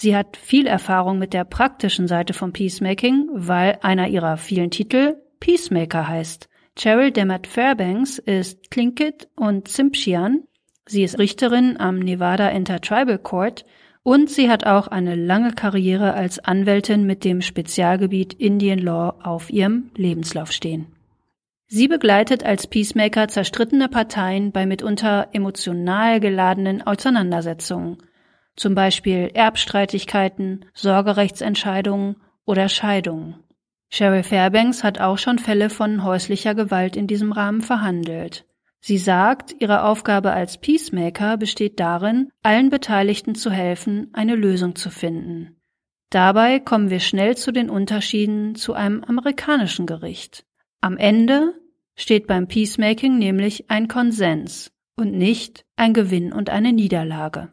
Sie 0.00 0.14
hat 0.14 0.36
viel 0.36 0.68
Erfahrung 0.68 1.18
mit 1.18 1.34
der 1.34 1.42
praktischen 1.42 2.06
Seite 2.06 2.32
von 2.32 2.52
Peacemaking, 2.52 3.30
weil 3.32 3.80
einer 3.82 4.06
ihrer 4.06 4.36
vielen 4.36 4.70
Titel 4.70 5.16
Peacemaker 5.40 6.06
heißt. 6.06 6.48
Cheryl 6.78 7.10
Demet 7.10 7.48
Fairbanks 7.48 8.18
ist 8.18 8.70
Tlingit 8.70 9.26
und 9.34 9.66
Tsimshian. 9.66 10.44
Sie 10.86 11.02
ist 11.02 11.18
Richterin 11.18 11.80
am 11.80 11.98
Nevada 11.98 12.48
Intertribal 12.50 13.18
Court 13.18 13.64
und 14.04 14.30
sie 14.30 14.48
hat 14.48 14.64
auch 14.64 14.86
eine 14.86 15.16
lange 15.16 15.50
Karriere 15.50 16.14
als 16.14 16.38
Anwältin 16.38 17.04
mit 17.04 17.24
dem 17.24 17.40
Spezialgebiet 17.40 18.34
Indian 18.34 18.78
Law 18.78 19.16
auf 19.24 19.50
ihrem 19.50 19.90
Lebenslauf 19.96 20.52
stehen. 20.52 20.86
Sie 21.66 21.88
begleitet 21.88 22.44
als 22.44 22.68
Peacemaker 22.68 23.26
zerstrittene 23.26 23.88
Parteien 23.88 24.52
bei 24.52 24.64
mitunter 24.64 25.30
emotional 25.32 26.20
geladenen 26.20 26.86
Auseinandersetzungen 26.86 27.98
zum 28.58 28.74
Beispiel 28.74 29.30
Erbstreitigkeiten, 29.34 30.64
Sorgerechtsentscheidungen 30.74 32.16
oder 32.44 32.68
Scheidungen. 32.68 33.36
Cheryl 33.90 34.22
Fairbanks 34.22 34.84
hat 34.84 35.00
auch 35.00 35.16
schon 35.16 35.38
Fälle 35.38 35.70
von 35.70 36.04
häuslicher 36.04 36.54
Gewalt 36.54 36.96
in 36.96 37.06
diesem 37.06 37.32
Rahmen 37.32 37.62
verhandelt. 37.62 38.44
Sie 38.80 38.98
sagt, 38.98 39.56
ihre 39.58 39.84
Aufgabe 39.84 40.32
als 40.32 40.58
Peacemaker 40.58 41.36
besteht 41.36 41.80
darin, 41.80 42.30
allen 42.42 42.70
Beteiligten 42.70 43.34
zu 43.34 43.50
helfen, 43.50 44.10
eine 44.12 44.34
Lösung 44.34 44.76
zu 44.76 44.90
finden. 44.90 45.56
Dabei 46.10 46.58
kommen 46.58 46.90
wir 46.90 47.00
schnell 47.00 47.36
zu 47.36 47.52
den 47.52 47.70
Unterschieden 47.70 48.54
zu 48.54 48.74
einem 48.74 49.04
amerikanischen 49.04 49.86
Gericht. 49.86 50.46
Am 50.80 50.96
Ende 50.96 51.54
steht 51.96 52.26
beim 52.26 52.46
Peacemaking 52.46 53.18
nämlich 53.18 53.70
ein 53.70 53.88
Konsens 53.88 54.70
und 54.96 55.12
nicht 55.12 55.64
ein 55.76 55.92
Gewinn 55.92 56.32
und 56.32 56.50
eine 56.50 56.72
Niederlage. 56.72 57.48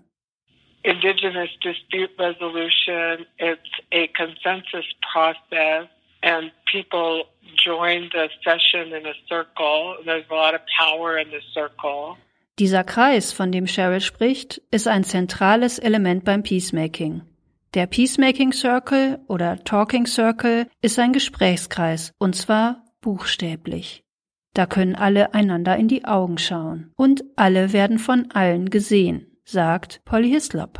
Indigenous 0.85 1.49
dispute 1.61 2.11
resolution, 2.19 3.25
it's 3.39 3.71
a 3.91 4.07
consensus 4.15 4.85
process 5.11 5.89
and 6.21 6.51
people 6.71 7.23
join 7.55 8.09
the 8.13 8.29
session 8.43 8.93
in 8.93 9.03
a 9.07 9.15
circle. 9.27 9.97
There's 10.05 10.25
a 10.29 10.33
lot 10.33 10.53
of 10.53 10.61
power 10.79 11.17
in 11.17 11.29
the 11.31 11.41
circle. 11.53 12.17
Dieser 12.59 12.83
Kreis, 12.83 13.33
von 13.33 13.51
dem 13.51 13.65
Cheryl 13.65 13.99
spricht, 13.99 14.61
ist 14.69 14.87
ein 14.87 15.03
zentrales 15.03 15.79
Element 15.79 16.23
beim 16.23 16.43
Peacemaking. 16.43 17.23
Der 17.73 17.87
Peacemaking 17.87 18.53
Circle 18.53 19.19
oder 19.27 19.63
Talking 19.63 20.05
Circle 20.05 20.67
ist 20.81 20.99
ein 20.99 21.13
Gesprächskreis, 21.13 22.13
und 22.19 22.35
zwar 22.35 22.83
buchstäblich. 23.01 24.03
Da 24.53 24.67
können 24.67 24.95
alle 24.95 25.33
einander 25.33 25.75
in 25.75 25.87
die 25.87 26.05
Augen 26.05 26.37
schauen 26.37 26.93
und 26.95 27.23
alle 27.35 27.73
werden 27.73 27.97
von 27.97 28.29
allen 28.31 28.69
gesehen 28.69 29.34
sagt 29.45 30.01
Polly 30.05 30.29
Hislop. 30.29 30.79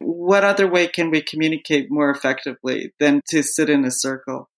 What 0.00 0.44
other 0.44 0.66
way 0.66 0.88
can 0.88 1.10
we 1.10 1.22
communicate 1.22 1.90
more 1.90 2.10
effectively 2.10 2.92
than 2.98 3.20
to 3.30 3.42
sit 3.42 3.68
in 3.68 3.84
a 3.84 3.90
circle? 3.90 4.48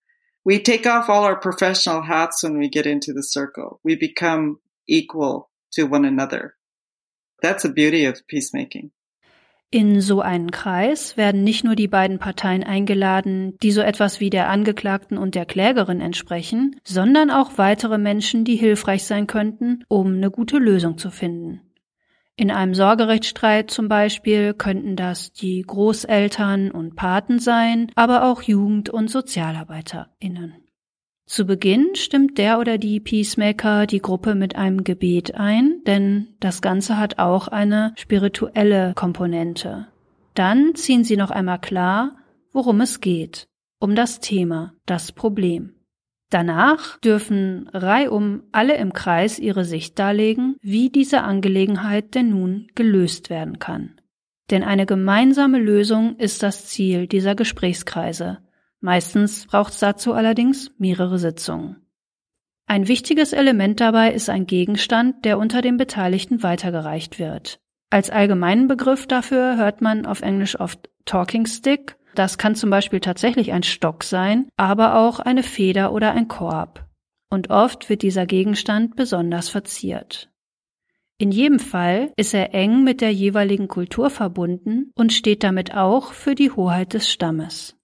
We 0.45 0.62
take 0.62 0.86
off 0.86 1.09
all 1.09 1.24
our 1.24 1.38
professional 1.38 2.03
hats 2.03 2.43
when 2.43 2.59
we 2.59 2.68
get 2.68 2.86
into 2.86 3.12
the 3.12 3.22
circle. 3.22 3.80
We 3.84 3.97
become 3.97 4.59
equal 4.88 5.51
to 5.72 5.84
one 5.84 6.05
another. 6.05 6.55
That's 7.43 7.62
the 7.62 7.72
beauty 7.72 8.07
of 8.07 8.26
peacemaking. 8.26 8.93
In 9.70 10.03
so 10.03 10.20
einen 10.20 10.51
Kreis 10.51 11.16
werden 11.16 11.45
nicht 11.45 11.64
nur 11.64 11.74
die 11.74 11.88
beiden 11.88 12.18
Parteien 12.18 12.62
eingeladen, 12.62 13.57
die 13.62 13.72
so 13.72 13.80
etwas 13.80 14.20
wie 14.20 14.28
der 14.28 14.51
Angeklagten 14.51 15.16
und 15.16 15.34
der 15.34 15.47
Klägerin 15.47 16.03
entsprechen, 16.03 16.76
sondern 16.84 17.30
auch 17.30 17.57
weitere 17.57 17.97
Menschen, 17.97 18.45
die 18.45 18.57
hilfreich 18.57 19.05
sein 19.05 19.26
könnten, 19.26 19.84
um 19.88 20.09
eine 20.09 20.30
gute 20.30 20.59
Lösung 20.59 20.99
zu 20.99 21.11
finden. 21.11 21.62
In 22.37 22.51
einem 22.51 22.74
Sorgerechtsstreit 22.74 23.70
zum 23.70 23.89
Beispiel 23.89 24.55
könnten 24.55 24.97
das 24.97 25.33
die 25.33 25.62
Großeltern 25.62 26.70
und 26.70 26.97
Paten 26.97 27.39
sein, 27.39 27.91
aber 27.95 28.24
auch 28.24 28.43
Jugend- 28.43 28.89
und 28.89 29.11
SozialarbeiterInnen. 29.11 30.55
Zu 31.26 31.47
Beginn 31.47 31.95
stimmt 31.95 32.37
der 32.39 32.59
oder 32.59 32.78
die 32.78 33.01
Peacemaker 33.01 33.87
die 33.87 34.01
Gruppe 34.01 34.35
mit 34.35 34.57
einem 34.57 34.83
Gebet 34.83 35.35
ein, 35.35 35.83
denn 35.87 36.35
das 36.41 36.62
Ganze 36.62 36.99
hat 36.99 37.18
auch 37.18 37.49
eine 37.49 37.93
spirituelle 37.97 38.93
Komponente. 38.95 39.87
Dann 40.35 40.74
ziehen 40.74 41.05
sie 41.05 41.16
noch 41.16 41.30
einmal 41.30 41.61
klar, 41.61 42.16
worum 42.53 42.80
es 42.80 43.01
geht, 43.01 43.47
um 43.78 43.95
das 43.95 44.20
Thema, 44.20 44.74
das 44.87 45.12
Problem. 45.12 45.74
Danach 46.33 46.99
dürfen 47.01 47.68
reihum 47.74 48.45
alle 48.53 48.78
im 48.78 48.95
Kreis 48.95 49.39
ihre 49.39 49.66
Sicht 49.66 49.99
darlegen, 49.99 50.57
wie 50.62 50.89
diese 50.89 51.24
Angelegenheit 51.24 52.14
denn 52.14 52.30
nun 52.30 52.68
gelöst 52.74 53.28
werden 53.28 53.59
kann. 53.59 54.01
Denn 54.51 54.62
eine 54.62 54.87
gemeinsame 54.87 55.59
Lösung 55.59 56.16
ist 56.16 56.43
das 56.43 56.64
Ziel 56.68 57.07
dieser 57.07 57.35
Gesprächskreise. 57.35 58.39
Meistens 58.80 59.47
braucht 59.47 59.74
es 59.74 59.80
dazu 59.80 60.14
allerdings 60.14 60.70
mehrere 60.78 61.18
Sitzungen. 61.18 61.76
Ein 62.66 62.89
wichtiges 62.89 63.35
Element 63.35 63.80
dabei 63.80 64.14
ist 64.14 64.30
ein 64.30 64.47
Gegenstand, 64.47 65.26
der 65.26 65.37
unter 65.37 65.61
den 65.61 65.76
Beteiligten 65.76 66.43
weitergereicht 66.43 67.18
wird. 67.18 67.61
Als 67.91 68.09
allgemeinen 68.09 68.68
Begriff 68.68 69.07
dafür 69.07 69.59
hört 69.59 69.83
man 69.83 70.07
auf 70.07 70.22
Englisch 70.22 70.59
oft 70.59 70.89
Talking 71.05 71.45
Stick 71.45 71.99
das 72.15 72.39
kann 72.39 72.55
zum 72.55 72.71
Beispiel 72.71 73.01
tatsächlich 73.01 73.53
ein 73.53 73.63
Stock 73.63 74.05
sein, 74.05 74.49
aber 74.57 74.97
auch 74.97 75.21
eine 75.21 75.43
Feder 75.43 75.93
oder 75.93 76.13
ein 76.13 76.29
Korb. 76.29 76.87
Und 77.31 77.51
oft 77.51 77.89
wird 77.89 78.03
dieser 78.03 78.27
Gegenstand 78.27 78.97
besonders 78.97 79.49
verziert. 79.49 80.31
In 81.19 81.31
jedem 81.31 81.59
Fall 81.59 82.13
ist 82.17 82.35
er 82.35 82.53
eng 82.53 82.85
mit 82.85 83.01
der 83.01 83.13
jeweiligen 83.13 83.69
Kultur 83.69 84.11
verbunden 84.11 84.91
und 84.95 85.13
steht 85.13 85.43
damit 85.43 85.75
auch 85.75 86.13
für 86.13 86.35
die 86.35 86.51
Hoheit 86.51 86.95
des 86.95 87.11
Stammes. 87.11 87.77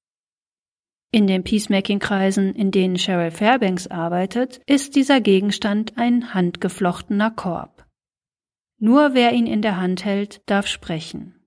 In 1.10 1.26
den 1.26 1.44
Peacemaking-Kreisen, 1.44 2.54
in 2.54 2.70
denen 2.70 2.96
Cheryl 2.96 3.30
Fairbanks 3.30 3.86
arbeitet, 3.86 4.60
ist 4.66 4.94
dieser 4.94 5.22
Gegenstand 5.22 5.96
ein 5.96 6.34
handgeflochtener 6.34 7.30
Korb. 7.30 7.86
Nur 8.78 9.14
wer 9.14 9.32
ihn 9.32 9.46
in 9.46 9.62
der 9.62 9.80
Hand 9.80 10.04
hält, 10.04 10.42
darf 10.46 10.66
sprechen. 10.66 11.37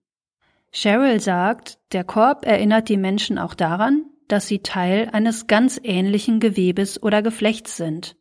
Cheryl 0.74 1.20
sagt, 1.20 1.80
der 1.92 2.04
Korb 2.04 2.46
erinnert 2.46 2.88
die 2.88 2.98
Menschen 2.98 3.38
auch 3.38 3.54
daran, 3.54 4.06
dass 4.28 4.48
sie 4.48 4.60
Teil 4.60 5.10
eines 5.12 5.48
ganz 5.48 5.80
ähnlichen 5.84 6.40
Gewebes 6.40 7.02
oder 7.02 7.22
Geflechts 7.22 7.76
sind. 7.76 8.16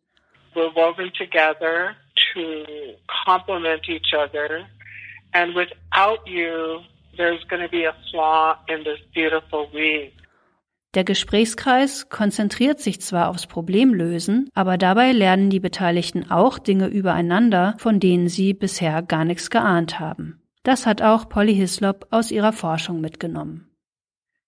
We're 0.55 0.75
woven 0.75 1.13
together 1.13 1.95
to 2.35 2.41
complement 3.25 3.89
each 3.89 4.13
other, 4.15 4.67
and 5.33 5.55
without 5.55 6.19
you, 6.27 6.81
there's 7.17 7.47
going 7.49 7.63
to 7.63 7.69
be 7.69 7.89
a 7.89 7.95
flaw 8.11 8.57
in 8.67 8.83
this 8.83 8.99
beautiful 9.15 9.69
weave. 9.73 10.11
Der 10.95 11.05
Gesprächskreis 11.05 12.09
konzentriert 12.09 12.81
sich 12.81 13.01
zwar 13.01 13.29
aufs 13.29 13.47
Problemlösen, 13.47 14.51
aber 14.55 14.77
dabei 14.77 15.13
lernen 15.13 15.49
die 15.49 15.61
Beteiligten 15.61 16.33
auch 16.33 16.59
Dinge 16.59 16.89
übereinander, 16.89 17.77
von 17.79 18.01
denen 18.01 18.29
sie 18.29 18.55
bisher 18.55 19.01
gar 19.03 19.25
nichts 19.25 19.51
geahnt 19.51 20.01
haben. 20.01 20.39
Das 20.63 20.87
hat 20.87 21.03
auch 21.03 21.29
Polly 21.29 21.55
Hislop 21.55 22.07
aus 22.11 22.31
ihrer 22.31 22.53
Forschung 22.53 23.01
mitgenommen. 23.01 23.71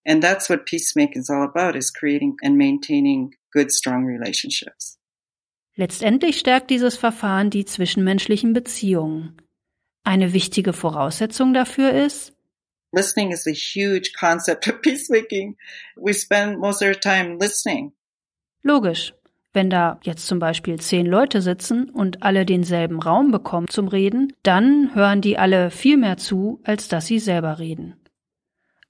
And 0.04 0.22
that's 0.22 0.50
what 0.50 0.64
peacemaking 0.64 1.22
is 1.22 1.30
all 1.30 1.42
about, 1.42 1.76
is 1.76 1.92
creating 1.92 2.36
and 2.42 2.56
maintaining 2.56 3.34
good, 3.52 3.70
strong 3.72 4.04
relationships. 4.04 4.98
Letztendlich 5.74 6.38
stärkt 6.38 6.70
dieses 6.70 6.96
Verfahren 6.96 7.50
die 7.50 7.64
zwischenmenschlichen 7.64 8.52
Beziehungen. 8.52 9.40
Eine 10.04 10.32
wichtige 10.32 10.72
Voraussetzung 10.72 11.54
dafür 11.54 11.92
ist, 11.92 12.34
Listening 12.94 13.32
is 13.32 13.46
a 13.46 13.52
huge 13.52 14.12
concept 14.12 14.68
of 14.68 14.82
peacemaking. 14.82 15.56
We 15.96 16.12
spend 16.12 16.58
most 16.58 16.82
of 16.82 16.88
our 16.88 16.94
time 16.94 17.38
listening. 17.38 17.92
Logisch. 18.62 19.14
Wenn 19.54 19.68
da 19.68 20.00
jetzt 20.02 20.26
zum 20.26 20.38
Beispiel 20.38 20.80
zehn 20.80 21.04
Leute 21.04 21.42
sitzen 21.42 21.90
und 21.90 22.22
alle 22.22 22.46
denselben 22.46 23.02
Raum 23.02 23.30
bekommen 23.30 23.68
zum 23.68 23.86
Reden, 23.88 24.32
dann 24.42 24.94
hören 24.94 25.20
die 25.20 25.38
alle 25.38 25.70
viel 25.70 25.98
mehr 25.98 26.16
zu, 26.16 26.62
als 26.64 26.88
dass 26.88 27.06
sie 27.06 27.18
selber 27.18 27.58
reden. 27.58 27.98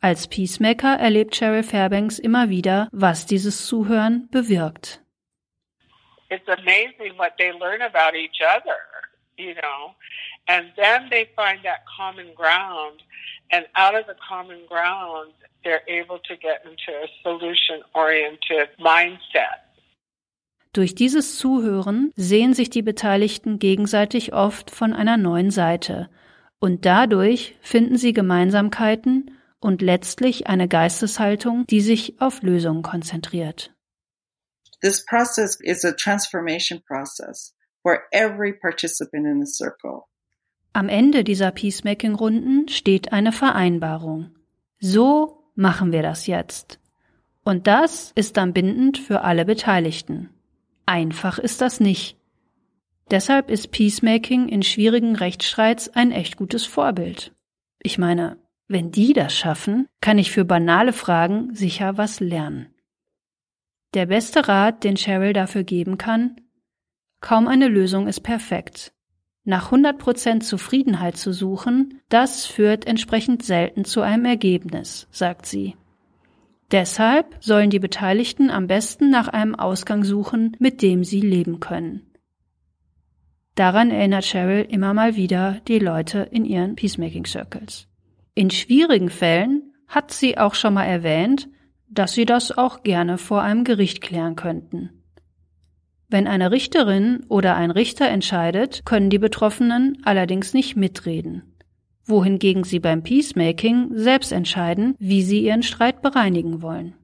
Als 0.00 0.28
Peacemaker 0.28 0.98
erlebt 0.98 1.34
Cheryl 1.34 1.62
Fairbanks 1.64 2.18
immer 2.18 2.48
wieder, 2.48 2.88
was 2.92 3.26
dieses 3.26 3.66
Zuhören 3.66 4.28
bewirkt. 4.30 5.00
It's 6.28 6.48
amazing 6.48 7.18
what 7.18 7.32
they 7.38 7.50
learn 7.50 7.82
about 7.82 8.16
each 8.16 8.40
other, 8.40 8.78
you 9.36 9.54
know, 9.54 9.94
and 10.46 10.74
then 10.76 11.10
they 11.10 11.26
find 11.36 11.62
that 11.64 11.84
common 11.96 12.34
ground, 12.34 13.02
and 13.50 13.66
out 13.74 13.94
of 13.94 14.06
the 14.06 14.14
common 14.26 14.64
ground, 14.66 15.32
they're 15.62 15.86
able 15.88 16.18
to 16.20 16.36
get 16.36 16.64
into 16.64 16.90
a 17.04 17.08
solution-oriented 17.22 18.70
mindset. 18.78 19.71
Durch 20.72 20.94
dieses 20.94 21.36
Zuhören 21.36 22.12
sehen 22.16 22.54
sich 22.54 22.70
die 22.70 22.80
Beteiligten 22.80 23.58
gegenseitig 23.58 24.32
oft 24.32 24.70
von 24.70 24.94
einer 24.94 25.18
neuen 25.18 25.50
Seite, 25.50 26.08
und 26.60 26.86
dadurch 26.86 27.56
finden 27.60 27.96
sie 27.98 28.12
Gemeinsamkeiten 28.12 29.32
und 29.60 29.82
letztlich 29.82 30.46
eine 30.46 30.68
Geisteshaltung, 30.68 31.66
die 31.66 31.80
sich 31.80 32.20
auf 32.20 32.42
Lösungen 32.42 32.82
konzentriert. 32.82 33.74
This 34.80 35.04
process 35.04 35.58
is 35.60 35.84
a 35.84 35.92
transformation 35.92 36.82
process 36.86 37.54
for 37.82 38.00
every 38.10 38.52
participant 38.52 39.26
in 39.26 39.44
the 39.44 39.52
circle. 39.52 40.04
Am 40.72 40.88
Ende 40.88 41.22
dieser 41.22 41.50
Peacemaking-Runden 41.50 42.68
steht 42.68 43.12
eine 43.12 43.32
Vereinbarung. 43.32 44.30
So 44.80 45.44
machen 45.54 45.92
wir 45.92 46.02
das 46.02 46.26
jetzt. 46.26 46.80
Und 47.44 47.66
das 47.66 48.12
ist 48.14 48.36
dann 48.38 48.52
bindend 48.52 48.98
für 48.98 49.20
alle 49.20 49.44
Beteiligten. 49.44 50.30
Einfach 50.86 51.38
ist 51.38 51.60
das 51.60 51.80
nicht. 51.80 52.16
Deshalb 53.10 53.50
ist 53.50 53.70
Peacemaking 53.70 54.48
in 54.48 54.62
schwierigen 54.62 55.16
Rechtsstreits 55.16 55.88
ein 55.90 56.12
echt 56.12 56.36
gutes 56.36 56.64
Vorbild. 56.64 57.34
Ich 57.82 57.98
meine, 57.98 58.38
wenn 58.68 58.90
die 58.90 59.12
das 59.12 59.36
schaffen, 59.36 59.88
kann 60.00 60.18
ich 60.18 60.30
für 60.30 60.44
banale 60.44 60.92
Fragen 60.92 61.54
sicher 61.54 61.98
was 61.98 62.20
lernen. 62.20 62.74
Der 63.94 64.06
beste 64.06 64.48
Rat, 64.48 64.84
den 64.84 64.96
Cheryl 64.96 65.34
dafür 65.34 65.64
geben 65.64 65.98
kann, 65.98 66.36
kaum 67.20 67.48
eine 67.48 67.68
Lösung 67.68 68.06
ist 68.08 68.20
perfekt. 68.20 68.94
Nach 69.44 69.72
100% 69.72 70.40
Zufriedenheit 70.40 71.16
zu 71.16 71.32
suchen, 71.32 72.00
das 72.08 72.46
führt 72.46 72.86
entsprechend 72.86 73.42
selten 73.42 73.84
zu 73.84 74.00
einem 74.00 74.24
Ergebnis, 74.24 75.08
sagt 75.10 75.46
sie. 75.46 75.76
Deshalb 76.72 77.36
sollen 77.40 77.68
die 77.68 77.78
Beteiligten 77.78 78.50
am 78.50 78.66
besten 78.66 79.10
nach 79.10 79.28
einem 79.28 79.54
Ausgang 79.54 80.04
suchen, 80.04 80.56
mit 80.58 80.80
dem 80.80 81.04
sie 81.04 81.20
leben 81.20 81.60
können. 81.60 82.10
Daran 83.54 83.90
erinnert 83.90 84.24
Cheryl 84.24 84.62
immer 84.62 84.94
mal 84.94 85.14
wieder 85.14 85.60
die 85.68 85.78
Leute 85.78 86.20
in 86.30 86.46
ihren 86.46 86.74
Peacemaking 86.74 87.26
Circles. 87.26 87.86
In 88.34 88.50
schwierigen 88.50 89.10
Fällen 89.10 89.74
hat 89.86 90.10
sie 90.10 90.38
auch 90.38 90.54
schon 90.54 90.72
mal 90.72 90.86
erwähnt, 90.86 91.50
dass 91.90 92.12
sie 92.14 92.24
das 92.24 92.56
auch 92.56 92.82
gerne 92.82 93.18
vor 93.18 93.42
einem 93.42 93.64
Gericht 93.64 94.00
klären 94.00 94.36
könnten. 94.36 95.02
Wenn 96.08 96.26
eine 96.26 96.50
Richterin 96.50 97.26
oder 97.28 97.54
ein 97.56 97.70
Richter 97.70 98.08
entscheidet, 98.08 98.86
können 98.86 99.10
die 99.10 99.18
Betroffenen 99.18 99.98
allerdings 100.04 100.54
nicht 100.54 100.76
mitreden, 100.76 101.51
wohingegen 102.04 102.64
sie 102.64 102.80
beim 102.80 103.02
Peacemaking 103.02 103.90
selbst 103.94 104.32
entscheiden, 104.32 104.94
wie 104.98 105.22
sie 105.22 105.44
ihren 105.44 105.62
Streit 105.62 106.02
bereinigen 106.02 106.62
wollen. 106.62 106.94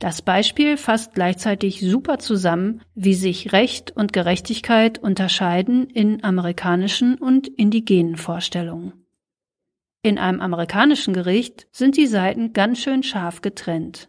Das 0.00 0.22
Beispiel 0.22 0.78
fasst 0.78 1.12
gleichzeitig 1.12 1.80
super 1.80 2.18
zusammen, 2.18 2.80
wie 2.94 3.12
sich 3.12 3.52
Recht 3.52 3.94
und 3.94 4.14
Gerechtigkeit 4.14 4.98
unterscheiden 4.98 5.90
in 5.90 6.24
amerikanischen 6.24 7.16
und 7.16 7.48
indigenen 7.48 8.16
Vorstellungen. 8.16 8.94
In 10.02 10.18
einem 10.18 10.40
amerikanischen 10.40 11.12
Gericht 11.12 11.68
sind 11.70 11.98
die 11.98 12.06
Seiten 12.06 12.54
ganz 12.54 12.78
schön 12.78 13.02
scharf 13.02 13.42
getrennt. 13.42 14.08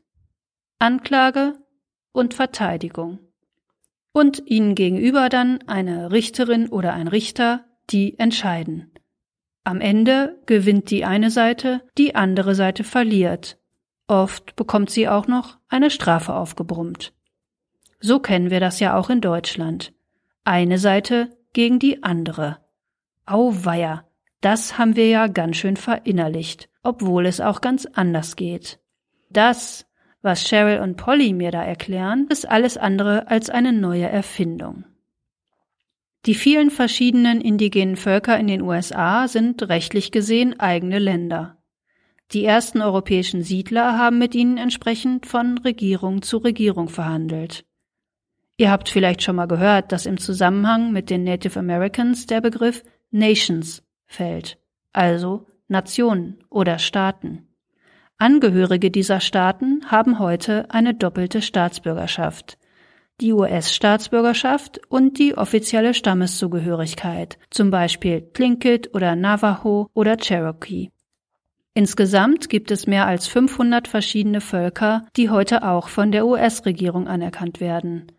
Anklage 0.79 1.55
und 2.13 2.33
Verteidigung. 2.33 3.19
Und 4.13 4.41
ihnen 4.45 4.75
gegenüber 4.75 5.27
dann 5.27 5.59
eine 5.67 6.13
Richterin 6.13 6.69
oder 6.69 6.93
ein 6.93 7.09
Richter, 7.09 7.65
die 7.89 8.17
entscheiden. 8.17 8.90
Am 9.63 9.79
Ende 9.79 10.39
gewinnt 10.47 10.89
die 10.89 11.05
eine 11.05 11.29
Seite, 11.29 11.81
die 11.97 12.15
andere 12.15 12.55
Seite 12.55 12.83
verliert. 12.83 13.57
Oft 14.07 14.55
bekommt 14.55 14.89
sie 14.89 15.07
auch 15.07 15.27
noch 15.27 15.57
eine 15.69 15.91
Strafe 15.91 16.33
aufgebrummt. 16.33 17.13
So 17.99 18.19
kennen 18.19 18.49
wir 18.49 18.59
das 18.59 18.79
ja 18.79 18.97
auch 18.97 19.09
in 19.09 19.21
Deutschland. 19.21 19.93
Eine 20.43 20.79
Seite 20.79 21.29
gegen 21.53 21.77
die 21.77 22.01
andere. 22.01 22.57
Auweia, 23.27 24.03
das 24.41 24.79
haben 24.79 24.95
wir 24.95 25.07
ja 25.07 25.27
ganz 25.27 25.57
schön 25.57 25.77
verinnerlicht, 25.77 26.67
obwohl 26.81 27.27
es 27.27 27.39
auch 27.39 27.61
ganz 27.61 27.85
anders 27.85 28.35
geht. 28.35 28.79
Das, 29.29 29.85
was 30.23 30.43
Cheryl 30.43 30.79
und 30.79 30.97
Polly 30.97 31.33
mir 31.33 31.51
da 31.51 31.63
erklären, 31.63 32.25
ist 32.29 32.49
alles 32.49 32.77
andere 32.77 33.27
als 33.27 33.51
eine 33.51 33.71
neue 33.71 34.09
Erfindung. 34.09 34.85
Die 36.25 36.35
vielen 36.35 36.69
verschiedenen 36.69 37.41
indigenen 37.41 37.95
Völker 37.95 38.37
in 38.37 38.47
den 38.47 38.61
USA 38.61 39.27
sind 39.27 39.67
rechtlich 39.69 40.11
gesehen 40.11 40.59
eigene 40.59 40.99
Länder. 40.99 41.57
Die 42.31 42.45
ersten 42.45 42.81
europäischen 42.81 43.41
Siedler 43.41 43.97
haben 43.97 44.19
mit 44.19 44.35
ihnen 44.35 44.57
entsprechend 44.57 45.25
von 45.25 45.57
Regierung 45.57 46.21
zu 46.21 46.37
Regierung 46.37 46.89
verhandelt. 46.89 47.65
Ihr 48.55 48.69
habt 48.69 48.89
vielleicht 48.89 49.23
schon 49.23 49.35
mal 49.35 49.47
gehört, 49.47 49.91
dass 49.91 50.05
im 50.05 50.19
Zusammenhang 50.19 50.91
mit 50.91 51.09
den 51.09 51.23
Native 51.23 51.57
Americans 51.57 52.27
der 52.27 52.39
Begriff 52.39 52.83
Nations 53.09 53.83
fällt, 54.05 54.59
also 54.93 55.47
Nationen 55.67 56.43
oder 56.49 56.77
Staaten. 56.77 57.47
Angehörige 58.17 58.91
dieser 58.91 59.19
Staaten 59.19 59.81
haben 59.87 60.19
heute 60.19 60.69
eine 60.69 60.93
doppelte 60.93 61.41
Staatsbürgerschaft, 61.41 62.59
die 63.21 63.33
US-Staatsbürgerschaft 63.33 64.81
und 64.89 65.19
die 65.19 65.37
offizielle 65.37 65.93
Stammeszugehörigkeit, 65.93 67.37
zum 67.49 67.69
Beispiel 67.69 68.29
Tlingit 68.33 68.93
oder 68.93 69.15
Navajo 69.15 69.89
oder 69.93 70.17
Cherokee. 70.17 70.89
Insgesamt 71.73 72.49
gibt 72.49 72.69
es 72.71 72.87
mehr 72.87 73.07
als 73.07 73.27
500 73.27 73.87
verschiedene 73.87 74.41
Völker, 74.41 75.05
die 75.15 75.29
heute 75.29 75.63
auch 75.63 75.87
von 75.87 76.11
der 76.11 76.25
US-Regierung 76.25 77.07
anerkannt 77.07 77.61
werden. 77.61 78.11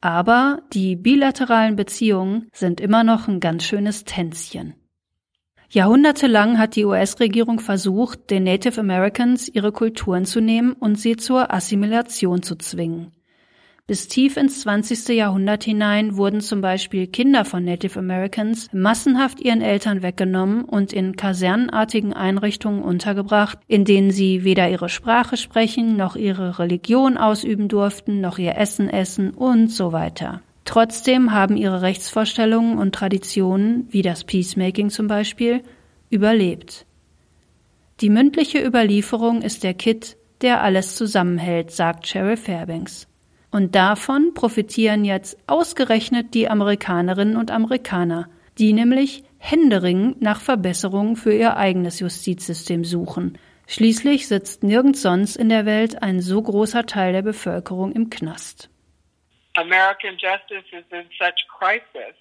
Aber 0.00 0.62
die 0.72 0.96
bilateralen 0.96 1.76
Beziehungen 1.76 2.48
sind 2.52 2.80
immer 2.80 3.04
noch 3.04 3.28
ein 3.28 3.38
ganz 3.40 3.64
schönes 3.64 4.04
Tänzchen. 4.04 4.74
Jahrhundertelang 5.68 6.58
hat 6.58 6.76
die 6.76 6.84
US-Regierung 6.84 7.58
versucht, 7.58 8.30
den 8.30 8.44
Native 8.44 8.80
Americans 8.80 9.48
ihre 9.48 9.72
Kulturen 9.72 10.24
zu 10.24 10.40
nehmen 10.40 10.72
und 10.72 10.96
sie 10.96 11.16
zur 11.16 11.52
Assimilation 11.52 12.42
zu 12.42 12.56
zwingen. 12.56 13.15
Bis 13.88 14.08
tief 14.08 14.36
ins 14.36 14.62
20. 14.62 15.14
Jahrhundert 15.14 15.62
hinein 15.62 16.16
wurden 16.16 16.40
zum 16.40 16.60
Beispiel 16.60 17.06
Kinder 17.06 17.44
von 17.44 17.64
Native 17.64 18.00
Americans 18.00 18.68
massenhaft 18.72 19.40
ihren 19.40 19.62
Eltern 19.62 20.02
weggenommen 20.02 20.64
und 20.64 20.92
in 20.92 21.14
kasernenartigen 21.14 22.12
Einrichtungen 22.12 22.82
untergebracht, 22.82 23.60
in 23.68 23.84
denen 23.84 24.10
sie 24.10 24.42
weder 24.42 24.68
ihre 24.68 24.88
Sprache 24.88 25.36
sprechen, 25.36 25.96
noch 25.96 26.16
ihre 26.16 26.58
Religion 26.58 27.16
ausüben 27.16 27.68
durften, 27.68 28.20
noch 28.20 28.38
ihr 28.38 28.56
Essen 28.56 28.90
essen 28.90 29.30
und 29.30 29.68
so 29.68 29.92
weiter. 29.92 30.42
Trotzdem 30.64 31.30
haben 31.30 31.56
ihre 31.56 31.82
Rechtsvorstellungen 31.82 32.78
und 32.78 32.92
Traditionen, 32.92 33.86
wie 33.90 34.02
das 34.02 34.24
Peacemaking 34.24 34.90
zum 34.90 35.06
Beispiel, 35.06 35.62
überlebt. 36.10 36.86
Die 38.00 38.10
mündliche 38.10 38.66
Überlieferung 38.66 39.42
ist 39.42 39.62
der 39.62 39.74
Kitt, 39.74 40.16
der 40.40 40.60
alles 40.60 40.96
zusammenhält, 40.96 41.70
sagt 41.70 42.06
Cheryl 42.06 42.36
Fairbanks. 42.36 43.06
Und 43.56 43.74
davon 43.74 44.34
profitieren 44.34 45.06
jetzt 45.06 45.38
ausgerechnet 45.46 46.34
die 46.34 46.46
Amerikanerinnen 46.46 47.38
und 47.38 47.50
Amerikaner, 47.50 48.28
die 48.58 48.74
nämlich 48.74 49.24
händeringend 49.38 50.20
nach 50.20 50.42
Verbesserungen 50.42 51.16
für 51.16 51.32
ihr 51.32 51.56
eigenes 51.56 52.00
Justizsystem 52.00 52.84
suchen. 52.84 53.38
Schließlich 53.66 54.28
sitzt 54.28 54.62
nirgends 54.62 55.00
sonst 55.00 55.36
in 55.36 55.48
der 55.48 55.64
Welt 55.64 56.02
ein 56.02 56.20
so 56.20 56.42
großer 56.42 56.84
Teil 56.84 57.14
der 57.14 57.22
Bevölkerung 57.22 57.92
im 57.92 58.10
Knast. 58.10 58.68
American 59.54 60.18
justice 60.18 60.66
is 60.72 60.84
in 60.90 61.08
such 61.18 61.48
crisis. 61.48 62.14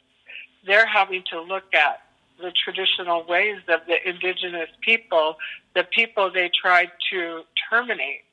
They're 0.66 0.88
having 0.88 1.26
to 1.26 1.42
look 1.42 1.66
at 1.74 2.00
the 2.40 2.54
traditional 2.64 3.28
ways 3.28 3.60
of 3.68 3.82
the 3.88 3.98
indigenous 4.10 4.70
people, 4.80 5.36
the 5.76 5.84
people 5.84 6.32
they 6.32 6.50
tried 6.62 6.92
to 7.12 7.44
terminate. 7.70 8.24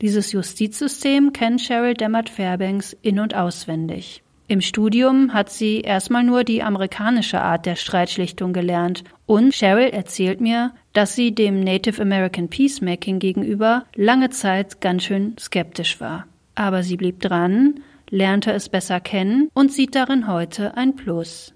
Dieses 0.00 0.32
Justizsystem 0.32 1.32
kennt 1.32 1.60
Cheryl 1.60 1.94
Demmert-Fairbanks 1.94 2.94
in- 3.02 3.20
und 3.20 3.34
auswendig. 3.34 4.22
Im 4.50 4.60
Studium 4.60 5.32
hat 5.32 5.48
sie 5.50 5.80
erstmal 5.82 6.24
nur 6.24 6.42
die 6.42 6.64
amerikanische 6.64 7.40
Art 7.40 7.66
der 7.66 7.76
Streitschlichtung 7.76 8.52
gelernt 8.52 9.04
und 9.26 9.54
Cheryl 9.54 9.90
erzählt 9.90 10.40
mir, 10.40 10.72
dass 10.92 11.14
sie 11.14 11.32
dem 11.32 11.62
Native 11.62 12.02
American 12.02 12.48
Peacemaking 12.48 13.20
gegenüber 13.20 13.84
lange 13.94 14.30
Zeit 14.30 14.80
ganz 14.80 15.04
schön 15.04 15.36
skeptisch 15.38 16.00
war. 16.00 16.26
Aber 16.56 16.82
sie 16.82 16.96
blieb 16.96 17.20
dran, 17.20 17.84
lernte 18.08 18.50
es 18.50 18.68
besser 18.68 18.98
kennen 18.98 19.50
und 19.54 19.72
sieht 19.72 19.94
darin 19.94 20.26
heute 20.26 20.76
ein 20.76 20.96
Plus. 20.96 21.54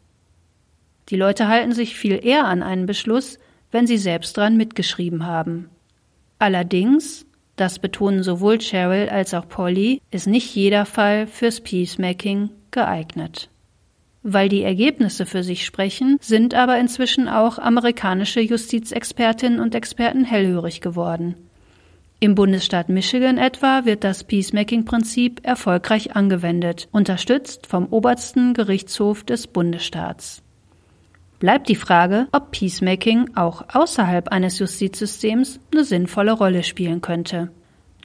Die 1.08 1.16
Leute 1.16 1.48
halten 1.48 1.72
sich 1.72 1.96
viel 1.96 2.24
eher 2.24 2.44
an 2.44 2.62
einen 2.62 2.86
Beschluss, 2.86 3.40
wenn 3.74 3.88
sie 3.88 3.98
selbst 3.98 4.36
dran 4.36 4.56
mitgeschrieben 4.56 5.26
haben. 5.26 5.68
Allerdings, 6.38 7.26
das 7.56 7.80
betonen 7.80 8.22
sowohl 8.22 8.58
Cheryl 8.58 9.08
als 9.08 9.34
auch 9.34 9.48
Polly, 9.48 10.00
ist 10.12 10.28
nicht 10.28 10.54
jeder 10.54 10.86
Fall 10.86 11.26
fürs 11.26 11.60
Peacemaking 11.60 12.50
geeignet. 12.70 13.50
Weil 14.22 14.48
die 14.48 14.62
Ergebnisse 14.62 15.26
für 15.26 15.42
sich 15.42 15.64
sprechen, 15.64 16.18
sind 16.20 16.54
aber 16.54 16.78
inzwischen 16.78 17.28
auch 17.28 17.58
amerikanische 17.58 18.40
Justizexpertinnen 18.40 19.58
und 19.58 19.74
Experten 19.74 20.24
hellhörig 20.24 20.80
geworden. 20.80 21.34
Im 22.20 22.36
Bundesstaat 22.36 22.88
Michigan 22.88 23.38
etwa 23.38 23.84
wird 23.84 24.04
das 24.04 24.22
Peacemaking-Prinzip 24.22 25.40
erfolgreich 25.42 26.14
angewendet, 26.14 26.86
unterstützt 26.92 27.66
vom 27.66 27.86
obersten 27.86 28.54
Gerichtshof 28.54 29.24
des 29.24 29.48
Bundesstaats. 29.48 30.43
Bleibt 31.44 31.68
die 31.68 31.76
Frage, 31.76 32.26
ob 32.32 32.52
Peacemaking 32.52 33.36
auch 33.36 33.74
außerhalb 33.74 34.28
eines 34.28 34.58
Justizsystems 34.60 35.60
eine 35.70 35.84
sinnvolle 35.84 36.32
Rolle 36.32 36.62
spielen 36.62 37.02
könnte. 37.02 37.52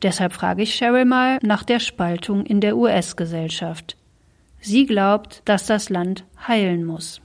Deshalb 0.03 0.33
frage 0.33 0.63
ich 0.63 0.75
Cheryl 0.75 1.05
mal 1.05 1.39
nach 1.41 1.63
der 1.63 1.79
Spaltung 1.79 2.45
in 2.45 2.59
der 2.59 2.75
US-Gesellschaft. 2.75 3.95
Sie 4.59 4.85
glaubt, 4.85 5.41
dass 5.47 5.67
das 5.67 5.89
Land 5.89 6.25
heilen 6.49 6.83
muss. 6.83 7.21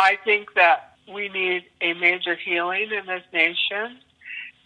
I 0.00 0.16
think 0.24 0.54
that 0.54 0.96
we 1.06 1.28
need 1.28 1.64
a 1.82 1.92
major 2.00 2.34
healing 2.34 2.90
in 2.90 3.04
this 3.04 3.24
nation. 3.34 4.00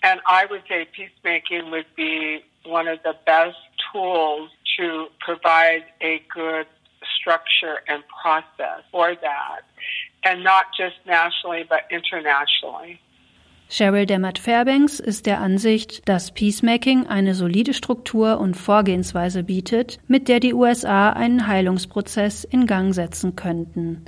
And 0.02 0.20
I 0.24 0.48
would 0.48 0.62
say 0.68 0.86
peacemaking 0.92 1.68
would 1.72 1.92
be 1.96 2.44
one 2.64 2.88
of 2.88 3.00
the 3.02 3.16
best 3.24 3.58
tools 3.90 4.52
to 4.78 5.08
provide 5.18 5.82
a 6.00 6.20
good 6.32 6.68
structure 7.18 7.82
and 7.88 8.04
process 8.22 8.84
for 8.92 9.16
that. 9.16 9.64
And 10.22 10.42
not 10.42 10.64
just 10.76 10.96
nationally, 11.06 11.64
but 11.64 11.80
internationally. 11.90 12.98
Cheryl 13.68 14.06
Demmert-Fairbanks 14.06 15.00
ist 15.00 15.26
der 15.26 15.40
Ansicht, 15.40 16.08
dass 16.08 16.32
Peacemaking 16.32 17.08
eine 17.08 17.34
solide 17.34 17.74
Struktur 17.74 18.38
und 18.38 18.54
Vorgehensweise 18.54 19.42
bietet, 19.42 19.98
mit 20.06 20.28
der 20.28 20.38
die 20.38 20.54
USA 20.54 21.10
einen 21.10 21.48
Heilungsprozess 21.48 22.44
in 22.44 22.66
Gang 22.66 22.94
setzen 22.94 23.34
könnten. 23.34 24.04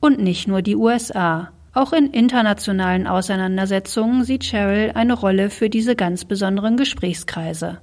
Und 0.00 0.20
nicht 0.20 0.46
nur 0.46 0.62
die 0.62 0.76
USA. 0.76 1.50
Auch 1.72 1.92
in 1.92 2.12
internationalen 2.12 3.08
Auseinandersetzungen 3.08 4.22
sieht 4.22 4.44
Cheryl 4.44 4.92
eine 4.94 5.14
Rolle 5.14 5.50
für 5.50 5.68
diese 5.68 5.96
ganz 5.96 6.24
besonderen 6.24 6.76
Gesprächskreise. 6.76 7.80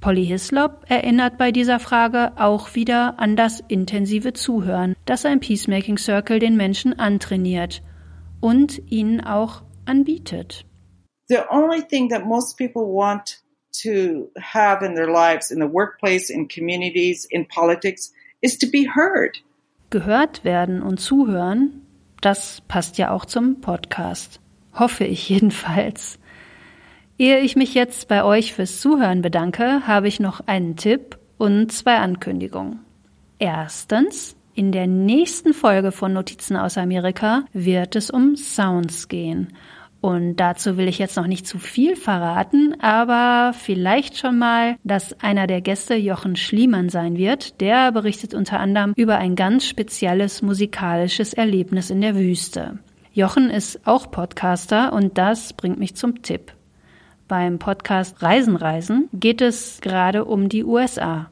Polly 0.00 0.24
Hislop 0.24 0.86
erinnert 0.88 1.36
bei 1.36 1.52
dieser 1.52 1.78
Frage 1.78 2.32
auch 2.36 2.74
wieder 2.74 3.18
an 3.18 3.36
das 3.36 3.60
intensive 3.68 4.32
Zuhören, 4.32 4.96
das 5.04 5.26
ein 5.26 5.40
Peacemaking 5.40 5.98
Circle 5.98 6.38
den 6.38 6.56
Menschen 6.56 6.98
antrainiert 6.98 7.82
und 8.40 8.80
ihnen 8.90 9.20
auch 9.20 9.62
anbietet. 9.84 10.64
The 11.28 11.40
only 11.50 11.82
thing 11.82 12.08
that 12.08 12.24
most 12.24 12.56
people 12.56 12.82
want 12.82 13.42
to 13.82 14.30
have 14.40 14.84
in 14.84 14.94
their 14.94 15.06
lives, 15.06 15.50
in 15.50 15.60
the 15.60 15.70
workplace, 15.70 16.30
in 16.30 16.48
communities, 16.48 17.26
in 17.30 17.46
politics, 17.46 18.12
is 18.40 18.58
to 18.58 18.66
be 18.66 18.86
heard. 18.94 19.42
Gehört 19.90 20.44
werden 20.44 20.82
und 20.82 20.98
zuhören, 20.98 21.86
das 22.20 22.62
passt 22.68 22.96
ja 22.96 23.10
auch 23.10 23.26
zum 23.26 23.60
Podcast. 23.60 24.40
Hoffe 24.72 25.04
ich 25.04 25.28
jedenfalls. 25.28 26.19
Ehe 27.20 27.40
ich 27.40 27.54
mich 27.54 27.74
jetzt 27.74 28.08
bei 28.08 28.24
euch 28.24 28.54
fürs 28.54 28.80
Zuhören 28.80 29.20
bedanke, 29.20 29.86
habe 29.86 30.08
ich 30.08 30.20
noch 30.20 30.40
einen 30.46 30.76
Tipp 30.76 31.18
und 31.36 31.70
zwei 31.70 31.98
Ankündigungen. 31.98 32.80
Erstens, 33.38 34.36
in 34.54 34.72
der 34.72 34.86
nächsten 34.86 35.52
Folge 35.52 35.92
von 35.92 36.14
Notizen 36.14 36.56
aus 36.56 36.78
Amerika 36.78 37.44
wird 37.52 37.94
es 37.94 38.10
um 38.10 38.36
Sounds 38.36 39.08
gehen. 39.08 39.48
Und 40.00 40.36
dazu 40.36 40.78
will 40.78 40.88
ich 40.88 40.98
jetzt 40.98 41.18
noch 41.18 41.26
nicht 41.26 41.46
zu 41.46 41.58
viel 41.58 41.94
verraten, 41.94 42.80
aber 42.80 43.52
vielleicht 43.52 44.16
schon 44.16 44.38
mal, 44.38 44.76
dass 44.82 45.20
einer 45.20 45.46
der 45.46 45.60
Gäste 45.60 45.96
Jochen 45.96 46.36
Schliemann 46.36 46.88
sein 46.88 47.18
wird. 47.18 47.60
Der 47.60 47.92
berichtet 47.92 48.32
unter 48.32 48.60
anderem 48.60 48.94
über 48.96 49.18
ein 49.18 49.36
ganz 49.36 49.66
spezielles 49.66 50.40
musikalisches 50.40 51.34
Erlebnis 51.34 51.90
in 51.90 52.00
der 52.00 52.16
Wüste. 52.16 52.78
Jochen 53.12 53.50
ist 53.50 53.86
auch 53.86 54.10
Podcaster 54.10 54.94
und 54.94 55.18
das 55.18 55.52
bringt 55.52 55.78
mich 55.78 55.96
zum 55.96 56.22
Tipp. 56.22 56.54
Beim 57.30 57.60
Podcast 57.60 58.22
Reisen 58.22 58.56
Reisen 58.56 59.08
geht 59.12 59.40
es 59.40 59.80
gerade 59.80 60.24
um 60.24 60.48
die 60.48 60.64
USA. 60.64 61.30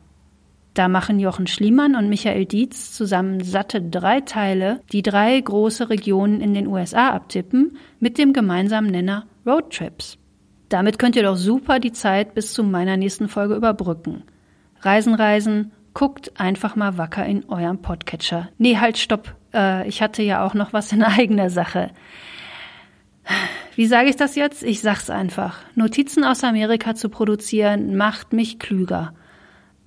Da 0.73 0.87
machen 0.87 1.19
Jochen 1.19 1.49
Schliemann 1.49 1.97
und 1.97 2.09
Michael 2.09 2.47
Dietz 2.47 2.93
zusammen 2.93 3.43
satte 3.43 3.83
drei 3.83 4.21
Teile, 4.21 4.81
die 4.93 5.03
drei 5.03 5.41
große 5.41 5.91
Regionen 5.91 6.41
in 6.41 6.55
den 6.55 6.69
USA 6.69 7.11
abtippen, 7.11 7.79
mit 7.99 8.17
dem 8.17 8.33
gemeinsamen 8.33 8.93
Nenner 8.93 9.27
Roadtrips. 9.45 10.19
Damit 10.69 11.01
könnt 11.01 11.17
ihr 11.17 11.25
doch 11.25 11.35
super 11.35 11.81
die 11.81 11.91
Zeit 11.91 12.33
bis 12.33 12.53
zu 12.53 12.63
meiner 12.63 12.97
nächsten 12.97 13.29
Folge 13.29 13.57
überbrücken. 13.57 14.23
Reisen, 14.83 15.17
Reisen, 15.17 15.73
guckt 15.95 16.31
einfach 16.41 16.77
mal 16.77 16.97
wacker 16.97 17.27
in 17.27 17.49
eurem 17.49 17.83
Podcatcher. 17.83 18.51
Nee, 18.57 18.77
halt, 18.77 18.99
stopp. 18.99 19.35
Äh, 19.53 19.89
ich 19.89 20.01
hatte 20.01 20.23
ja 20.23 20.47
auch 20.47 20.55
noch 20.55 20.73
was 20.73 20.93
in 20.93 21.03
eigener 21.19 21.51
Sache. 21.51 21.91
Wie 23.75 23.87
sage 23.87 24.09
ich 24.09 24.17
das 24.17 24.35
jetzt? 24.35 24.63
Ich 24.63 24.81
sag's 24.81 25.11
einfach. 25.11 25.59
Notizen 25.75 26.25
aus 26.25 26.45
Amerika 26.45 26.95
zu 26.95 27.09
produzieren 27.09 27.97
macht 27.97 28.33
mich 28.33 28.59
klüger 28.59 29.13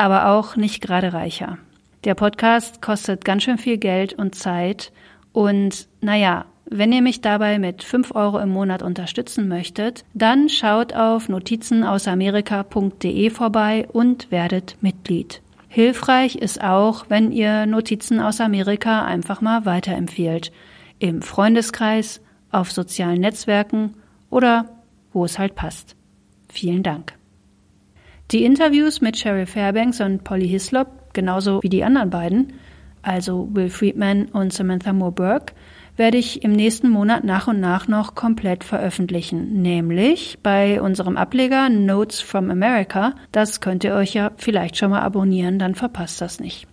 aber 0.01 0.29
auch 0.29 0.55
nicht 0.55 0.81
gerade 0.81 1.13
reicher. 1.13 1.59
Der 2.05 2.15
Podcast 2.15 2.81
kostet 2.81 3.23
ganz 3.23 3.43
schön 3.43 3.59
viel 3.59 3.77
Geld 3.77 4.13
und 4.13 4.33
Zeit 4.33 4.91
und 5.31 5.87
naja, 6.01 6.45
wenn 6.65 6.91
ihr 6.91 7.03
mich 7.03 7.21
dabei 7.21 7.59
mit 7.59 7.83
5 7.83 8.15
Euro 8.15 8.39
im 8.39 8.49
Monat 8.49 8.81
unterstützen 8.81 9.47
möchtet, 9.47 10.03
dann 10.15 10.49
schaut 10.49 10.93
auf 10.93 11.29
notizenausamerika.de 11.29 13.29
vorbei 13.29 13.87
und 13.91 14.31
werdet 14.31 14.75
Mitglied. 14.81 15.43
Hilfreich 15.67 16.35
ist 16.35 16.63
auch, 16.63 17.05
wenn 17.09 17.31
ihr 17.31 17.67
Notizen 17.67 18.19
aus 18.19 18.41
Amerika 18.41 19.05
einfach 19.05 19.41
mal 19.41 19.65
weiterempfehlt. 19.65 20.51
Im 20.97 21.21
Freundeskreis, 21.21 22.21
auf 22.51 22.71
sozialen 22.71 23.21
Netzwerken 23.21 23.95
oder 24.29 24.65
wo 25.13 25.25
es 25.25 25.39
halt 25.39 25.55
passt. 25.55 25.95
Vielen 26.49 26.83
Dank. 26.83 27.13
Die 28.31 28.45
Interviews 28.45 29.01
mit 29.01 29.17
Cheryl 29.17 29.45
Fairbanks 29.45 29.99
und 29.99 30.23
Polly 30.23 30.47
Hislop, 30.47 31.13
genauso 31.13 31.61
wie 31.63 31.69
die 31.69 31.83
anderen 31.83 32.09
beiden, 32.09 32.53
also 33.01 33.49
Will 33.51 33.69
Friedman 33.69 34.25
und 34.27 34.53
Samantha 34.53 34.93
Moore 34.93 35.11
Burke, 35.11 35.53
werde 35.97 36.17
ich 36.17 36.43
im 36.43 36.53
nächsten 36.53 36.89
Monat 36.89 37.23
nach 37.23 37.47
und 37.47 37.59
nach 37.59 37.87
noch 37.87 38.15
komplett 38.15 38.63
veröffentlichen, 38.63 39.61
nämlich 39.61 40.39
bei 40.41 40.81
unserem 40.81 41.17
Ableger 41.17 41.69
Notes 41.69 42.21
from 42.21 42.49
America. 42.49 43.13
Das 43.31 43.59
könnt 43.59 43.83
ihr 43.83 43.95
euch 43.95 44.13
ja 44.13 44.31
vielleicht 44.37 44.77
schon 44.77 44.91
mal 44.91 45.01
abonnieren, 45.01 45.59
dann 45.59 45.75
verpasst 45.75 46.21
das 46.21 46.39
nicht. 46.39 46.67